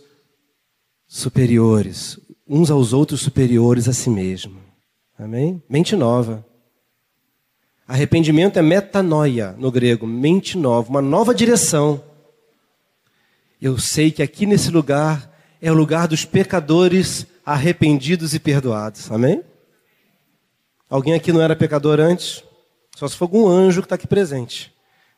superiores, 1.08 2.20
uns 2.48 2.70
aos 2.70 2.94
outros 2.94 3.22
superiores 3.22 3.90
a 3.90 3.94
si 3.94 4.12
mesmo. 4.12 4.60
Amém? 5.18 5.60
Mente 5.68 5.96
nova. 5.96 6.46
Arrependimento 7.88 8.60
é 8.60 8.62
metanoia 8.62 9.56
no 9.58 9.72
grego, 9.72 10.06
mente 10.06 10.60
nova, 10.60 10.92
uma 10.92 11.02
nova 11.02 11.34
direção. 11.34 12.04
Eu 13.60 13.80
sei 13.80 14.12
que 14.12 14.22
aqui 14.22 14.46
nesse 14.46 14.70
lugar 14.70 15.36
é 15.60 15.72
o 15.72 15.76
lugar 15.76 16.08
dos 16.08 16.24
pecadores 16.24 17.26
arrependidos 17.44 18.36
e 18.36 18.40
perdoados. 18.40 19.12
Amém? 19.12 19.44
Alguém 20.92 21.14
aqui 21.14 21.32
não 21.32 21.42
era 21.42 21.56
pecador 21.56 22.02
antes? 22.02 22.44
Só 22.98 23.08
se 23.08 23.16
for 23.16 23.24
algum 23.24 23.48
anjo 23.48 23.82
que 23.82 23.86
está 23.86 23.96
aqui 23.96 24.06
presente, 24.06 24.74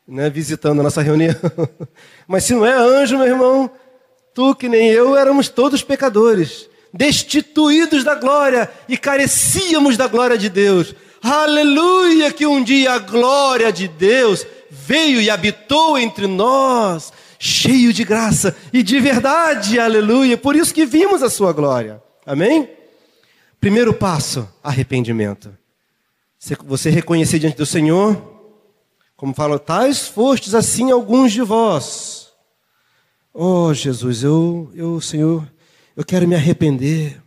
né, 0.06 0.30
visitando 0.30 0.78
a 0.78 0.84
nossa 0.84 1.02
reunião. 1.02 1.34
Mas 2.28 2.44
se 2.44 2.54
não 2.54 2.64
é 2.64 2.72
anjo, 2.72 3.18
meu 3.18 3.26
irmão, 3.26 3.68
tu 4.32 4.54
que 4.54 4.68
nem 4.68 4.88
eu 4.90 5.16
éramos 5.16 5.48
todos 5.48 5.82
pecadores, 5.82 6.70
destituídos 6.92 8.04
da 8.04 8.14
glória 8.14 8.70
e 8.88 8.96
carecíamos 8.96 9.96
da 9.96 10.06
glória 10.06 10.38
de 10.38 10.48
Deus. 10.48 10.94
Aleluia! 11.20 12.30
Que 12.30 12.46
um 12.46 12.62
dia 12.62 12.92
a 12.92 12.98
glória 13.00 13.72
de 13.72 13.88
Deus 13.88 14.46
veio 14.70 15.20
e 15.20 15.28
habitou 15.28 15.98
entre 15.98 16.28
nós, 16.28 17.12
cheio 17.36 17.92
de 17.92 18.04
graça 18.04 18.56
e 18.72 18.80
de 18.80 19.00
verdade. 19.00 19.80
Aleluia! 19.80 20.38
Por 20.38 20.54
isso 20.54 20.72
que 20.72 20.86
vimos 20.86 21.20
a 21.20 21.28
sua 21.28 21.52
glória. 21.52 22.00
Amém? 22.24 22.70
Primeiro 23.58 23.92
passo: 23.92 24.48
arrependimento. 24.62 25.63
Você 26.64 26.90
reconhecer 26.90 27.38
diante 27.38 27.56
do 27.56 27.64
Senhor, 27.64 28.22
como 29.16 29.32
fala, 29.32 29.58
tais 29.58 30.06
fostes 30.06 30.54
assim 30.54 30.90
alguns 30.90 31.32
de 31.32 31.40
vós. 31.40 32.32
Oh 33.32 33.72
Jesus, 33.72 34.22
eu, 34.22 34.70
eu, 34.74 35.00
Senhor, 35.00 35.50
eu 35.96 36.04
quero 36.04 36.28
me 36.28 36.34
arrepender. 36.34 37.22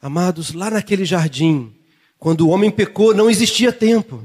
Amados, 0.00 0.54
lá 0.54 0.70
naquele 0.70 1.04
jardim, 1.04 1.74
quando 2.16 2.42
o 2.42 2.50
homem 2.50 2.70
pecou, 2.70 3.12
não 3.12 3.28
existia 3.28 3.72
tempo. 3.72 4.24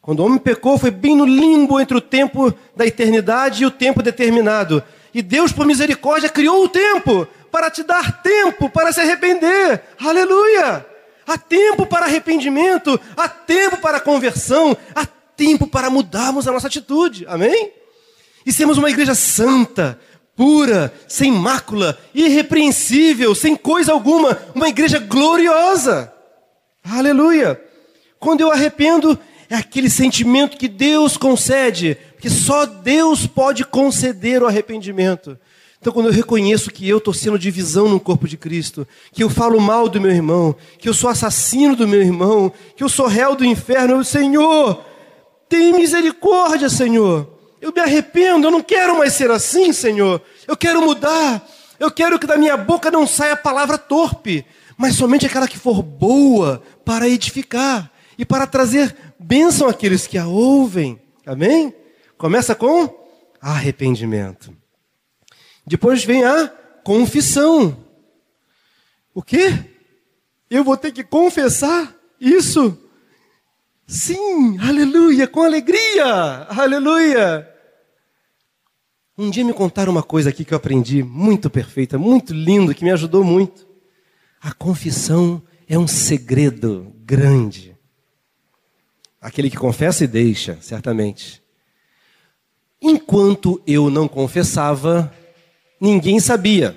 Quando 0.00 0.20
o 0.20 0.24
homem 0.24 0.38
pecou, 0.38 0.78
foi 0.78 0.90
bem 0.90 1.14
no 1.14 1.26
limbo 1.26 1.78
entre 1.78 1.96
o 1.96 2.00
tempo 2.00 2.54
da 2.74 2.86
eternidade 2.86 3.62
e 3.62 3.66
o 3.66 3.70
tempo 3.70 4.02
determinado. 4.02 4.82
E 5.12 5.20
Deus, 5.20 5.52
por 5.52 5.66
misericórdia, 5.66 6.30
criou 6.30 6.64
o 6.64 6.68
tempo 6.68 7.26
para 7.50 7.70
te 7.70 7.82
dar 7.82 8.22
tempo 8.22 8.70
para 8.70 8.92
se 8.92 9.00
arrepender. 9.00 9.82
Aleluia! 9.98 10.95
Há 11.26 11.36
tempo 11.36 11.86
para 11.86 12.06
arrependimento, 12.06 13.00
há 13.16 13.28
tempo 13.28 13.78
para 13.78 14.00
conversão, 14.00 14.76
há 14.94 15.04
tempo 15.04 15.66
para 15.66 15.90
mudarmos 15.90 16.46
a 16.46 16.52
nossa 16.52 16.68
atitude. 16.68 17.26
Amém? 17.28 17.72
E 18.44 18.52
sermos 18.52 18.78
uma 18.78 18.90
igreja 18.90 19.14
santa, 19.14 19.98
pura, 20.36 20.94
sem 21.08 21.32
mácula, 21.32 21.98
irrepreensível, 22.14 23.34
sem 23.34 23.56
coisa 23.56 23.92
alguma, 23.92 24.38
uma 24.54 24.68
igreja 24.68 24.98
gloriosa. 24.98 26.12
Aleluia! 26.84 27.60
Quando 28.20 28.42
eu 28.42 28.52
arrependo, 28.52 29.18
é 29.50 29.56
aquele 29.56 29.90
sentimento 29.90 30.56
que 30.56 30.68
Deus 30.68 31.16
concede, 31.16 31.98
que 32.20 32.30
só 32.30 32.66
Deus 32.66 33.26
pode 33.26 33.64
conceder 33.64 34.42
o 34.42 34.46
arrependimento. 34.46 35.38
Então, 35.80 35.92
quando 35.92 36.06
eu 36.06 36.12
reconheço 36.12 36.70
que 36.70 36.88
eu 36.88 36.98
estou 36.98 37.14
sendo 37.14 37.38
divisão 37.38 37.88
no 37.88 38.00
corpo 38.00 38.26
de 38.26 38.36
Cristo, 38.36 38.86
que 39.12 39.22
eu 39.22 39.30
falo 39.30 39.60
mal 39.60 39.88
do 39.88 40.00
meu 40.00 40.10
irmão, 40.10 40.56
que 40.78 40.88
eu 40.88 40.94
sou 40.94 41.08
assassino 41.10 41.76
do 41.76 41.86
meu 41.86 42.00
irmão, 42.00 42.52
que 42.76 42.82
eu 42.82 42.88
sou 42.88 43.06
réu 43.06 43.36
do 43.36 43.44
inferno, 43.44 43.96
eu, 43.96 44.04
Senhor, 44.04 44.84
tem 45.48 45.72
misericórdia, 45.72 46.68
Senhor. 46.68 47.30
Eu 47.60 47.72
me 47.72 47.80
arrependo, 47.80 48.46
eu 48.46 48.50
não 48.50 48.62
quero 48.62 48.98
mais 48.98 49.12
ser 49.12 49.30
assim, 49.30 49.72
Senhor. 49.72 50.20
Eu 50.46 50.56
quero 50.56 50.82
mudar. 50.82 51.46
Eu 51.78 51.90
quero 51.90 52.18
que 52.18 52.26
da 52.26 52.36
minha 52.36 52.56
boca 52.56 52.90
não 52.90 53.06
saia 53.06 53.34
a 53.34 53.36
palavra 53.36 53.76
torpe, 53.76 54.44
mas 54.76 54.94
somente 54.94 55.26
aquela 55.26 55.46
que 55.46 55.58
for 55.58 55.82
boa 55.82 56.62
para 56.84 57.08
edificar 57.08 57.90
e 58.18 58.24
para 58.24 58.46
trazer 58.46 58.96
bênção 59.18 59.68
àqueles 59.68 60.06
que 60.06 60.16
a 60.16 60.26
ouvem. 60.26 61.00
Amém? 61.24 61.74
Começa 62.16 62.54
com 62.54 62.88
arrependimento. 63.40 64.52
Depois 65.66 66.04
vem 66.04 66.24
a 66.24 66.48
confissão. 66.84 67.84
O 69.12 69.22
quê? 69.22 69.52
Eu 70.48 70.62
vou 70.62 70.76
ter 70.76 70.92
que 70.92 71.02
confessar 71.02 71.94
isso? 72.20 72.78
Sim, 73.86 74.58
aleluia, 74.58 75.26
com 75.26 75.42
alegria, 75.42 76.46
aleluia. 76.48 77.52
Um 79.18 79.30
dia 79.30 79.44
me 79.44 79.54
contaram 79.54 79.90
uma 79.90 80.02
coisa 80.02 80.28
aqui 80.28 80.44
que 80.44 80.52
eu 80.52 80.58
aprendi, 80.58 81.02
muito 81.02 81.48
perfeita, 81.48 81.98
muito 81.98 82.34
lindo, 82.34 82.74
que 82.74 82.84
me 82.84 82.90
ajudou 82.90 83.24
muito. 83.24 83.66
A 84.40 84.52
confissão 84.52 85.42
é 85.68 85.78
um 85.78 85.88
segredo 85.88 86.92
grande. 86.98 87.76
Aquele 89.20 89.50
que 89.50 89.56
confessa 89.56 90.04
e 90.04 90.06
deixa, 90.06 90.58
certamente. 90.60 91.42
Enquanto 92.80 93.60
eu 93.66 93.88
não 93.88 94.06
confessava, 94.06 95.12
ninguém 95.80 96.20
sabia. 96.20 96.76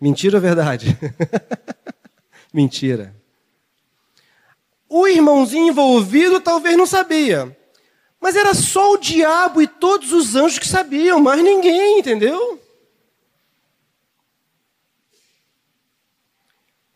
Mentira 0.00 0.36
ou 0.36 0.42
verdade? 0.42 0.96
Mentira. 2.52 3.14
O 4.88 5.06
irmãozinho 5.06 5.68
envolvido 5.68 6.40
talvez 6.40 6.76
não 6.76 6.86
sabia. 6.86 7.56
Mas 8.20 8.36
era 8.36 8.54
só 8.54 8.92
o 8.92 8.98
diabo 8.98 9.60
e 9.60 9.66
todos 9.66 10.12
os 10.12 10.34
anjos 10.34 10.58
que 10.58 10.68
sabiam, 10.68 11.20
mas 11.20 11.42
ninguém, 11.42 11.98
entendeu? 11.98 12.60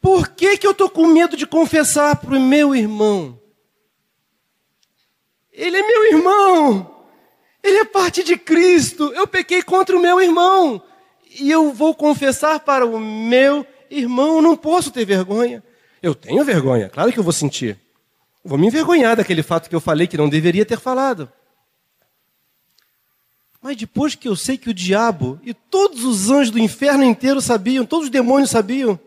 Por 0.01 0.29
que, 0.29 0.57
que 0.57 0.67
eu 0.67 0.71
estou 0.71 0.89
com 0.89 1.07
medo 1.07 1.37
de 1.37 1.47
confessar 1.47 2.17
para 2.17 2.35
o 2.35 2.41
meu 2.41 2.75
irmão? 2.75 3.39
Ele 5.53 5.77
é 5.77 5.87
meu 5.87 6.07
irmão. 6.07 7.00
Ele 7.63 7.79
é 7.79 7.85
parte 7.85 8.23
de 8.23 8.37
Cristo. 8.37 9.13
Eu 9.15 9.27
pequei 9.27 9.63
contra 9.63 9.97
o 9.97 10.01
meu 10.01 10.21
irmão. 10.21 10.83
E 11.39 11.51
eu 11.51 11.73
vou 11.73 11.95
confessar 11.95 12.61
para 12.61 12.87
o 12.87 12.99
meu 12.99 13.67
irmão. 13.91 14.41
Não 14.41 14.57
posso 14.57 14.91
ter 14.91 15.05
vergonha. 15.05 15.63
Eu 16.03 16.15
tenho 16.15 16.45
vergonha, 16.45 16.89
claro 16.89 17.13
que 17.13 17.19
eu 17.19 17.25
vou 17.25 17.33
sentir. 17.33 17.79
Vou 18.43 18.57
me 18.57 18.67
envergonhar 18.67 19.17
daquele 19.17 19.43
fato 19.43 19.69
que 19.69 19.77
eu 19.77 19.81
falei 19.81 20.07
que 20.07 20.17
não 20.17 20.29
deveria 20.29 20.65
ter 20.65 20.81
falado. 20.81 21.31
Mas 23.61 23.77
depois 23.77 24.15
que 24.15 24.27
eu 24.27 24.35
sei 24.35 24.57
que 24.57 24.71
o 24.71 24.75
diabo 24.75 25.39
e 25.43 25.53
todos 25.53 26.05
os 26.05 26.31
anjos 26.31 26.51
do 26.51 26.59
inferno 26.59 27.05
inteiro 27.05 27.43
sabiam, 27.43 27.85
todos 27.85 28.07
os 28.07 28.11
demônios 28.11 28.49
sabiam, 28.49 28.99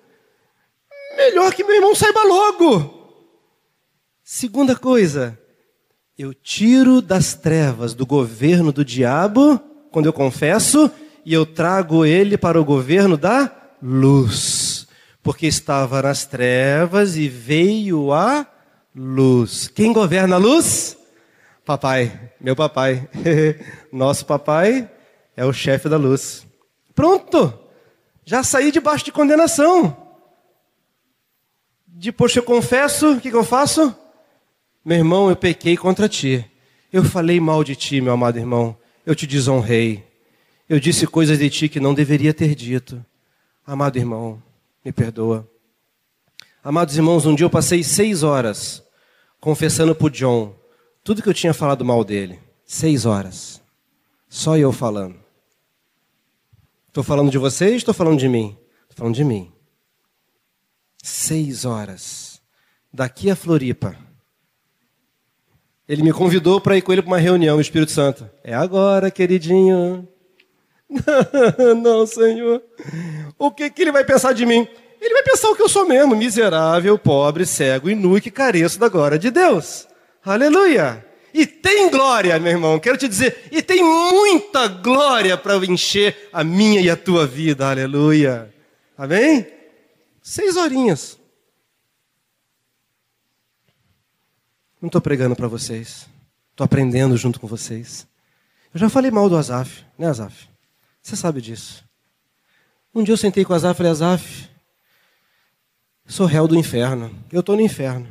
melhor 1.18 1.52
que 1.54 1.64
meu 1.64 1.76
irmão 1.76 1.96
saiba 1.96 2.24
logo. 2.24 3.02
Segunda 4.24 4.76
coisa, 4.76 5.40
eu 6.18 6.34
tiro 6.34 7.02
das 7.02 7.34
trevas 7.34 7.94
do 7.94 8.06
governo 8.06 8.72
do 8.72 8.86
diabo, 8.86 9.60
quando 9.92 10.06
eu 10.06 10.14
confesso, 10.14 10.92
e 11.26 11.34
eu 11.34 11.46
trago 11.46 12.06
ele 12.06 12.38
para 12.38 12.60
o 12.62 12.66
governo 12.66 13.18
da 13.18 13.52
luz. 13.82 14.88
Porque 15.24 15.48
estava 15.48 16.02
nas 16.02 16.26
trevas 16.26 17.16
e 17.16 17.28
veio 17.28 18.14
a 18.14 18.46
luz. 18.96 19.68
Quem 19.68 19.92
governa 19.92 20.36
a 20.36 20.40
luz? 20.40 20.98
Papai, 21.66 22.32
meu 22.40 22.56
papai. 22.56 23.10
Nosso 23.92 24.26
papai 24.26 24.90
é 25.36 25.46
o 25.46 25.54
chefe 25.54 25.90
da 25.90 25.98
luz. 25.98 26.46
Pronto! 26.94 27.60
Já 28.26 28.44
saí 28.44 28.72
debaixo 28.72 29.06
de 29.06 29.12
condenação. 29.12 29.98
Depois 31.88 32.32
que 32.32 32.40
eu 32.40 32.44
confesso, 32.44 33.14
o 33.14 33.22
que, 33.22 33.30
que 33.30 33.36
eu 33.36 33.44
faço? 33.44 33.96
Meu 34.84 34.98
irmão, 34.98 35.30
eu 35.30 35.36
pequei 35.36 35.78
contra 35.78 36.10
ti. 36.10 36.46
Eu 36.92 37.04
falei 37.04 37.40
mal 37.40 37.64
de 37.64 37.76
ti, 37.76 38.02
meu 38.02 38.14
amado 38.14 38.38
irmão. 38.38 38.78
Eu 39.06 39.16
te 39.16 39.26
desonrei. 39.26 40.04
Eu 40.68 40.80
disse 40.80 41.08
coisas 41.08 41.40
de 41.40 41.50
ti 41.50 41.70
que 41.70 41.80
não 41.80 41.94
deveria 41.94 42.34
ter 42.34 42.54
dito. 42.54 43.04
Amado 43.66 43.98
irmão, 43.98 44.44
me 44.84 44.92
perdoa. 44.92 45.50
Amados 46.62 46.98
irmãos, 46.98 47.26
um 47.26 47.34
dia 47.34 47.46
eu 47.46 47.50
passei 47.50 47.84
seis 47.84 48.24
horas 48.24 48.84
confessando 49.40 49.96
para 49.96 50.10
John 50.10 50.56
tudo 51.04 51.22
que 51.22 51.30
eu 51.30 51.34
tinha 51.34 51.54
falado 51.54 51.84
mal 51.84 52.04
dele. 52.04 52.40
Seis 52.66 53.06
horas. 53.06 53.62
Só 54.28 54.58
eu 54.58 54.72
falando. 54.72 55.20
Estou 56.88 57.04
falando 57.04 57.32
de 57.32 57.38
vocês 57.38 57.76
estou 57.78 57.94
falando 57.94 58.20
de 58.20 58.28
mim? 58.28 58.58
Estou 58.84 58.98
falando 58.98 59.16
de 59.16 59.24
mim. 59.24 59.52
Seis 61.02 61.66
horas. 61.66 62.42
Daqui 62.92 63.30
a 63.30 63.36
Floripa 63.36 63.98
ele 65.88 66.02
me 66.02 66.14
convidou 66.14 66.62
para 66.62 66.78
ir 66.78 66.82
com 66.82 66.92
ele 66.94 67.02
para 67.02 67.12
uma 67.12 67.18
reunião, 67.18 67.58
o 67.58 67.62
Espírito 67.62 67.92
Santo. 67.92 68.30
É 68.44 68.54
agora, 68.54 69.12
queridinho. 69.12 70.08
Não, 71.82 72.06
Senhor. 72.06 72.62
O 73.38 73.52
que, 73.52 73.70
que 73.70 73.82
ele 73.82 73.92
vai 73.92 74.04
pensar 74.04 74.34
de 74.34 74.46
mim? 74.46 74.68
Ele 75.02 75.14
vai 75.14 75.24
pensar 75.24 75.50
o 75.50 75.56
que 75.56 75.62
eu 75.62 75.68
sou 75.68 75.86
mesmo, 75.86 76.16
miserável, 76.16 76.98
pobre, 76.98 77.46
cego 77.46 77.90
e 77.90 77.96
nu 77.96 78.22
que 78.22 78.32
careço 78.32 78.80
da 78.80 78.88
glória 78.88 79.20
de 79.20 79.30
Deus. 79.30 79.86
Aleluia. 80.24 81.06
E 81.34 81.46
tem 81.46 81.90
glória, 81.90 82.40
meu 82.40 82.52
irmão, 82.52 82.80
quero 82.80 82.96
te 82.96 83.08
dizer, 83.08 83.50
e 83.52 83.62
tem 83.62 83.84
muita 83.84 84.68
glória 84.68 85.36
para 85.36 85.58
encher 85.66 86.30
a 86.32 86.44
minha 86.44 86.80
e 86.80 86.90
a 86.90 86.96
tua 86.96 87.28
vida. 87.28 87.70
Aleluia. 87.70 88.54
Amém? 88.98 89.48
Seis 90.22 90.56
horinhas. 90.56 91.20
Não 94.84 94.88
estou 94.88 95.00
pregando 95.00 95.34
para 95.34 95.48
vocês. 95.48 96.10
Estou 96.52 96.66
aprendendo 96.66 97.16
junto 97.16 97.40
com 97.40 97.48
vocês. 97.48 98.06
Eu 98.74 98.82
já 98.82 98.90
falei 98.90 99.10
mal 99.10 99.30
do 99.30 99.38
Azaf, 99.38 99.86
né, 99.98 100.08
Azaf? 100.08 100.50
Você 101.02 101.16
sabe 101.16 101.40
disso. 101.40 101.86
Um 102.94 103.02
dia 103.02 103.14
eu 103.14 103.18
sentei 103.18 103.46
com 103.46 103.54
o 103.54 103.56
Azaf 103.56 103.76
e 103.76 103.78
falei, 103.78 103.92
Azaf, 103.94 104.50
sou 106.06 106.26
réu 106.26 106.50
do 106.50 106.58
inferno. 106.58 107.18
Eu 107.32 107.40
estou 107.40 107.56
no 107.56 107.62
inferno. 107.62 108.06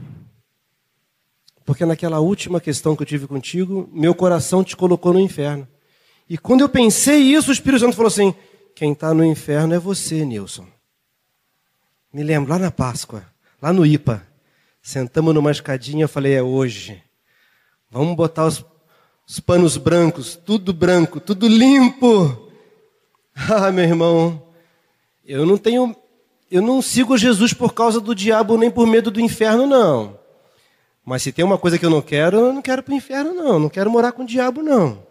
Porque 1.63 1.85
naquela 1.85 2.21
última 2.21 2.59
questão 2.59 2.97
que 2.97 3.03
eu 3.03 3.07
tive 3.07 3.27
contigo, 3.27 3.87
meu 3.93 4.15
coração 4.15 4.65
te 4.65 4.75
colocou 4.75 5.13
no 5.13 5.21
inferno. 5.21 5.69
E 6.27 6.39
quando 6.39 6.63
eu 6.63 6.71
pensei 6.71 7.19
isso, 7.21 7.51
o 7.51 7.53
Espírito 7.53 7.81
Santo 7.81 7.97
falou 7.97 8.09
assim: 8.09 8.35
quem 8.75 8.93
está 8.93 9.13
no 9.13 9.23
inferno 9.23 9.75
é 9.75 9.79
você, 9.79 10.25
Nilson. 10.25 10.67
Me 12.11 12.23
lembro, 12.23 12.51
lá 12.51 12.59
na 12.59 12.71
Páscoa, 12.71 13.27
lá 13.61 13.75
no 13.75 13.85
IPA, 13.85 14.27
sentamos 14.83 15.33
numa 15.33 15.51
escadinha, 15.51 16.05
eu 16.05 16.09
falei: 16.09 16.35
é 16.35 16.43
hoje. 16.43 17.03
Vamos 17.91 18.17
botar 18.17 18.47
os, 18.47 18.65
os 19.27 19.39
panos 19.39 19.77
brancos, 19.77 20.35
tudo 20.35 20.73
branco, 20.73 21.21
tudo 21.21 21.47
limpo. 21.49 22.51
Ah, 23.49 23.73
meu 23.73 23.85
irmão, 23.85 24.43
eu 25.25 25.47
não 25.47 25.57
tenho, 25.57 25.97
eu 26.51 26.61
não 26.61 26.83
sigo 26.83 27.17
Jesus 27.17 27.55
por 27.55 27.73
causa 27.73 27.99
do 27.99 28.15
diabo 28.15 28.59
nem 28.59 28.71
por 28.71 28.87
medo 28.87 29.11
do 29.11 29.19
inferno, 29.19 29.67
não. 29.67 30.19
Mas 31.05 31.23
se 31.23 31.33
tem 31.33 31.43
uma 31.45 31.57
coisa 31.59 31.79
que 31.79 31.87
eu 31.87 31.91
não 31.91 32.03
quero, 32.03 32.37
eu 32.37 32.53
não 32.53 32.63
quero 32.63 32.83
para 32.83 32.93
o 32.93 32.97
inferno, 32.97 33.33
não. 33.33 33.59
Não 33.59 33.69
quero 33.69 33.91
morar 33.91 34.13
com 34.13 34.23
o 34.23 34.27
diabo, 34.27 34.63
não. 34.63 35.03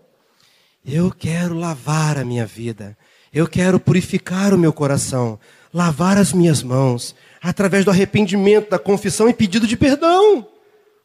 Eu 0.86 1.12
quero 1.12 1.56
lavar 1.56 2.18
a 2.18 2.24
minha 2.24 2.46
vida. 2.46 2.98
Eu 3.34 3.48
quero 3.48 3.80
purificar 3.80 4.54
o 4.54 4.58
meu 4.58 4.72
coração. 4.72 5.40
Lavar 5.74 6.18
as 6.18 6.32
minhas 6.32 6.64
mãos. 6.64 7.16
Através 7.42 7.84
do 7.84 7.92
arrependimento, 7.92 8.70
da 8.70 8.78
confissão 8.78 9.28
e 9.28 9.34
pedido 9.34 9.66
de 9.66 9.76
perdão. 9.76 10.48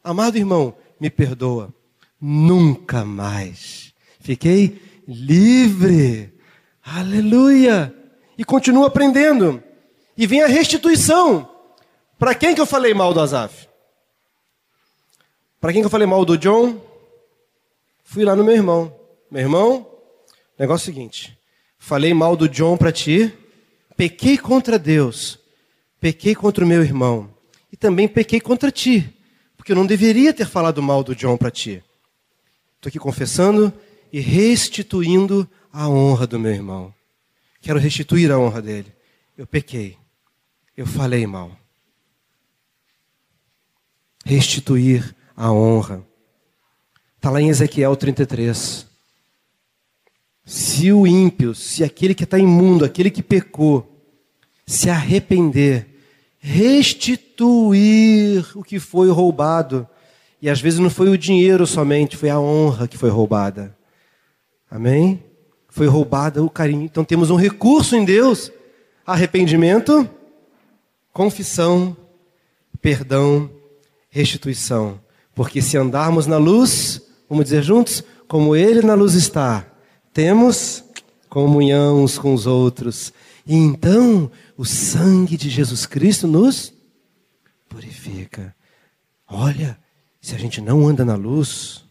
Amado 0.03 0.37
irmão, 0.37 0.75
me 0.99 1.09
perdoa. 1.09 1.73
Nunca 2.21 3.03
mais. 3.03 3.93
Fiquei 4.19 4.81
livre. 5.07 6.33
Aleluia. 6.83 7.93
E 8.37 8.43
continuo 8.43 8.85
aprendendo. 8.85 9.63
E 10.15 10.27
vem 10.27 10.41
a 10.43 10.47
restituição. 10.47 11.49
Para 12.19 12.35
quem 12.35 12.53
que 12.53 12.61
eu 12.61 12.65
falei 12.65 12.93
mal 12.93 13.13
do 13.13 13.19
Azaf? 13.19 13.67
Para 15.59 15.73
quem 15.73 15.81
que 15.81 15.85
eu 15.85 15.91
falei 15.91 16.07
mal 16.07 16.23
do 16.23 16.37
John? 16.37 16.79
Fui 18.03 18.23
lá 18.23 18.35
no 18.35 18.43
meu 18.43 18.55
irmão. 18.55 18.95
Meu 19.29 19.41
irmão, 19.41 19.85
negócio 20.57 20.89
é 20.89 20.91
o 20.91 20.95
seguinte: 20.95 21.37
falei 21.77 22.13
mal 22.13 22.37
do 22.37 22.47
John 22.47 22.77
para 22.77 22.91
ti, 22.91 23.33
pequei 23.97 24.37
contra 24.37 24.79
Deus, 24.79 25.37
pequei 25.99 26.35
contra 26.35 26.63
o 26.63 26.67
meu 26.67 26.81
irmão 26.81 27.33
e 27.71 27.77
também 27.77 28.07
pequei 28.07 28.39
contra 28.39 28.71
ti, 28.71 29.13
porque 29.55 29.71
eu 29.71 29.75
não 29.75 29.85
deveria 29.85 30.33
ter 30.33 30.47
falado 30.47 30.81
mal 30.81 31.03
do 31.03 31.15
John 31.15 31.37
para 31.37 31.51
ti. 31.51 31.83
Estou 32.75 32.89
aqui 32.89 32.99
confessando 32.99 33.73
e 34.11 34.19
restituindo 34.19 35.49
a 35.71 35.89
honra 35.89 36.25
do 36.25 36.39
meu 36.39 36.51
irmão. 36.51 36.93
Quero 37.61 37.79
restituir 37.79 38.31
a 38.31 38.39
honra 38.39 38.61
dele. 38.61 38.93
Eu 39.37 39.45
pequei, 39.45 39.97
eu 40.75 40.85
falei 40.85 41.27
mal. 41.27 41.51
Restituir 44.25 45.15
a 45.35 45.51
honra. 45.51 46.05
Está 47.15 47.29
lá 47.29 47.41
em 47.41 47.49
Ezequiel 47.49 47.95
33. 47.95 48.87
Se 50.45 50.91
o 50.93 51.05
ímpio, 51.05 51.53
se 51.53 51.83
aquele 51.83 52.15
que 52.15 52.23
está 52.23 52.39
imundo, 52.39 52.85
aquele 52.85 53.11
que 53.11 53.21
pecou, 53.21 53.97
se 54.65 54.89
arrepender, 54.89 55.86
restituir 56.47 58.45
o 58.55 58.63
que 58.63 58.79
foi 58.79 59.09
roubado, 59.09 59.85
e 60.41 60.49
às 60.49 60.61
vezes 60.61 60.79
não 60.79 60.89
foi 60.89 61.09
o 61.09 61.17
dinheiro 61.17 61.67
somente, 61.67 62.15
foi 62.15 62.29
a 62.29 62.39
honra 62.39 62.87
que 62.87 62.97
foi 62.97 63.09
roubada. 63.09 63.75
Amém? 64.71 65.21
Foi 65.67 65.87
roubada 65.87 66.41
o 66.41 66.49
carinho. 66.49 66.83
Então 66.83 67.03
temos 67.03 67.29
um 67.29 67.35
recurso 67.35 67.97
em 67.97 68.05
Deus: 68.05 68.49
arrependimento, 69.05 70.09
confissão, 71.11 71.97
perdão, 72.81 73.49
restituição. 74.09 75.01
Porque 75.35 75.61
se 75.61 75.77
andarmos 75.77 76.27
na 76.27 76.37
luz, 76.37 77.01
vamos 77.29 77.43
dizer 77.43 77.61
juntos, 77.61 78.01
como 78.25 78.55
Ele 78.55 78.81
na 78.81 78.93
luz 78.93 79.15
está, 79.15 79.65
temos 80.13 80.83
comunhão 81.29 82.03
uns 82.03 82.17
com 82.17 82.33
os 82.33 82.47
outros. 82.47 83.11
E 83.45 83.55
então 83.55 84.31
o 84.57 84.65
sangue 84.65 85.37
de 85.37 85.49
Jesus 85.49 85.85
Cristo 85.85 86.27
nos 86.27 86.73
purifica. 87.69 88.55
Olha, 89.27 89.77
se 90.19 90.33
a 90.33 90.37
gente 90.37 90.59
não 90.59 90.87
anda 90.87 91.05
na 91.05 91.15
luz, 91.15 91.85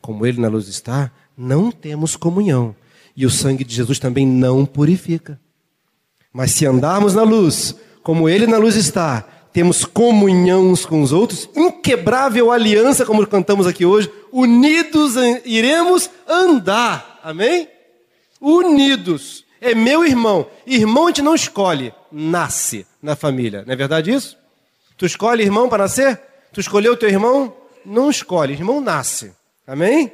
como 0.00 0.24
Ele 0.24 0.40
na 0.40 0.48
luz 0.48 0.68
está, 0.68 1.10
não 1.36 1.72
temos 1.72 2.14
comunhão. 2.14 2.74
E 3.16 3.26
o 3.26 3.30
sangue 3.30 3.64
de 3.64 3.74
Jesus 3.74 3.98
também 3.98 4.24
não 4.24 4.64
purifica. 4.64 5.40
Mas 6.32 6.52
se 6.52 6.64
andarmos 6.64 7.14
na 7.14 7.22
luz, 7.22 7.74
como 8.02 8.28
Ele 8.28 8.46
na 8.46 8.58
luz 8.58 8.76
está, 8.76 9.22
temos 9.52 9.84
comunhão 9.84 10.70
uns 10.70 10.86
com 10.86 11.02
os 11.02 11.12
outros, 11.12 11.48
inquebrável 11.56 12.52
aliança, 12.52 13.04
como 13.04 13.26
cantamos 13.26 13.66
aqui 13.66 13.84
hoje, 13.84 14.08
unidos 14.30 15.14
iremos 15.44 16.08
andar. 16.28 17.18
Amém? 17.24 17.68
Unidos. 18.40 19.44
É 19.60 19.74
meu 19.74 20.04
irmão. 20.04 20.46
Irmão 20.66 21.04
a 21.04 21.08
gente 21.08 21.22
não 21.22 21.34
escolhe, 21.34 21.92
nasce 22.10 22.86
na 23.02 23.16
família. 23.16 23.64
Não 23.66 23.72
é 23.72 23.76
verdade 23.76 24.10
isso? 24.12 24.36
Tu 24.96 25.06
escolhe 25.06 25.42
irmão 25.42 25.68
para 25.68 25.84
nascer? 25.84 26.20
Tu 26.52 26.60
escolheu 26.60 26.96
teu 26.96 27.08
irmão? 27.08 27.54
Não 27.84 28.10
escolhe, 28.10 28.52
irmão 28.52 28.80
nasce. 28.80 29.32
Amém? 29.66 30.12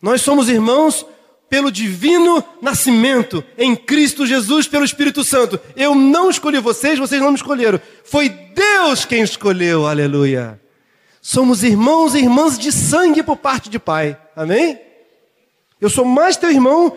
Nós 0.00 0.22
somos 0.22 0.48
irmãos 0.48 1.04
pelo 1.48 1.72
divino 1.72 2.44
nascimento 2.60 3.42
em 3.56 3.74
Cristo 3.74 4.26
Jesus 4.26 4.68
pelo 4.68 4.84
Espírito 4.84 5.24
Santo. 5.24 5.58
Eu 5.74 5.94
não 5.94 6.30
escolhi 6.30 6.60
vocês, 6.60 6.98
vocês 6.98 7.20
não 7.20 7.30
me 7.30 7.36
escolheram. 7.36 7.80
Foi 8.04 8.28
Deus 8.28 9.04
quem 9.04 9.22
escolheu. 9.22 9.86
Aleluia. 9.86 10.60
Somos 11.20 11.62
irmãos 11.62 12.14
e 12.14 12.18
irmãs 12.18 12.58
de 12.58 12.70
sangue 12.70 13.22
por 13.22 13.36
parte 13.36 13.68
de 13.68 13.78
pai. 13.78 14.18
Amém? 14.36 14.78
Eu 15.80 15.88
sou 15.88 16.04
mais 16.04 16.36
teu 16.36 16.50
irmão 16.50 16.96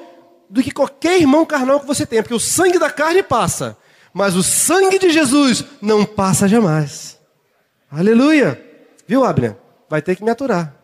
do 0.51 0.61
que 0.61 0.69
qualquer 0.69 1.17
irmão 1.17 1.45
carnal 1.45 1.79
que 1.79 1.87
você 1.87 2.05
tenha, 2.05 2.21
porque 2.21 2.35
o 2.35 2.39
sangue 2.39 2.77
da 2.77 2.89
carne 2.89 3.23
passa, 3.23 3.77
mas 4.13 4.35
o 4.35 4.43
sangue 4.43 4.99
de 4.99 5.09
Jesus 5.09 5.63
não 5.81 6.03
passa 6.03 6.45
jamais. 6.45 7.17
Aleluia. 7.89 8.61
Viu, 9.07 9.23
Abner? 9.23 9.55
Vai 9.89 10.01
ter 10.01 10.15
que 10.15 10.23
me 10.23 10.29
aturar. 10.29 10.75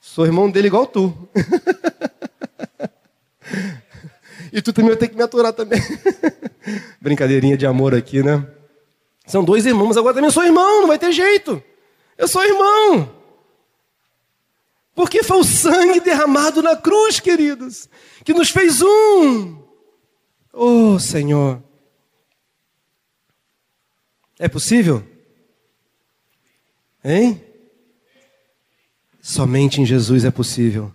Sou 0.00 0.24
irmão 0.24 0.48
dele 0.48 0.68
igual 0.68 0.86
tu. 0.86 1.28
e 4.52 4.62
tu 4.62 4.72
também 4.72 4.90
vai 4.90 4.98
ter 4.98 5.08
que 5.08 5.16
me 5.16 5.22
aturar 5.22 5.52
também. 5.52 5.82
Brincadeirinha 7.02 7.56
de 7.56 7.66
amor 7.66 7.92
aqui, 7.92 8.22
né? 8.22 8.46
São 9.26 9.44
dois 9.44 9.66
irmãos, 9.66 9.96
agora 9.96 10.14
também 10.14 10.30
sou 10.30 10.44
irmão, 10.44 10.82
não 10.82 10.88
vai 10.88 10.98
ter 10.98 11.10
jeito. 11.10 11.60
Eu 12.16 12.28
sou 12.28 12.44
irmão. 12.44 13.19
Porque 14.94 15.22
foi 15.22 15.38
o 15.38 15.44
sangue 15.44 16.00
derramado 16.00 16.62
na 16.62 16.76
cruz, 16.76 17.20
queridos, 17.20 17.88
que 18.24 18.34
nos 18.34 18.50
fez 18.50 18.82
um. 18.82 19.62
Oh, 20.52 20.98
Senhor. 20.98 21.62
É 24.38 24.48
possível? 24.48 25.04
Hein? 27.04 27.42
Somente 29.20 29.80
em 29.80 29.86
Jesus 29.86 30.24
é 30.24 30.30
possível. 30.30 30.92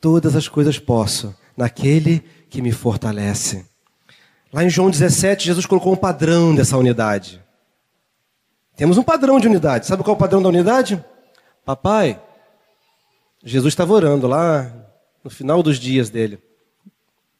Todas 0.00 0.36
as 0.36 0.48
coisas 0.48 0.78
posso 0.78 1.34
naquele 1.56 2.20
que 2.48 2.62
me 2.62 2.72
fortalece. 2.72 3.66
Lá 4.52 4.62
em 4.62 4.70
João 4.70 4.90
17, 4.90 5.46
Jesus 5.46 5.66
colocou 5.66 5.92
um 5.92 5.96
padrão 5.96 6.54
dessa 6.54 6.76
unidade. 6.76 7.42
Temos 8.76 8.96
um 8.96 9.02
padrão 9.02 9.40
de 9.40 9.48
unidade. 9.48 9.86
Sabe 9.86 10.02
qual 10.02 10.14
é 10.14 10.16
o 10.16 10.20
padrão 10.20 10.42
da 10.42 10.48
unidade? 10.48 11.04
Papai, 11.64 12.22
Jesus 13.44 13.72
estava 13.72 13.92
orando 13.92 14.26
lá 14.26 14.74
no 15.22 15.28
final 15.28 15.62
dos 15.62 15.78
dias 15.78 16.08
dele. 16.08 16.42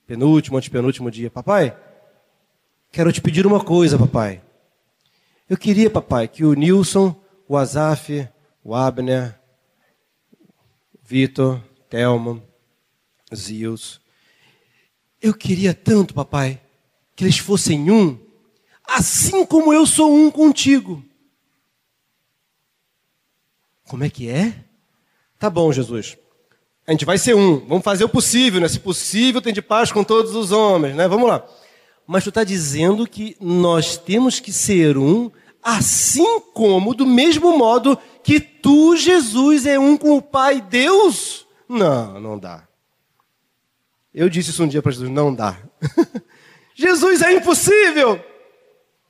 Penúltimo, 0.07 0.59
antepenúltimo 0.59 1.11
dia. 1.11 1.31
Papai, 1.31 1.75
quero 2.93 3.11
te 3.11 3.23
pedir 3.23 3.47
uma 3.47 3.65
coisa, 3.65 3.99
papai. 3.99 4.43
Eu 5.49 5.57
queria, 5.57 5.89
papai, 5.89 6.29
que 6.29 6.45
o 6.45 6.53
Nilson, 6.53 7.19
o 7.49 7.57
Azaf, 7.57 8.29
o 8.63 8.75
Abner, 8.75 9.39
Vitor, 11.03 11.63
Thelma, 11.89 12.43
Zios, 13.35 14.01
eu 15.23 15.33
queria 15.33 15.73
tanto, 15.73 16.13
papai, 16.13 16.61
que 17.17 17.25
eles 17.25 17.39
fossem 17.39 17.91
um, 17.91 18.19
assim 18.87 19.47
como 19.47 19.73
eu 19.73 19.87
sou 19.87 20.15
um 20.15 20.31
contigo. 20.31 21.03
Como 23.85 24.05
é 24.05 24.11
que 24.11 24.29
é? 24.29 24.64
Tá 25.39 25.51
bom, 25.51 25.73
Jesus. 25.73 26.17
A 26.87 26.93
gente 26.93 27.05
vai 27.05 27.17
ser 27.17 27.35
um. 27.35 27.59
Vamos 27.67 27.85
fazer 27.85 28.05
o 28.05 28.09
possível, 28.09 28.61
né? 28.61 28.69
Se 28.69 28.79
possível, 28.79 29.41
tem 29.41 29.53
de 29.53 29.63
paz 29.63 29.91
com 29.91 30.05
todos 30.05 30.35
os 30.35 30.53
homens, 30.53 30.95
né? 30.95 31.09
Vamos 31.09 31.29
lá. 31.29 31.45
Mas 32.07 32.23
tu 32.23 32.29
está 32.29 32.45
dizendo 32.45 33.07
que 33.07 33.37
nós 33.41 33.97
temos 33.97 34.39
que 34.39 34.53
ser 34.53 34.99
um, 34.99 35.31
assim 35.63 36.41
como, 36.53 36.95
do 36.95 37.07
mesmo 37.07 37.57
modo 37.57 37.99
que 38.23 38.39
tu, 38.39 38.95
Jesus, 38.97 39.65
é 39.65 39.79
um 39.79 39.97
com 39.97 40.17
o 40.17 40.23
Pai 40.23 40.61
Deus? 40.61 41.47
Não, 41.67 42.21
não 42.21 42.39
dá. 42.39 42.69
Eu 44.13 44.29
disse 44.29 44.51
isso 44.51 44.63
um 44.63 44.69
dia 44.69 44.83
para 44.83 44.93
Jesus: 44.93 45.11
não 45.11 45.35
dá. 45.35 45.57
Jesus 46.77 47.23
é 47.23 47.33
impossível! 47.33 48.23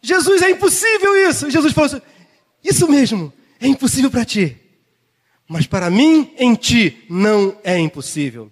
Jesus 0.01 0.43
é 0.43 0.51
impossível 0.51 1.29
isso! 1.29 1.51
Jesus 1.51 1.73
falou 1.73 1.87
assim: 1.87 2.03
isso 2.63 2.89
mesmo, 2.89 3.33
é 3.61 3.67
impossível 3.67 4.11
para 4.11 4.25
ti. 4.25 4.57
Mas 5.49 5.67
para 5.67 5.91
mim, 5.91 6.33
em 6.39 6.55
ti, 6.55 7.05
não 7.09 7.57
é 7.63 7.79
impossível. 7.79 8.51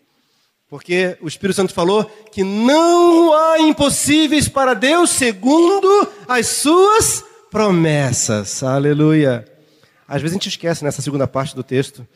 Porque 0.68 1.18
o 1.20 1.28
Espírito 1.28 1.56
Santo 1.56 1.74
falou 1.74 2.04
que 2.30 2.42
não 2.42 3.32
há 3.34 3.58
impossíveis 3.60 4.48
para 4.48 4.74
Deus 4.74 5.10
segundo 5.10 6.08
as 6.26 6.46
suas 6.46 7.24
promessas. 7.50 8.62
Aleluia. 8.62 9.44
Às 10.08 10.22
vezes 10.22 10.34
a 10.34 10.38
gente 10.38 10.48
esquece 10.48 10.82
nessa 10.82 11.02
segunda 11.02 11.26
parte 11.26 11.54
do 11.54 11.62
texto. 11.62 12.06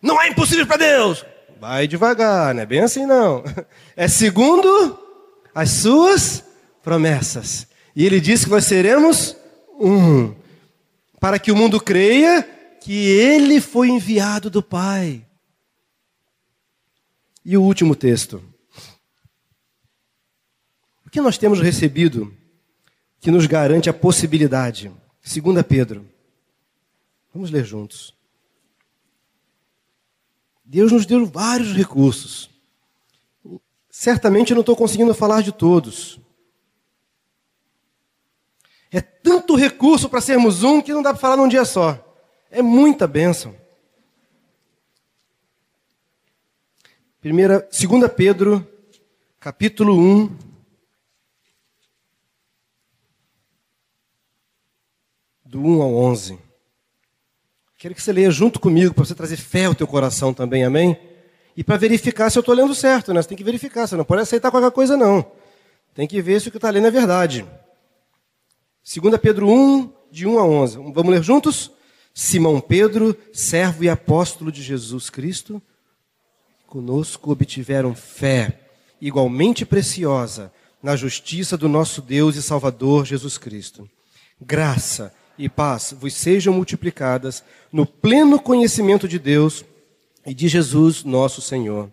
Não 0.00 0.18
há 0.18 0.28
impossível 0.28 0.66
para 0.66 0.76
Deus. 0.76 1.24
Vai 1.60 1.88
devagar, 1.88 2.54
não 2.54 2.62
é 2.62 2.66
bem 2.66 2.80
assim 2.80 3.06
não. 3.06 3.42
É 3.96 4.08
segundo 4.08 4.98
as 5.54 5.70
suas 5.70 6.44
promessas. 6.82 7.66
E 7.94 8.04
ele 8.04 8.20
disse 8.20 8.44
que 8.44 8.50
nós 8.50 8.64
seremos 8.64 9.36
um, 9.78 10.34
para 11.20 11.38
que 11.38 11.52
o 11.52 11.56
mundo 11.56 11.80
creia 11.80 12.46
que 12.84 12.92
ele 12.92 13.62
foi 13.62 13.88
enviado 13.88 14.50
do 14.50 14.62
Pai. 14.62 15.26
E 17.42 17.56
o 17.56 17.62
último 17.62 17.96
texto. 17.96 18.44
O 21.06 21.08
que 21.08 21.18
nós 21.18 21.38
temos 21.38 21.60
recebido 21.60 22.36
que 23.20 23.30
nos 23.30 23.46
garante 23.46 23.88
a 23.88 23.94
possibilidade? 23.94 24.92
2 25.24 25.66
Pedro. 25.66 26.06
Vamos 27.32 27.50
ler 27.50 27.64
juntos. 27.64 28.14
Deus 30.62 30.92
nos 30.92 31.06
deu 31.06 31.24
vários 31.24 31.72
recursos. 31.72 32.50
Certamente 33.88 34.50
eu 34.50 34.56
não 34.56 34.60
estou 34.60 34.76
conseguindo 34.76 35.14
falar 35.14 35.40
de 35.40 35.52
todos. 35.52 36.20
É 38.92 39.00
tanto 39.00 39.56
recurso 39.56 40.06
para 40.06 40.20
sermos 40.20 40.62
um 40.62 40.82
que 40.82 40.92
não 40.92 41.00
dá 41.00 41.14
para 41.14 41.20
falar 41.20 41.38
num 41.38 41.48
dia 41.48 41.64
só. 41.64 42.13
É 42.56 42.62
muita 42.62 43.08
bênção. 43.08 43.52
Primeira, 47.20 47.58
2 47.58 48.12
Pedro, 48.16 48.64
capítulo 49.40 49.98
1. 49.98 50.30
Do 55.44 55.60
1 55.60 55.82
ao 55.82 55.96
11. 55.96 56.38
Quero 57.76 57.92
que 57.92 58.00
você 58.00 58.12
leia 58.12 58.30
junto 58.30 58.60
comigo 58.60 58.94
para 58.94 59.04
você 59.04 59.16
trazer 59.16 59.36
fé 59.36 59.64
ao 59.64 59.74
teu 59.74 59.88
coração 59.88 60.32
também, 60.32 60.62
amém? 60.62 60.96
E 61.56 61.64
para 61.64 61.76
verificar 61.76 62.30
se 62.30 62.38
eu 62.38 62.40
estou 62.40 62.54
lendo 62.54 62.72
certo, 62.72 63.12
né? 63.12 63.20
Você 63.20 63.30
tem 63.30 63.36
que 63.36 63.42
verificar, 63.42 63.88
você 63.88 63.96
não 63.96 64.04
pode 64.04 64.22
aceitar 64.22 64.52
qualquer 64.52 64.70
coisa, 64.70 64.96
não. 64.96 65.28
Tem 65.92 66.06
que 66.06 66.22
ver 66.22 66.40
se 66.40 66.46
o 66.46 66.50
que 66.52 66.58
está 66.58 66.70
lendo 66.70 66.86
é 66.86 66.90
verdade. 66.92 67.44
2 68.84 69.18
Pedro 69.18 69.48
1, 69.50 69.92
de 70.08 70.24
1 70.24 70.38
a 70.38 70.44
11. 70.44 70.76
Vamos 70.76 71.08
ler 71.12 71.22
juntos? 71.24 71.73
Simão 72.16 72.60
Pedro, 72.60 73.16
servo 73.32 73.82
e 73.82 73.88
apóstolo 73.88 74.52
de 74.52 74.62
Jesus 74.62 75.10
Cristo 75.10 75.60
conosco 76.68 77.32
obtiveram 77.32 77.94
fé 77.94 78.60
igualmente 79.00 79.66
preciosa 79.66 80.52
na 80.82 80.94
justiça 80.94 81.56
do 81.56 81.68
nosso 81.68 82.00
Deus 82.00 82.36
e 82.36 82.42
Salvador 82.42 83.04
Jesus 83.04 83.36
Cristo. 83.36 83.88
Graça 84.40 85.12
e 85.36 85.48
paz 85.48 85.92
vos 85.98 86.14
sejam 86.14 86.54
multiplicadas 86.54 87.42
no 87.72 87.84
pleno 87.84 88.40
conhecimento 88.40 89.08
de 89.08 89.18
Deus 89.18 89.64
e 90.24 90.32
de 90.32 90.46
Jesus, 90.46 91.02
nosso 91.02 91.42
Senhor. 91.42 91.90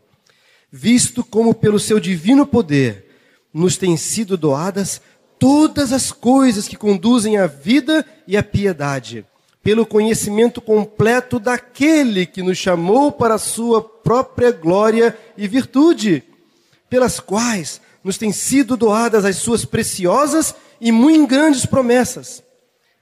Visto 0.72 1.24
como 1.24 1.54
pelo 1.54 1.80
seu 1.80 2.00
divino 2.00 2.46
poder 2.46 3.08
nos 3.52 3.76
têm 3.76 3.98
sido 3.98 4.38
doadas 4.38 5.02
todas 5.40 5.92
as 5.92 6.12
coisas 6.12 6.68
que 6.68 6.76
conduzem 6.76 7.38
à 7.38 7.48
vida 7.48 8.06
e 8.28 8.38
à 8.38 8.44
piedade 8.44 9.26
pelo 9.64 9.86
conhecimento 9.86 10.60
completo 10.60 11.40
daquele 11.40 12.26
que 12.26 12.42
nos 12.42 12.58
chamou 12.58 13.12
para 13.12 13.36
a 13.36 13.40
sua 13.40 13.82
própria 13.82 14.52
glória 14.52 15.18
e 15.38 15.48
virtude, 15.48 16.24
pelas 16.90 17.20
quais 17.20 17.80
nos 18.04 18.18
têm 18.18 18.32
sido 18.32 18.76
doadas 18.76 19.24
as 19.24 19.36
suas 19.36 19.64
preciosas 19.64 20.56
e 20.80 20.92
muito 20.92 21.28
grandes 21.28 21.66
promessas, 21.66 22.44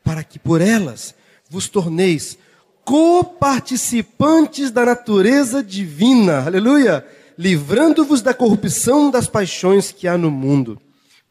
para 0.03 0.24
que 0.24 0.38
por 0.38 0.60
elas 0.60 1.16
vos 1.49 1.70
torneis 1.70 2.38
coparticipantes 2.84 4.72
da 4.72 4.84
natureza 4.84 5.64
divina, 5.64 6.45
aleluia, 6.45 7.05
livrando-vos 7.38 8.22
da 8.22 8.34
corrupção 8.34 9.10
das 9.10 9.28
paixões 9.28 9.91
que 9.91 10.07
há 10.07 10.18
no 10.18 10.32
mundo. 10.32 10.82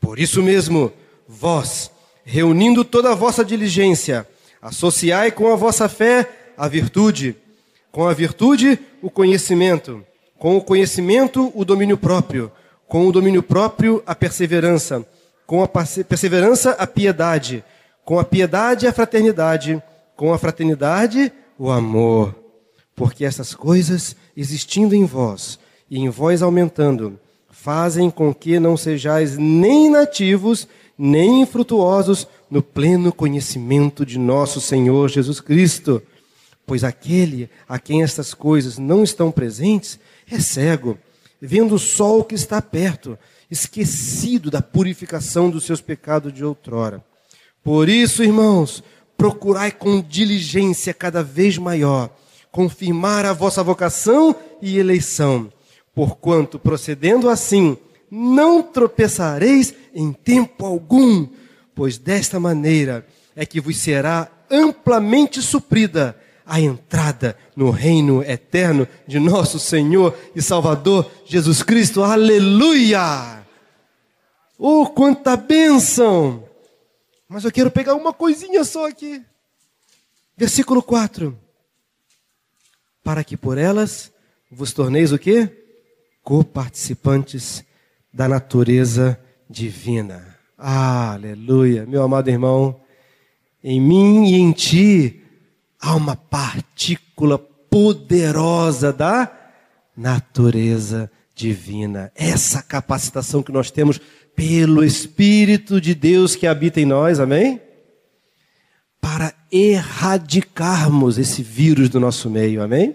Por 0.00 0.18
isso 0.18 0.42
mesmo, 0.42 0.92
vós, 1.26 1.90
reunindo 2.24 2.84
toda 2.84 3.10
a 3.10 3.14
vossa 3.14 3.44
diligência, 3.44 4.26
Associai 4.60 5.30
com 5.30 5.52
a 5.52 5.56
vossa 5.56 5.88
fé 5.88 6.28
a 6.56 6.66
virtude, 6.66 7.36
com 7.92 8.06
a 8.06 8.12
virtude 8.12 8.78
o 9.00 9.10
conhecimento, 9.10 10.04
com 10.38 10.56
o 10.56 10.60
conhecimento 10.60 11.52
o 11.54 11.64
domínio 11.64 11.96
próprio, 11.96 12.50
com 12.86 13.06
o 13.06 13.12
domínio 13.12 13.42
próprio 13.42 14.02
a 14.06 14.14
perseverança, 14.14 15.06
com 15.46 15.62
a 15.62 15.68
perseverança 15.68 16.72
a 16.72 16.86
piedade, 16.86 17.64
com 18.04 18.18
a 18.18 18.24
piedade 18.24 18.86
a 18.86 18.92
fraternidade, 18.92 19.82
com 20.16 20.32
a 20.32 20.38
fraternidade 20.38 21.32
o 21.58 21.70
amor. 21.70 22.34
Porque 22.96 23.24
essas 23.24 23.54
coisas, 23.54 24.16
existindo 24.36 24.94
em 24.94 25.04
vós 25.04 25.58
e 25.88 26.00
em 26.00 26.08
vós 26.08 26.42
aumentando, 26.42 27.18
fazem 27.48 28.10
com 28.10 28.34
que 28.34 28.58
não 28.58 28.76
sejais 28.76 29.36
nem 29.36 29.90
nativos, 29.90 30.66
nem 30.98 31.42
infrutuosos 31.42 32.26
no 32.50 32.60
pleno 32.60 33.12
conhecimento 33.12 34.04
de 34.04 34.18
nosso 34.18 34.60
Senhor 34.60 35.08
Jesus 35.08 35.40
Cristo. 35.40 36.02
Pois 36.66 36.82
aquele 36.82 37.48
a 37.68 37.78
quem 37.78 38.02
estas 38.02 38.34
coisas 38.34 38.76
não 38.76 39.04
estão 39.04 39.30
presentes 39.30 39.98
é 40.30 40.40
cego, 40.40 40.98
vendo 41.40 41.76
o 41.76 41.78
sol 41.78 42.24
que 42.24 42.34
está 42.34 42.60
perto, 42.60 43.16
esquecido 43.50 44.50
da 44.50 44.60
purificação 44.60 45.48
dos 45.48 45.64
seus 45.64 45.80
pecados 45.80 46.32
de 46.32 46.44
outrora. 46.44 47.02
Por 47.62 47.88
isso, 47.88 48.22
irmãos, 48.22 48.82
procurai 49.16 49.70
com 49.70 50.02
diligência 50.02 50.92
cada 50.92 51.22
vez 51.22 51.56
maior 51.56 52.10
confirmar 52.50 53.24
a 53.24 53.32
vossa 53.32 53.62
vocação 53.62 54.34
e 54.60 54.78
eleição, 54.78 55.52
porquanto 55.94 56.58
procedendo 56.58 57.28
assim, 57.28 57.76
não 58.10 58.62
tropeçareis 58.62 59.74
em 59.98 60.12
tempo 60.12 60.64
algum, 60.64 61.26
pois 61.74 61.98
desta 61.98 62.38
maneira 62.38 63.04
é 63.34 63.44
que 63.44 63.60
vos 63.60 63.76
será 63.76 64.30
amplamente 64.48 65.42
suprida 65.42 66.16
a 66.46 66.60
entrada 66.60 67.36
no 67.56 67.70
reino 67.70 68.22
eterno 68.22 68.86
de 69.08 69.18
nosso 69.18 69.58
Senhor 69.58 70.16
e 70.36 70.40
Salvador 70.40 71.10
Jesus 71.26 71.64
Cristo. 71.64 72.04
Aleluia! 72.04 73.44
Oh, 74.56 74.86
quanta 74.86 75.36
bênção! 75.36 76.48
Mas 77.28 77.44
eu 77.44 77.50
quero 77.50 77.70
pegar 77.70 77.96
uma 77.96 78.12
coisinha 78.12 78.62
só 78.62 78.86
aqui. 78.86 79.20
Versículo 80.36 80.80
4. 80.80 81.36
Para 83.02 83.24
que 83.24 83.36
por 83.36 83.58
elas 83.58 84.12
vos 84.48 84.72
torneis 84.72 85.10
o 85.10 85.18
quê? 85.18 85.50
Coparticipantes 86.22 87.64
da 88.12 88.28
natureza 88.28 89.20
divina. 89.48 90.36
Aleluia. 90.56 91.86
Meu 91.86 92.02
amado 92.02 92.28
irmão, 92.28 92.80
em 93.62 93.80
mim 93.80 94.26
e 94.26 94.34
em 94.34 94.52
ti 94.52 95.22
há 95.80 95.94
uma 95.94 96.16
partícula 96.16 97.38
poderosa 97.38 98.92
da 98.92 99.30
natureza 99.96 101.10
divina. 101.34 102.12
Essa 102.14 102.62
capacitação 102.62 103.42
que 103.42 103.52
nós 103.52 103.70
temos 103.70 104.00
pelo 104.34 104.84
Espírito 104.84 105.80
de 105.80 105.94
Deus 105.94 106.36
que 106.36 106.46
habita 106.46 106.80
em 106.80 106.84
nós, 106.84 107.20
amém? 107.20 107.60
Para 109.00 109.34
erradicarmos 109.50 111.18
esse 111.18 111.42
vírus 111.42 111.88
do 111.88 111.98
nosso 111.98 112.28
meio, 112.28 112.62
amém? 112.62 112.94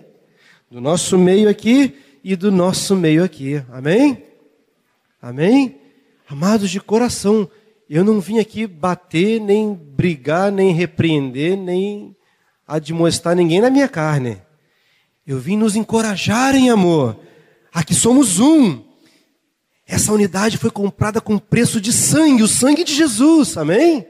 Do 0.70 0.80
nosso 0.80 1.18
meio 1.18 1.50
aqui 1.50 1.98
e 2.24 2.36
do 2.36 2.52
nosso 2.52 2.96
meio 2.96 3.24
aqui, 3.24 3.62
amém? 3.70 4.24
Amém? 5.22 5.83
Amados 6.34 6.72
de 6.72 6.80
coração, 6.80 7.48
eu 7.88 8.04
não 8.04 8.20
vim 8.20 8.40
aqui 8.40 8.66
bater, 8.66 9.40
nem 9.40 9.72
brigar, 9.72 10.52
nem 10.52 10.74
repreender, 10.74 11.56
nem 11.56 12.16
admoestar 12.68 13.36
ninguém 13.36 13.62
na 13.62 13.70
minha 13.70 13.88
carne. 13.88 14.42
Eu 15.28 15.38
vim 15.38 15.56
nos 15.56 15.76
encorajar 15.76 16.56
em 16.56 16.72
amor. 16.72 17.20
Aqui 17.72 17.94
somos 17.94 18.40
um. 18.40 18.82
Essa 19.88 20.12
unidade 20.12 20.58
foi 20.58 20.72
comprada 20.72 21.22
com 21.22 21.38
preço 21.38 21.80
de 21.80 21.94
sangue, 21.94 22.42
o 22.42 22.48
sangue 22.48 22.84
de 22.84 22.96
Jesus, 22.96 23.56
amém? 23.56 24.04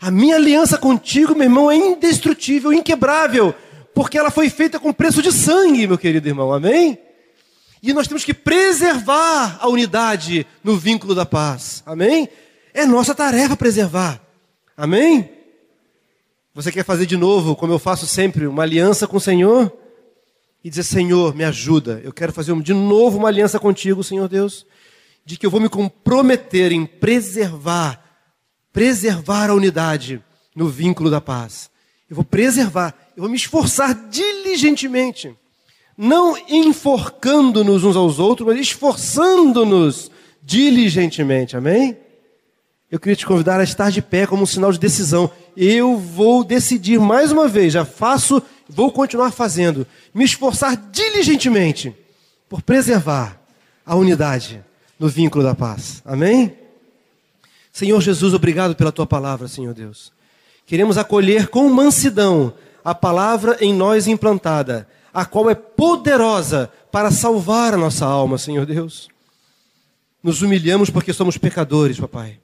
A 0.00 0.12
minha 0.12 0.36
aliança 0.36 0.78
contigo, 0.78 1.34
meu 1.34 1.42
irmão, 1.42 1.68
é 1.68 1.74
indestrutível, 1.74 2.72
inquebrável, 2.72 3.52
porque 3.92 4.16
ela 4.16 4.30
foi 4.30 4.48
feita 4.48 4.78
com 4.78 4.92
preço 4.92 5.20
de 5.20 5.32
sangue, 5.32 5.88
meu 5.88 5.98
querido 5.98 6.28
irmão, 6.28 6.52
amém? 6.52 6.96
E 7.82 7.92
nós 7.92 8.08
temos 8.08 8.24
que 8.24 8.34
preservar 8.34 9.58
a 9.60 9.68
unidade 9.68 10.46
no 10.62 10.76
vínculo 10.76 11.14
da 11.14 11.24
paz. 11.24 11.82
Amém? 11.86 12.28
É 12.74 12.84
nossa 12.84 13.14
tarefa 13.14 13.56
preservar. 13.56 14.20
Amém? 14.76 15.30
Você 16.54 16.72
quer 16.72 16.84
fazer 16.84 17.06
de 17.06 17.16
novo, 17.16 17.54
como 17.54 17.72
eu 17.72 17.78
faço 17.78 18.06
sempre, 18.06 18.46
uma 18.46 18.64
aliança 18.64 19.06
com 19.06 19.16
o 19.16 19.20
Senhor? 19.20 19.72
E 20.62 20.68
dizer, 20.68 20.82
Senhor, 20.82 21.34
me 21.34 21.44
ajuda. 21.44 22.00
Eu 22.02 22.12
quero 22.12 22.32
fazer 22.32 22.54
de 22.60 22.74
novo 22.74 23.18
uma 23.18 23.28
aliança 23.28 23.60
contigo, 23.60 24.02
Senhor 24.02 24.28
Deus. 24.28 24.66
De 25.24 25.36
que 25.36 25.46
eu 25.46 25.50
vou 25.50 25.60
me 25.60 25.68
comprometer 25.68 26.72
em 26.72 26.84
preservar, 26.84 28.02
preservar 28.72 29.50
a 29.50 29.54
unidade 29.54 30.22
no 30.54 30.68
vínculo 30.68 31.10
da 31.10 31.20
paz. 31.20 31.70
Eu 32.10 32.16
vou 32.16 32.24
preservar, 32.24 32.92
eu 33.16 33.22
vou 33.22 33.30
me 33.30 33.36
esforçar 33.36 33.94
diligentemente 34.08 35.36
não 35.98 36.38
enforcando-nos 36.48 37.82
uns 37.82 37.96
aos 37.96 38.20
outros, 38.20 38.46
mas 38.46 38.60
esforçando-nos 38.60 40.12
diligentemente. 40.40 41.56
Amém? 41.56 41.96
Eu 42.88 43.00
queria 43.00 43.16
te 43.16 43.26
convidar 43.26 43.58
a 43.58 43.64
estar 43.64 43.90
de 43.90 44.00
pé 44.00 44.24
como 44.24 44.44
um 44.44 44.46
sinal 44.46 44.70
de 44.70 44.78
decisão. 44.78 45.28
Eu 45.56 45.98
vou 45.98 46.44
decidir 46.44 47.00
mais 47.00 47.32
uma 47.32 47.48
vez, 47.48 47.72
já 47.72 47.84
faço, 47.84 48.40
vou 48.68 48.92
continuar 48.92 49.32
fazendo, 49.32 49.84
me 50.14 50.24
esforçar 50.24 50.76
diligentemente 50.76 51.92
por 52.48 52.62
preservar 52.62 53.38
a 53.84 53.96
unidade 53.96 54.64
no 55.00 55.08
vínculo 55.08 55.42
da 55.42 55.54
paz. 55.54 56.00
Amém? 56.04 56.56
Senhor 57.72 58.00
Jesus, 58.00 58.34
obrigado 58.34 58.76
pela 58.76 58.92
tua 58.92 59.06
palavra, 59.06 59.48
Senhor 59.48 59.74
Deus. 59.74 60.12
Queremos 60.64 60.96
acolher 60.96 61.48
com 61.48 61.68
mansidão 61.68 62.54
a 62.84 62.94
palavra 62.94 63.58
em 63.60 63.74
nós 63.74 64.06
implantada 64.06 64.86
a 65.12 65.24
qual 65.24 65.48
é 65.50 65.54
poderosa 65.54 66.70
para 66.90 67.10
salvar 67.10 67.74
a 67.74 67.78
nossa 67.78 68.06
alma, 68.06 68.38
Senhor 68.38 68.66
Deus. 68.66 69.08
Nos 70.22 70.42
humilhamos 70.42 70.90
porque 70.90 71.12
somos 71.12 71.38
pecadores, 71.38 71.98
papai. 71.98 72.38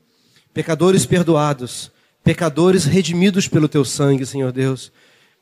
Pecadores 0.53 1.05
perdoados, 1.05 1.91
pecadores 2.23 2.85
redimidos 2.85 3.49
pelo 3.49 3.69
teu 3.69 3.85
sangue, 3.85 4.25
Senhor 4.25 4.53
Deus. 4.53 4.93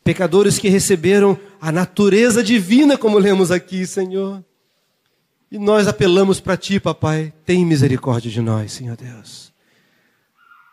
Pecadores 0.02 0.58
que 0.58 0.68
receberam 0.68 1.38
a 1.60 1.70
natureza 1.70 2.42
divina, 2.42 2.98
como 2.98 3.18
lemos 3.18 3.50
aqui, 3.50 3.86
Senhor. 3.86 4.42
E 5.50 5.58
nós 5.58 5.86
apelamos 5.86 6.40
para 6.40 6.56
ti, 6.56 6.80
papai. 6.80 7.32
Tem 7.44 7.64
misericórdia 7.64 8.30
de 8.30 8.40
nós, 8.40 8.72
Senhor 8.72 8.96
Deus. 8.96 9.52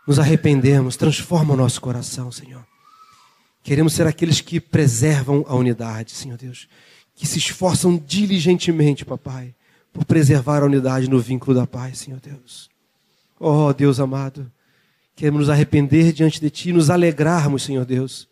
Nos 0.08 0.18
arrependemos, 0.18 0.96
transforma 0.96 1.54
o 1.54 1.58
nosso 1.58 1.80
coração, 1.82 2.32
Senhor. 2.32 2.69
Queremos 3.64 3.94
ser 3.94 4.08
aqueles 4.08 4.42
que 4.42 4.60
preservam 4.60 5.46
a 5.48 5.56
unidade, 5.56 6.12
Senhor 6.12 6.38
Deus. 6.38 6.68
Que 7.16 7.28
se 7.28 7.38
esforçam 7.38 7.98
diligentemente, 7.98 9.06
papai, 9.06 9.54
por 9.92 10.06
preservar 10.06 10.64
a 10.64 10.66
unidade 10.66 11.10
no 11.10 11.20
vínculo 11.20 11.56
da 11.56 11.68
paz, 11.68 12.00
Senhor 12.00 12.20
Deus. 12.20 12.70
Oh, 13.40 13.74
Deus 13.74 14.00
amado, 14.00 14.52
queremos 15.16 15.42
nos 15.42 15.50
arrepender 15.50 16.12
diante 16.12 16.42
de 16.42 16.50
Ti, 16.50 16.74
nos 16.74 16.90
alegrarmos, 16.90 17.64
Senhor 17.64 17.86
Deus, 17.86 18.28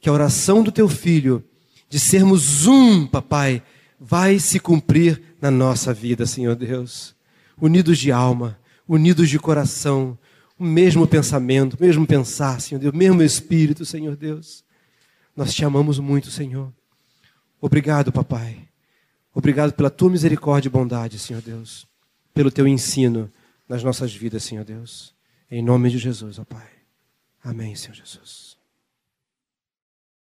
que 0.00 0.08
a 0.08 0.12
oração 0.12 0.62
do 0.62 0.72
Teu 0.72 0.88
Filho, 0.88 1.44
de 1.88 1.98
sermos 1.98 2.66
um, 2.66 3.06
papai, 3.06 3.62
vai 4.00 4.38
se 4.38 4.58
cumprir 4.58 5.22
na 5.40 5.50
nossa 5.50 5.94
vida, 5.94 6.26
Senhor 6.26 6.56
Deus. 6.56 7.14
Unidos 7.60 7.98
de 7.98 8.10
alma, 8.10 8.58
unidos 8.88 9.30
de 9.30 9.38
coração, 9.38 10.18
o 10.62 10.64
mesmo 10.64 11.08
pensamento, 11.08 11.74
o 11.74 11.82
mesmo 11.82 12.06
pensar, 12.06 12.60
Senhor 12.60 12.80
Deus, 12.80 12.94
o 12.94 12.96
mesmo 12.96 13.20
espírito, 13.20 13.84
Senhor 13.84 14.14
Deus. 14.14 14.62
Nós 15.36 15.52
te 15.52 15.64
amamos 15.64 15.98
muito, 15.98 16.30
Senhor. 16.30 16.72
Obrigado, 17.60 18.12
papai. 18.12 18.68
Obrigado 19.34 19.72
pela 19.72 19.90
tua 19.90 20.10
misericórdia 20.10 20.68
e 20.68 20.70
bondade, 20.70 21.18
Senhor 21.18 21.42
Deus. 21.42 21.84
Pelo 22.32 22.50
teu 22.50 22.68
ensino 22.68 23.28
nas 23.68 23.82
nossas 23.82 24.14
vidas, 24.14 24.44
Senhor 24.44 24.64
Deus. 24.64 25.12
Em 25.50 25.60
nome 25.60 25.90
de 25.90 25.98
Jesus, 25.98 26.38
ó 26.38 26.44
Pai. 26.44 26.68
Amém, 27.42 27.74
Senhor 27.74 27.94
Jesus. 27.94 28.51